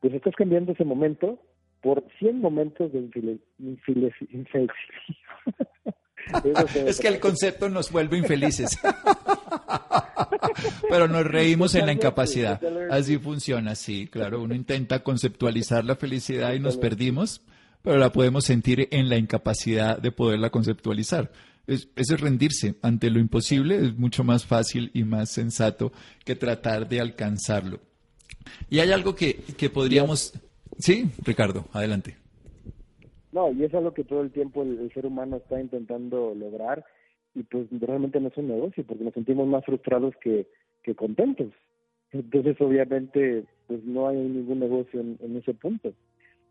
pues 0.00 0.14
estás 0.14 0.34
cambiando 0.34 0.72
ese 0.72 0.84
momento 0.84 1.38
por 1.80 2.04
100 2.18 2.40
momentos 2.40 2.92
de 2.92 2.98
infelicidad. 3.58 4.74
Es 6.86 7.00
que 7.00 7.08
el 7.08 7.20
concepto 7.20 7.68
nos 7.68 7.90
vuelve 7.90 8.18
infelices. 8.18 8.78
Pero 10.88 11.08
nos 11.08 11.24
reímos 11.24 11.74
en 11.74 11.86
la 11.86 11.92
incapacidad. 11.92 12.60
Así 12.90 13.18
funciona, 13.18 13.74
sí, 13.74 14.08
claro. 14.10 14.42
Uno 14.42 14.54
intenta 14.54 15.02
conceptualizar 15.02 15.84
la 15.84 15.96
felicidad 15.96 16.52
y 16.52 16.60
nos 16.60 16.76
perdimos, 16.76 17.42
pero 17.82 17.98
la 17.98 18.12
podemos 18.12 18.44
sentir 18.44 18.88
en 18.90 19.08
la 19.08 19.16
incapacidad 19.16 19.98
de 19.98 20.12
poderla 20.12 20.50
conceptualizar. 20.50 21.32
Es, 21.66 21.88
eso 21.96 22.14
es 22.14 22.20
rendirse 22.20 22.74
ante 22.82 23.10
lo 23.10 23.20
imposible, 23.20 23.76
es 23.76 23.96
mucho 23.96 24.24
más 24.24 24.44
fácil 24.44 24.90
y 24.94 25.04
más 25.04 25.30
sensato 25.30 25.92
que 26.24 26.34
tratar 26.34 26.88
de 26.88 27.00
alcanzarlo. 27.00 27.80
Y 28.68 28.80
hay 28.80 28.92
algo 28.92 29.14
que, 29.14 29.36
que 29.56 29.70
podríamos... 29.70 30.32
Sí, 30.78 31.10
Ricardo, 31.22 31.68
adelante. 31.72 32.16
No, 33.32 33.50
y 33.50 33.64
es 33.64 33.74
algo 33.74 33.94
que 33.94 34.04
todo 34.04 34.20
el 34.20 34.30
tiempo 34.30 34.62
el, 34.62 34.92
ser 34.92 35.06
humano 35.06 35.38
está 35.38 35.60
intentando 35.60 36.34
lograr 36.34 36.84
y 37.34 37.42
pues 37.44 37.66
realmente 37.70 38.20
no 38.20 38.28
es 38.28 38.36
un 38.36 38.48
negocio 38.48 38.84
porque 38.84 39.04
nos 39.04 39.14
sentimos 39.14 39.46
más 39.46 39.64
frustrados 39.64 40.14
que, 40.20 40.46
que 40.82 40.94
contentos. 40.94 41.48
Entonces 42.12 42.60
obviamente 42.60 43.44
pues 43.66 43.82
no 43.84 44.08
hay 44.08 44.16
ningún 44.16 44.60
negocio 44.60 45.00
en, 45.00 45.18
en 45.22 45.36
ese 45.36 45.54
punto. 45.54 45.94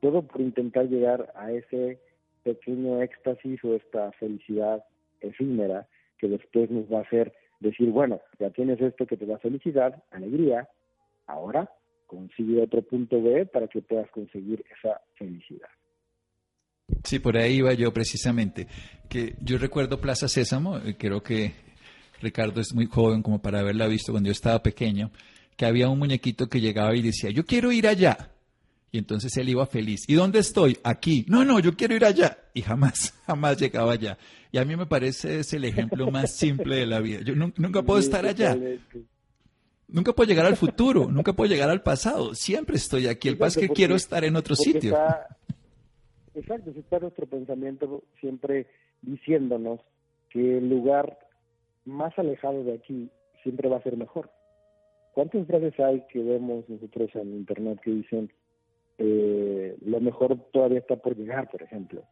Todo 0.02 0.24
por 0.24 0.42
intentar 0.42 0.88
llegar 0.88 1.32
a 1.36 1.52
ese 1.52 2.00
pequeño 2.44 3.02
éxtasis 3.04 3.64
o 3.64 3.76
esta 3.76 4.12
felicidad 4.14 4.84
efímera 5.20 5.88
que 6.18 6.28
después 6.28 6.72
nos 6.72 6.92
va 6.92 7.00
a 7.00 7.04
hacer 7.04 7.32
decir, 7.60 7.92
bueno, 7.92 8.20
ya 8.40 8.50
tienes 8.50 8.82
esto 8.82 9.06
que 9.06 9.18
te 9.18 9.28
da 9.28 9.38
felicidad, 9.38 10.04
alegría, 10.10 10.68
ahora 11.28 11.70
consigue 12.08 12.62
otro 12.62 12.82
punto 12.82 13.22
B 13.22 13.46
para 13.46 13.68
que 13.68 13.82
puedas 13.82 14.10
conseguir 14.10 14.66
esa 14.78 15.00
felicidad. 15.16 15.70
Sí, 17.04 17.20
por 17.20 17.38
ahí 17.38 17.56
iba 17.56 17.74
yo 17.74 17.94
precisamente. 17.94 18.68
Que 19.10 19.36
yo 19.42 19.58
recuerdo 19.58 20.00
Plaza 20.00 20.28
Sésamo, 20.28 20.78
eh, 20.78 20.96
creo 20.98 21.22
que 21.22 21.54
Ricardo 22.22 22.62
es 22.62 22.74
muy 22.74 22.86
joven 22.86 23.22
como 23.22 23.42
para 23.42 23.60
haberla 23.60 23.88
visto 23.88 24.12
cuando 24.12 24.28
yo 24.28 24.32
estaba 24.32 24.62
pequeño, 24.62 25.12
que 25.58 25.66
había 25.66 25.89
un 25.89 26.00
muñequito 26.00 26.48
que 26.48 26.62
llegaba 26.62 26.96
y 26.96 27.02
decía, 27.02 27.30
yo 27.32 27.46
quiero 27.46 27.72
ir 27.72 27.88
allá. 27.88 28.32
Y 28.94 28.98
entonces 28.98 29.36
él 29.38 29.48
iba 29.50 29.66
feliz. 29.66 30.04
¿Y 30.08 30.16
dónde 30.16 30.39
estoy? 30.39 30.78
Aquí. 30.84 31.26
No, 31.30 31.46
no, 31.46 31.60
yo 31.60 31.76
quiero 31.78 31.96
ir 31.96 32.04
allá. 32.04 32.38
Y 32.54 32.62
jamás, 32.62 33.14
jamás 33.26 33.58
llegaba 33.58 33.94
allá. 33.94 34.18
Y 34.52 34.58
a 34.58 34.66
mí 34.66 34.76
me 34.76 34.86
parece 34.86 35.39
es 35.39 35.54
el 35.54 35.64
ejemplo 35.64 36.12
más 36.12 36.36
simple 36.36 36.76
de 36.76 36.86
la 36.86 37.00
vida. 37.00 37.22
Yo 37.22 37.34
nunca 37.36 37.84
puedo 37.84 38.00
estar 38.00 38.26
allá. 38.26 38.58
Nunca 39.88 40.14
puedo 40.14 40.28
llegar 40.28 40.46
al 40.46 40.56
futuro, 40.56 41.10
nunca 41.12 41.34
puedo 41.34 41.50
llegar 41.50 41.70
al 41.70 41.84
pasado. 41.84 42.34
Siempre 42.34 42.78
estoy 42.78 43.08
aquí. 43.08 43.28
El 43.28 43.38
es 43.42 43.58
que 43.58 43.70
quiero 43.70 43.96
estar 43.96 44.24
en 44.24 44.36
otro 44.36 44.56
sitio. 44.56 44.98
Exacto, 46.34 46.72
está 46.72 47.00
nuestro 47.00 47.26
pensamiento 47.28 48.04
siempre 48.20 48.68
diciéndonos 49.02 49.82
que 50.30 50.60
el 50.60 50.70
lugar 50.70 51.18
más 51.86 52.18
alejado 52.18 52.64
de 52.64 52.74
aquí 52.74 53.10
siempre 53.44 53.68
va 53.68 53.78
a 53.78 53.84
ser 53.84 53.98
mejor. 53.98 54.30
¿Cuántas 55.14 55.46
veces 55.46 55.78
hay 55.80 56.06
que 56.08 56.24
vemos 56.24 56.68
nosotros 56.70 57.10
en 57.16 57.36
Internet 57.36 57.80
que 57.84 57.92
dicen 57.92 58.32
eh, 58.98 59.76
lo 59.82 60.00
mejor 60.00 60.38
todavía 60.52 60.80
está 60.80 60.96
por 60.96 61.18
llegar, 61.18 61.50
por 61.50 61.62
ejemplo? 61.62 62.04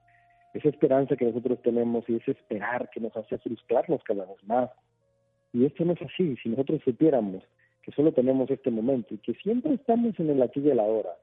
Esa 0.53 0.69
esperanza 0.69 1.15
que 1.15 1.25
nosotros 1.25 1.61
tenemos 1.61 2.03
y 2.09 2.15
ese 2.15 2.31
esperar 2.31 2.89
que 2.89 2.99
nos 2.99 3.15
hace 3.15 3.37
frustrarnos 3.37 4.03
cada 4.03 4.25
vez 4.25 4.43
más. 4.43 4.69
Y 5.53 5.65
esto 5.65 5.85
no 5.85 5.93
es 5.93 6.01
así. 6.01 6.35
Si 6.43 6.49
nosotros 6.49 6.81
supiéramos 6.83 7.43
que 7.83 7.91
solo 7.91 8.11
tenemos 8.11 8.49
este 8.49 8.69
momento 8.69 9.13
y 9.13 9.19
que 9.19 9.33
siempre 9.35 9.75
estamos 9.75 10.19
en 10.19 10.31
el 10.31 10.41
aquí 10.41 10.59
y 10.59 10.69
el 10.69 10.79
ahora, 10.79 11.15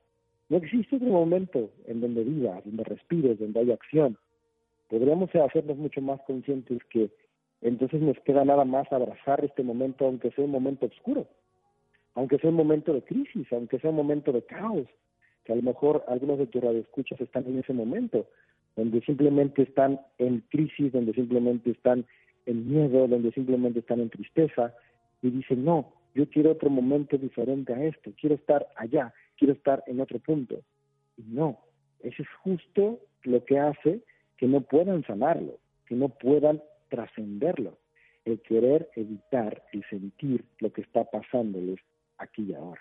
No 0.48 0.58
existe 0.58 0.96
otro 0.96 1.08
momento 1.08 1.70
en 1.86 2.00
donde 2.00 2.22
vivas, 2.22 2.64
donde 2.64 2.84
respires, 2.84 3.38
donde 3.38 3.60
hay 3.60 3.72
acción. 3.72 4.16
Podríamos 4.88 5.34
hacernos 5.34 5.76
mucho 5.76 6.00
más 6.00 6.20
conscientes 6.22 6.82
que 6.90 7.10
entonces 7.62 8.00
nos 8.00 8.18
queda 8.20 8.44
nada 8.44 8.64
más 8.64 8.90
abrazar 8.92 9.44
este 9.44 9.62
momento, 9.62 10.06
aunque 10.06 10.30
sea 10.30 10.44
un 10.44 10.50
momento 10.50 10.86
oscuro, 10.86 11.26
aunque 12.14 12.38
sea 12.38 12.50
un 12.50 12.56
momento 12.56 12.92
de 12.92 13.02
crisis, 13.02 13.46
aunque 13.52 13.78
sea 13.78 13.90
un 13.90 13.96
momento 13.96 14.30
de 14.32 14.42
caos, 14.42 14.86
que 15.44 15.52
a 15.52 15.56
lo 15.56 15.62
mejor 15.62 16.04
algunos 16.08 16.38
de 16.38 16.46
tus 16.46 16.62
radioescuchas 16.62 17.20
están 17.20 17.44
en 17.46 17.58
ese 17.58 17.72
momento, 17.72 18.26
donde 18.76 19.00
simplemente 19.00 19.62
están 19.62 20.00
en 20.18 20.44
crisis, 20.50 20.92
donde 20.92 21.14
simplemente 21.14 21.70
están 21.70 22.04
en 22.44 22.68
miedo, 22.68 23.08
donde 23.08 23.32
simplemente 23.32 23.80
están 23.80 24.00
en 24.00 24.10
tristeza, 24.10 24.74
y 25.22 25.30
dicen, 25.30 25.64
no, 25.64 25.92
yo 26.14 26.28
quiero 26.28 26.52
otro 26.52 26.70
momento 26.70 27.16
diferente 27.16 27.72
a 27.72 27.84
esto, 27.84 28.12
quiero 28.20 28.34
estar 28.34 28.66
allá, 28.76 29.12
quiero 29.36 29.54
estar 29.54 29.82
en 29.86 30.00
otro 30.00 30.18
punto. 30.18 30.62
Y 31.16 31.22
no, 31.22 31.60
eso 32.00 32.22
es 32.22 32.28
justo 32.42 33.00
lo 33.22 33.44
que 33.44 33.58
hace 33.58 34.02
que 34.36 34.46
no 34.46 34.60
puedan 34.60 35.04
sanarlo, 35.04 35.58
que 35.86 35.94
no 35.94 36.08
puedan 36.08 36.62
trascenderlo, 36.88 37.78
el 38.24 38.40
querer 38.42 38.90
evitar 38.96 39.62
el 39.72 39.84
sentir 39.88 40.44
lo 40.58 40.72
que 40.72 40.82
está 40.82 41.04
pasándoles 41.04 41.78
aquí 42.18 42.42
y 42.50 42.54
ahora 42.54 42.80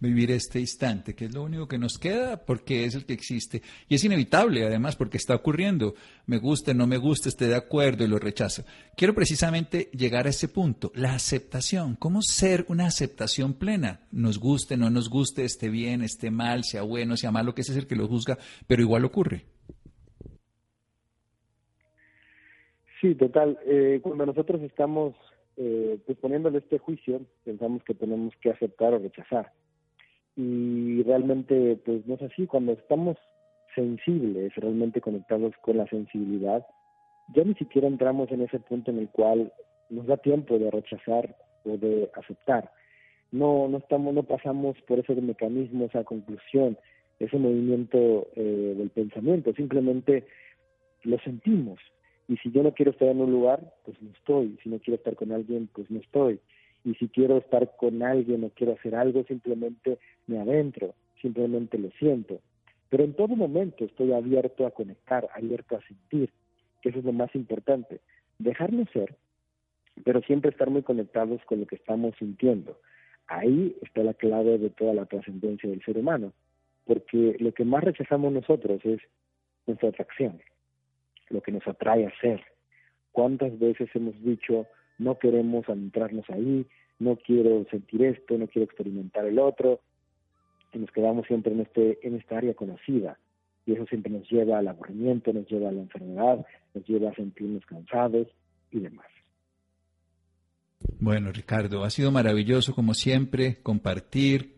vivir 0.00 0.30
este 0.30 0.60
instante, 0.60 1.14
que 1.14 1.26
es 1.26 1.34
lo 1.34 1.42
único 1.42 1.68
que 1.68 1.78
nos 1.78 1.98
queda 1.98 2.44
porque 2.44 2.84
es 2.84 2.94
el 2.94 3.06
que 3.06 3.12
existe. 3.12 3.62
Y 3.88 3.94
es 3.94 4.04
inevitable, 4.04 4.64
además, 4.64 4.96
porque 4.96 5.16
está 5.16 5.34
ocurriendo. 5.34 5.94
Me 6.26 6.38
guste, 6.38 6.74
no 6.74 6.86
me 6.86 6.96
guste, 6.96 7.28
esté 7.28 7.46
de 7.46 7.56
acuerdo 7.56 8.04
y 8.04 8.08
lo 8.08 8.18
rechazo. 8.18 8.64
Quiero 8.96 9.14
precisamente 9.14 9.90
llegar 9.92 10.26
a 10.26 10.30
ese 10.30 10.48
punto, 10.48 10.90
la 10.94 11.14
aceptación. 11.14 11.96
¿Cómo 11.96 12.20
ser 12.22 12.64
una 12.68 12.86
aceptación 12.86 13.54
plena? 13.54 14.00
Nos 14.10 14.38
guste, 14.38 14.76
no 14.76 14.90
nos 14.90 15.08
guste, 15.08 15.44
esté 15.44 15.68
bien, 15.68 16.02
esté 16.02 16.30
mal, 16.30 16.64
sea 16.64 16.82
bueno, 16.82 17.16
sea 17.16 17.30
malo, 17.30 17.54
que 17.54 17.62
ese 17.62 17.72
es 17.72 17.78
el 17.78 17.86
que 17.86 17.96
lo 17.96 18.08
juzga, 18.08 18.38
pero 18.66 18.82
igual 18.82 19.04
ocurre. 19.04 19.44
Sí, 23.00 23.14
total. 23.16 23.58
Eh, 23.66 23.98
cuando 24.00 24.26
nosotros 24.26 24.62
estamos 24.62 25.14
eh, 25.56 25.98
pues 26.06 26.16
poniéndole 26.18 26.58
este 26.58 26.78
juicio, 26.78 27.20
pensamos 27.44 27.82
que 27.84 27.94
tenemos 27.94 28.32
que 28.40 28.50
aceptar 28.50 28.94
o 28.94 28.98
rechazar 28.98 29.52
y 30.36 31.02
realmente 31.02 31.76
pues 31.84 32.06
no 32.06 32.14
es 32.14 32.22
así. 32.22 32.46
Cuando 32.46 32.72
estamos 32.72 33.16
sensibles 33.74 34.54
realmente 34.56 35.00
conectados 35.00 35.54
con 35.62 35.78
la 35.78 35.86
sensibilidad 35.86 36.66
ya 37.34 37.44
ni 37.44 37.54
siquiera 37.54 37.88
entramos 37.88 38.30
en 38.30 38.42
ese 38.42 38.58
punto 38.60 38.90
en 38.90 38.98
el 38.98 39.08
cual 39.08 39.52
nos 39.88 40.06
da 40.06 40.16
tiempo 40.18 40.58
de 40.58 40.70
rechazar 40.70 41.34
o 41.64 41.76
de 41.76 42.10
aceptar. 42.14 42.70
No 43.30 43.68
no 43.68 43.78
estamos 43.78 44.14
no 44.14 44.22
pasamos 44.22 44.76
por 44.82 44.98
ese 44.98 45.14
mecanismo 45.14 45.86
esa 45.86 46.04
conclusión 46.04 46.76
ese 47.18 47.38
movimiento 47.38 48.26
eh, 48.34 48.74
del 48.76 48.90
pensamiento. 48.90 49.52
Simplemente 49.54 50.26
lo 51.04 51.18
sentimos. 51.20 51.78
Y 52.28 52.36
si 52.38 52.50
yo 52.50 52.62
no 52.62 52.72
quiero 52.72 52.90
estar 52.90 53.08
en 53.08 53.20
un 53.20 53.30
lugar 53.30 53.60
pues 53.84 54.00
no 54.02 54.10
estoy. 54.10 54.58
Si 54.62 54.68
no 54.68 54.78
quiero 54.78 54.96
estar 54.96 55.14
con 55.14 55.32
alguien 55.32 55.68
pues 55.72 55.90
no 55.90 56.00
estoy 56.00 56.40
y 56.84 56.94
si 56.94 57.08
quiero 57.08 57.38
estar 57.38 57.76
con 57.76 58.02
alguien 58.02 58.44
o 58.44 58.50
quiero 58.50 58.72
hacer 58.74 58.94
algo, 58.94 59.24
simplemente 59.24 59.98
me 60.26 60.40
adentro, 60.40 60.94
simplemente 61.20 61.78
lo 61.78 61.90
siento. 61.92 62.40
Pero 62.88 63.04
en 63.04 63.14
todo 63.14 63.36
momento 63.36 63.84
estoy 63.84 64.12
abierto 64.12 64.66
a 64.66 64.70
conectar, 64.70 65.28
abierto 65.34 65.76
a 65.76 65.86
sentir, 65.86 66.30
que 66.82 66.90
eso 66.90 66.98
es 66.98 67.04
lo 67.04 67.12
más 67.12 67.34
importante. 67.34 68.00
Dejarlo 68.38 68.84
ser, 68.92 69.16
pero 70.04 70.20
siempre 70.22 70.50
estar 70.50 70.70
muy 70.70 70.82
conectados 70.82 71.40
con 71.46 71.60
lo 71.60 71.66
que 71.66 71.76
estamos 71.76 72.14
sintiendo. 72.18 72.78
Ahí 73.28 73.76
está 73.82 74.02
la 74.02 74.14
clave 74.14 74.58
de 74.58 74.70
toda 74.70 74.92
la 74.92 75.06
trascendencia 75.06 75.70
del 75.70 75.82
ser 75.84 75.96
humano, 75.96 76.32
porque 76.84 77.36
lo 77.38 77.52
que 77.52 77.64
más 77.64 77.84
rechazamos 77.84 78.32
nosotros 78.32 78.84
es 78.84 79.00
nuestra 79.66 79.90
atracción, 79.90 80.40
lo 81.30 81.40
que 81.40 81.52
nos 81.52 81.66
atrae 81.66 82.06
a 82.06 82.20
ser. 82.20 82.42
¿Cuántas 83.12 83.58
veces 83.58 83.88
hemos 83.94 84.20
dicho, 84.22 84.66
no 84.98 85.18
queremos 85.18 85.68
adentrarnos 85.68 86.28
ahí, 86.30 86.66
no 86.98 87.16
quiero 87.16 87.64
sentir 87.70 88.02
esto, 88.04 88.38
no 88.38 88.46
quiero 88.46 88.64
experimentar 88.64 89.26
el 89.26 89.38
otro, 89.38 89.80
y 90.72 90.78
nos 90.78 90.90
quedamos 90.90 91.26
siempre 91.26 91.52
en, 91.52 91.60
este, 91.60 91.98
en 92.06 92.16
esta 92.16 92.38
área 92.38 92.54
conocida. 92.54 93.18
Y 93.66 93.74
eso 93.74 93.86
siempre 93.86 94.10
nos 94.10 94.28
lleva 94.30 94.58
al 94.58 94.68
aburrimiento, 94.68 95.32
nos 95.32 95.48
lleva 95.48 95.68
a 95.68 95.72
la 95.72 95.82
enfermedad, 95.82 96.44
nos 96.74 96.86
lleva 96.86 97.10
a 97.10 97.14
sentirnos 97.14 97.64
cansados 97.66 98.28
y 98.70 98.80
demás. 98.80 99.06
Bueno, 100.98 101.30
Ricardo, 101.30 101.84
ha 101.84 101.90
sido 101.90 102.10
maravilloso 102.10 102.74
como 102.74 102.94
siempre 102.94 103.62
compartir 103.62 104.54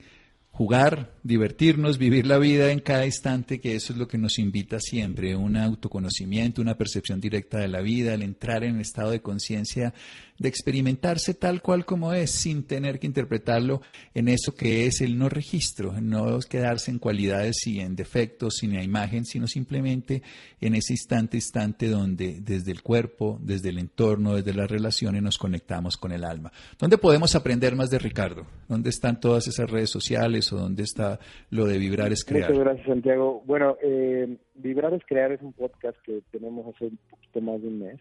jugar, 0.55 1.13
divertirnos, 1.25 1.99
vivir 1.99 2.27
la 2.27 2.39
vida 2.39 2.71
en 2.71 2.79
cada 2.79 3.05
instante, 3.05 3.61
que 3.61 3.75
eso 3.75 3.93
es 3.93 3.99
lo 3.99 4.07
que 4.07 4.19
nos 4.19 4.39
invita 4.39 4.79
siempre, 4.79 5.35
un 5.35 5.57
autoconocimiento, 5.57 6.63
una 6.63 6.77
percepción 6.77 7.21
directa 7.21 7.59
de 7.59 7.67
la 7.67 7.81
vida, 7.81 8.15
el 8.15 8.23
entrar 8.23 8.63
en 8.63 8.77
el 8.77 8.83
estado 8.83 9.11
de 9.11 9.21
conciencia 9.21 9.93
de 10.39 10.49
experimentarse 10.49 11.35
tal 11.35 11.63
cual 11.63 11.85
como 11.85 12.13
es, 12.13 12.31
sin 12.31 12.65
tener 12.65 12.99
que 12.99 13.07
interpretarlo 13.07 13.83
en 14.15 14.29
eso 14.29 14.55
que 14.55 14.87
es 14.87 15.01
el 15.01 15.17
no 15.17 15.29
registro, 15.29 16.01
no 16.01 16.39
quedarse 16.41 16.91
en 16.91 16.99
cualidades 16.99 17.67
y 17.67 17.81
en 17.81 17.95
defectos, 17.95 18.57
sin 18.57 18.75
la 18.75 18.83
imagen, 18.83 19.25
sino 19.25 19.47
simplemente 19.47 20.23
en 20.61 20.75
ese 20.75 20.95
instante, 20.95 21.37
instante 21.37 21.89
donde 21.89 22.41
desde 22.41 22.73
el 22.73 22.83
cuerpo, 22.83 23.39
desde 23.43 23.69
el 23.69 23.79
entorno, 23.79 24.35
desde 24.35 24.55
las 24.55 24.71
relaciones 24.71 25.23
nos 25.23 25.39
conectamos 25.39 25.97
con 25.97 26.11
el 26.13 26.25
alma. 26.25 26.53
¿Dónde 26.79 26.99
podemos 26.99 27.35
aprender 27.35 27.77
más 27.77 27.91
de 27.91 27.99
Ricardo? 27.99 28.47
¿Dónde 28.69 28.91
están 28.91 29.21
todas 29.21 29.47
esas 29.47 29.71
redes 29.71 29.91
sociales 29.91 30.44
o 30.53 30.57
dónde 30.57 30.83
está 30.83 31.19
lo 31.51 31.67
de 31.67 31.79
Vibrar 31.79 32.13
es 32.13 32.25
Crear? 32.25 32.51
Muchas 32.51 32.65
gracias, 32.65 32.87
Santiago. 32.87 33.43
Bueno, 33.47 33.77
eh, 33.83 34.37
Vibrar 34.55 34.95
es 34.95 35.03
Crear 35.07 35.33
es 35.33 35.43
un 35.43 35.53
podcast 35.53 35.97
que 36.03 36.23
tenemos 36.31 36.75
hace 36.75 36.87
un 36.87 36.99
poquito 37.11 37.41
más 37.41 37.61
de 37.63 37.69
un 37.69 37.79
mes 37.81 38.01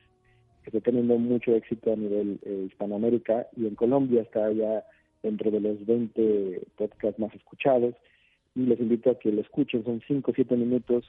que 0.63 0.69
está 0.69 0.79
teniendo 0.79 1.17
mucho 1.17 1.53
éxito 1.55 1.91
a 1.91 1.95
nivel 1.95 2.39
eh, 2.43 2.67
Hispanoamérica 2.67 3.47
y 3.55 3.67
en 3.67 3.75
Colombia 3.75 4.21
está 4.21 4.51
ya 4.51 4.83
dentro 5.21 5.51
de 5.51 5.59
los 5.59 5.85
20 5.85 6.61
podcasts 6.77 7.19
más 7.19 7.33
escuchados 7.35 7.95
y 8.55 8.61
les 8.61 8.79
invito 8.79 9.11
a 9.11 9.19
que 9.19 9.31
lo 9.31 9.41
escuchen, 9.41 9.83
son 9.83 10.01
5 10.07 10.31
o 10.31 10.33
7 10.33 10.55
minutos 10.55 11.05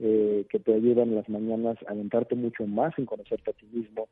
eh, 0.00 0.46
que 0.50 0.58
te 0.58 0.74
ayudan 0.74 1.14
las 1.14 1.28
mañanas 1.28 1.76
a 1.86 1.92
alentarte 1.92 2.34
mucho 2.34 2.66
más 2.66 2.96
en 2.98 3.06
conocerte 3.06 3.50
a 3.50 3.54
ti 3.54 3.66
mismo, 3.72 4.08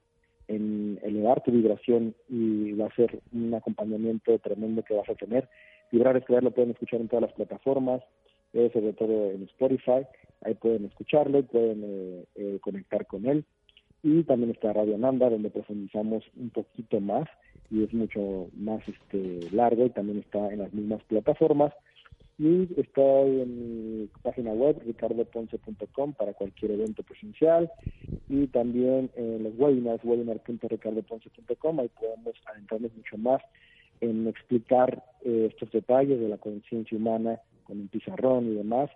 en 0.49 0.99
elevar 1.03 1.43
tu 1.43 1.51
vibración 1.51 2.15
y 2.29 2.73
va 2.73 2.87
a 2.87 2.95
ser 2.95 3.21
un 3.33 3.55
acompañamiento 3.55 4.39
tremendo 4.39 4.83
que 4.83 4.95
vas 4.95 5.09
a 5.09 5.15
tener. 5.15 5.49
Vibrar 5.91 6.17
Estudiar 6.17 6.43
lo 6.43 6.51
pueden 6.51 6.71
escuchar 6.71 7.01
en 7.01 7.09
todas 7.09 7.23
las 7.23 7.33
plataformas, 7.33 8.03
eh, 8.53 8.71
sobre 8.73 8.93
todo 8.93 9.31
en 9.31 9.43
Spotify, 9.45 10.07
ahí 10.43 10.55
pueden 10.55 10.85
escucharlo 10.85 11.39
y 11.39 11.43
pueden 11.43 12.27
conectar 12.61 13.07
con 13.07 13.27
él 13.27 13.45
y 14.03 14.23
también 14.23 14.51
está 14.53 14.73
Radio 14.73 14.97
Nanda 14.99 15.29
donde 15.29 15.51
profundizamos 15.51 16.23
un 16.37 16.51
poquito 16.51 17.01
más 17.01 17.29
y 17.71 17.83
es 17.83 17.93
mucho 17.93 18.49
más 18.55 18.81
este 18.89 19.51
largo 19.51 19.87
y 19.87 19.91
también 19.91 20.19
está 20.19 20.53
en 20.53 20.61
las 20.61 20.73
mismas 20.73 21.03
plataformas 21.05 21.73
y 22.39 22.69
está 22.79 23.21
en 23.23 24.01
mi 24.01 24.07
página 24.23 24.53
web 24.53 24.81
ricardoponce.com 24.85 26.13
para 26.13 26.35
cualquier 26.35 26.73
evento 26.73 27.03
presencial. 27.03 27.71
Y 28.29 28.47
también 28.49 29.11
en 29.17 29.43
los 29.43 29.55
webinars 29.57 30.05
webinar.ricardoponce.com 30.05 31.81
ahí 31.81 31.91
podemos 31.99 32.35
adentrarnos 32.47 32.95
mucho 32.95 33.17
más 33.19 33.43
en 34.01 34.27
explicar 34.27 35.03
eh, 35.25 35.49
estos 35.51 35.71
detalles 35.73 36.21
de 36.21 36.29
la 36.29 36.37
conciencia 36.37 36.99
humana 36.99 37.41
con 37.65 37.81
un 37.81 37.89
pizarrón 37.89 38.53
y 38.53 38.55
demás. 38.57 38.91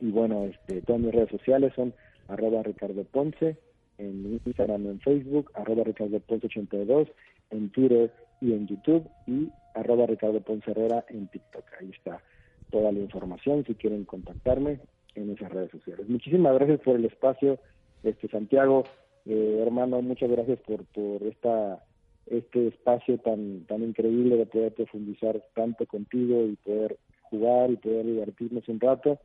Y 0.00 0.10
bueno 0.10 0.44
este 0.46 0.82
todas 0.82 1.00
mis 1.00 1.14
redes 1.14 1.30
sociales 1.30 1.72
son 1.76 1.94
arroba 2.28 2.62
ricardo 2.62 3.04
ponce 3.04 3.58
en 4.00 4.40
Instagram, 4.44 4.86
en 4.86 5.00
Facebook, 5.00 5.50
arroba 5.54 5.84
Ricardo 5.84 6.20
Ponce 6.20 6.46
82, 6.46 7.08
en 7.50 7.70
Twitter 7.70 8.10
y 8.40 8.52
en 8.52 8.66
YouTube 8.66 9.06
y 9.26 9.50
arroba 9.74 10.06
Ricardo 10.06 10.40
Ponce 10.40 10.70
Herrera 10.70 11.04
en 11.10 11.28
TikTok. 11.28 11.64
Ahí 11.78 11.90
está 11.90 12.22
toda 12.70 12.92
la 12.92 12.98
información 12.98 13.64
si 13.66 13.74
quieren 13.74 14.04
contactarme 14.04 14.80
en 15.14 15.30
esas 15.30 15.50
redes 15.52 15.70
sociales. 15.70 16.08
Muchísimas 16.08 16.54
gracias 16.54 16.80
por 16.80 16.96
el 16.96 17.04
espacio, 17.04 17.58
este 18.02 18.28
Santiago, 18.28 18.84
eh, 19.26 19.58
hermano, 19.64 20.00
muchas 20.02 20.30
gracias 20.30 20.58
por, 20.60 20.84
por 20.86 21.22
esta 21.24 21.84
este 22.26 22.68
espacio 22.68 23.18
tan 23.18 23.64
tan 23.66 23.82
increíble 23.82 24.36
de 24.36 24.46
poder 24.46 24.72
profundizar 24.74 25.42
tanto 25.54 25.84
contigo 25.86 26.44
y 26.44 26.54
poder 26.56 26.96
jugar 27.22 27.70
y 27.70 27.76
poder 27.76 28.06
divertirnos 28.06 28.68
un 28.68 28.80
rato. 28.80 29.18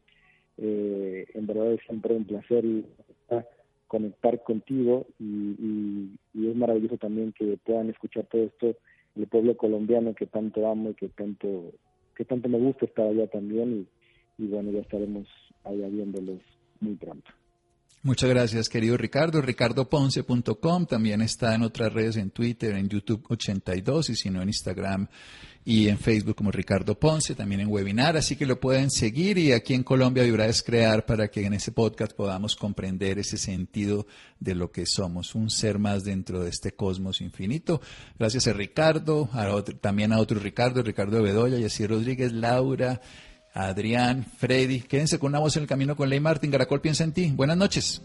Eh, 0.57 1.25
en 1.33 1.47
verdad 1.47 1.73
es 1.73 1.81
siempre 1.81 2.15
un 2.15 2.25
placer 2.25 2.63
conectar 3.87 4.41
contigo 4.43 5.05
y, 5.19 6.09
es 6.33 6.55
maravilloso 6.55 6.97
también 6.97 7.33
que 7.33 7.57
puedan 7.65 7.89
escuchar 7.89 8.25
todo 8.25 8.43
esto 8.43 8.75
el 9.15 9.27
pueblo 9.27 9.55
colombiano 9.55 10.13
que 10.13 10.25
tanto 10.25 10.69
amo 10.69 10.89
y 10.89 10.93
que 10.95 11.09
tanto 11.09 11.71
que 12.15 12.25
tanto 12.25 12.49
me 12.49 12.57
gusta 12.57 12.85
estar 12.85 13.05
allá 13.05 13.27
también 13.27 13.87
y, 14.37 14.47
bueno 14.47 14.71
ya 14.71 14.79
estaremos 14.79 15.27
allá 15.63 15.87
viéndolos 15.87 16.41
muy 16.79 16.95
pronto 16.95 17.29
Muchas 18.03 18.29
gracias, 18.29 18.69
querido 18.69 18.97
Ricardo. 18.97 19.41
RicardoPonce.com 19.41 20.85
también 20.85 21.23
está 21.23 21.55
en 21.55 21.63
otras 21.63 21.91
redes, 21.91 22.17
en 22.17 22.29
Twitter, 22.29 22.75
en 22.75 22.87
YouTube 22.87 23.25
82 23.29 24.11
y 24.11 24.15
si 24.15 24.29
no 24.29 24.43
en 24.43 24.49
Instagram 24.49 25.07
y 25.67 25.89
en 25.89 25.97
Facebook 25.97 26.35
como 26.35 26.51
Ricardo 26.51 26.97
Ponce, 26.99 27.33
también 27.33 27.59
en 27.59 27.67
webinar, 27.67 28.15
así 28.15 28.35
que 28.35 28.45
lo 28.45 28.59
pueden 28.59 28.91
seguir 28.91 29.39
y 29.39 29.51
aquí 29.51 29.73
en 29.73 29.81
Colombia 29.81 30.23
Vibra 30.23 30.45
es 30.45 30.61
crear 30.61 31.07
para 31.07 31.29
que 31.29 31.43
en 31.43 31.53
ese 31.53 31.71
podcast 31.71 32.13
podamos 32.13 32.55
comprender 32.55 33.17
ese 33.17 33.39
sentido 33.39 34.05
de 34.39 34.53
lo 34.53 34.71
que 34.71 34.85
somos, 34.85 35.33
un 35.33 35.49
ser 35.49 35.79
más 35.79 36.03
dentro 36.03 36.43
de 36.43 36.51
este 36.51 36.73
cosmos 36.73 37.19
infinito. 37.19 37.81
Gracias 38.19 38.45
a 38.45 38.53
Ricardo, 38.53 39.27
también 39.81 40.13
a 40.13 40.19
otro 40.19 40.39
Ricardo, 40.39 40.83
Ricardo 40.83 41.23
Bedoya, 41.23 41.57
Yacir 41.57 41.89
Rodríguez, 41.89 42.31
Laura, 42.31 43.01
Adrián, 43.51 44.23
Freddy. 44.37 44.81
Quédense 44.81 45.17
con 45.17 45.29
una 45.29 45.39
voz 45.39 45.55
en 45.57 45.63
el 45.63 45.69
camino 45.69 45.95
con 45.95 46.09
Ley 46.09 46.19
Martín. 46.19 46.51
Garacol 46.51 46.81
piensa 46.81 47.03
en 47.03 47.13
ti. 47.13 47.31
Buenas 47.33 47.57
noches. 47.57 48.01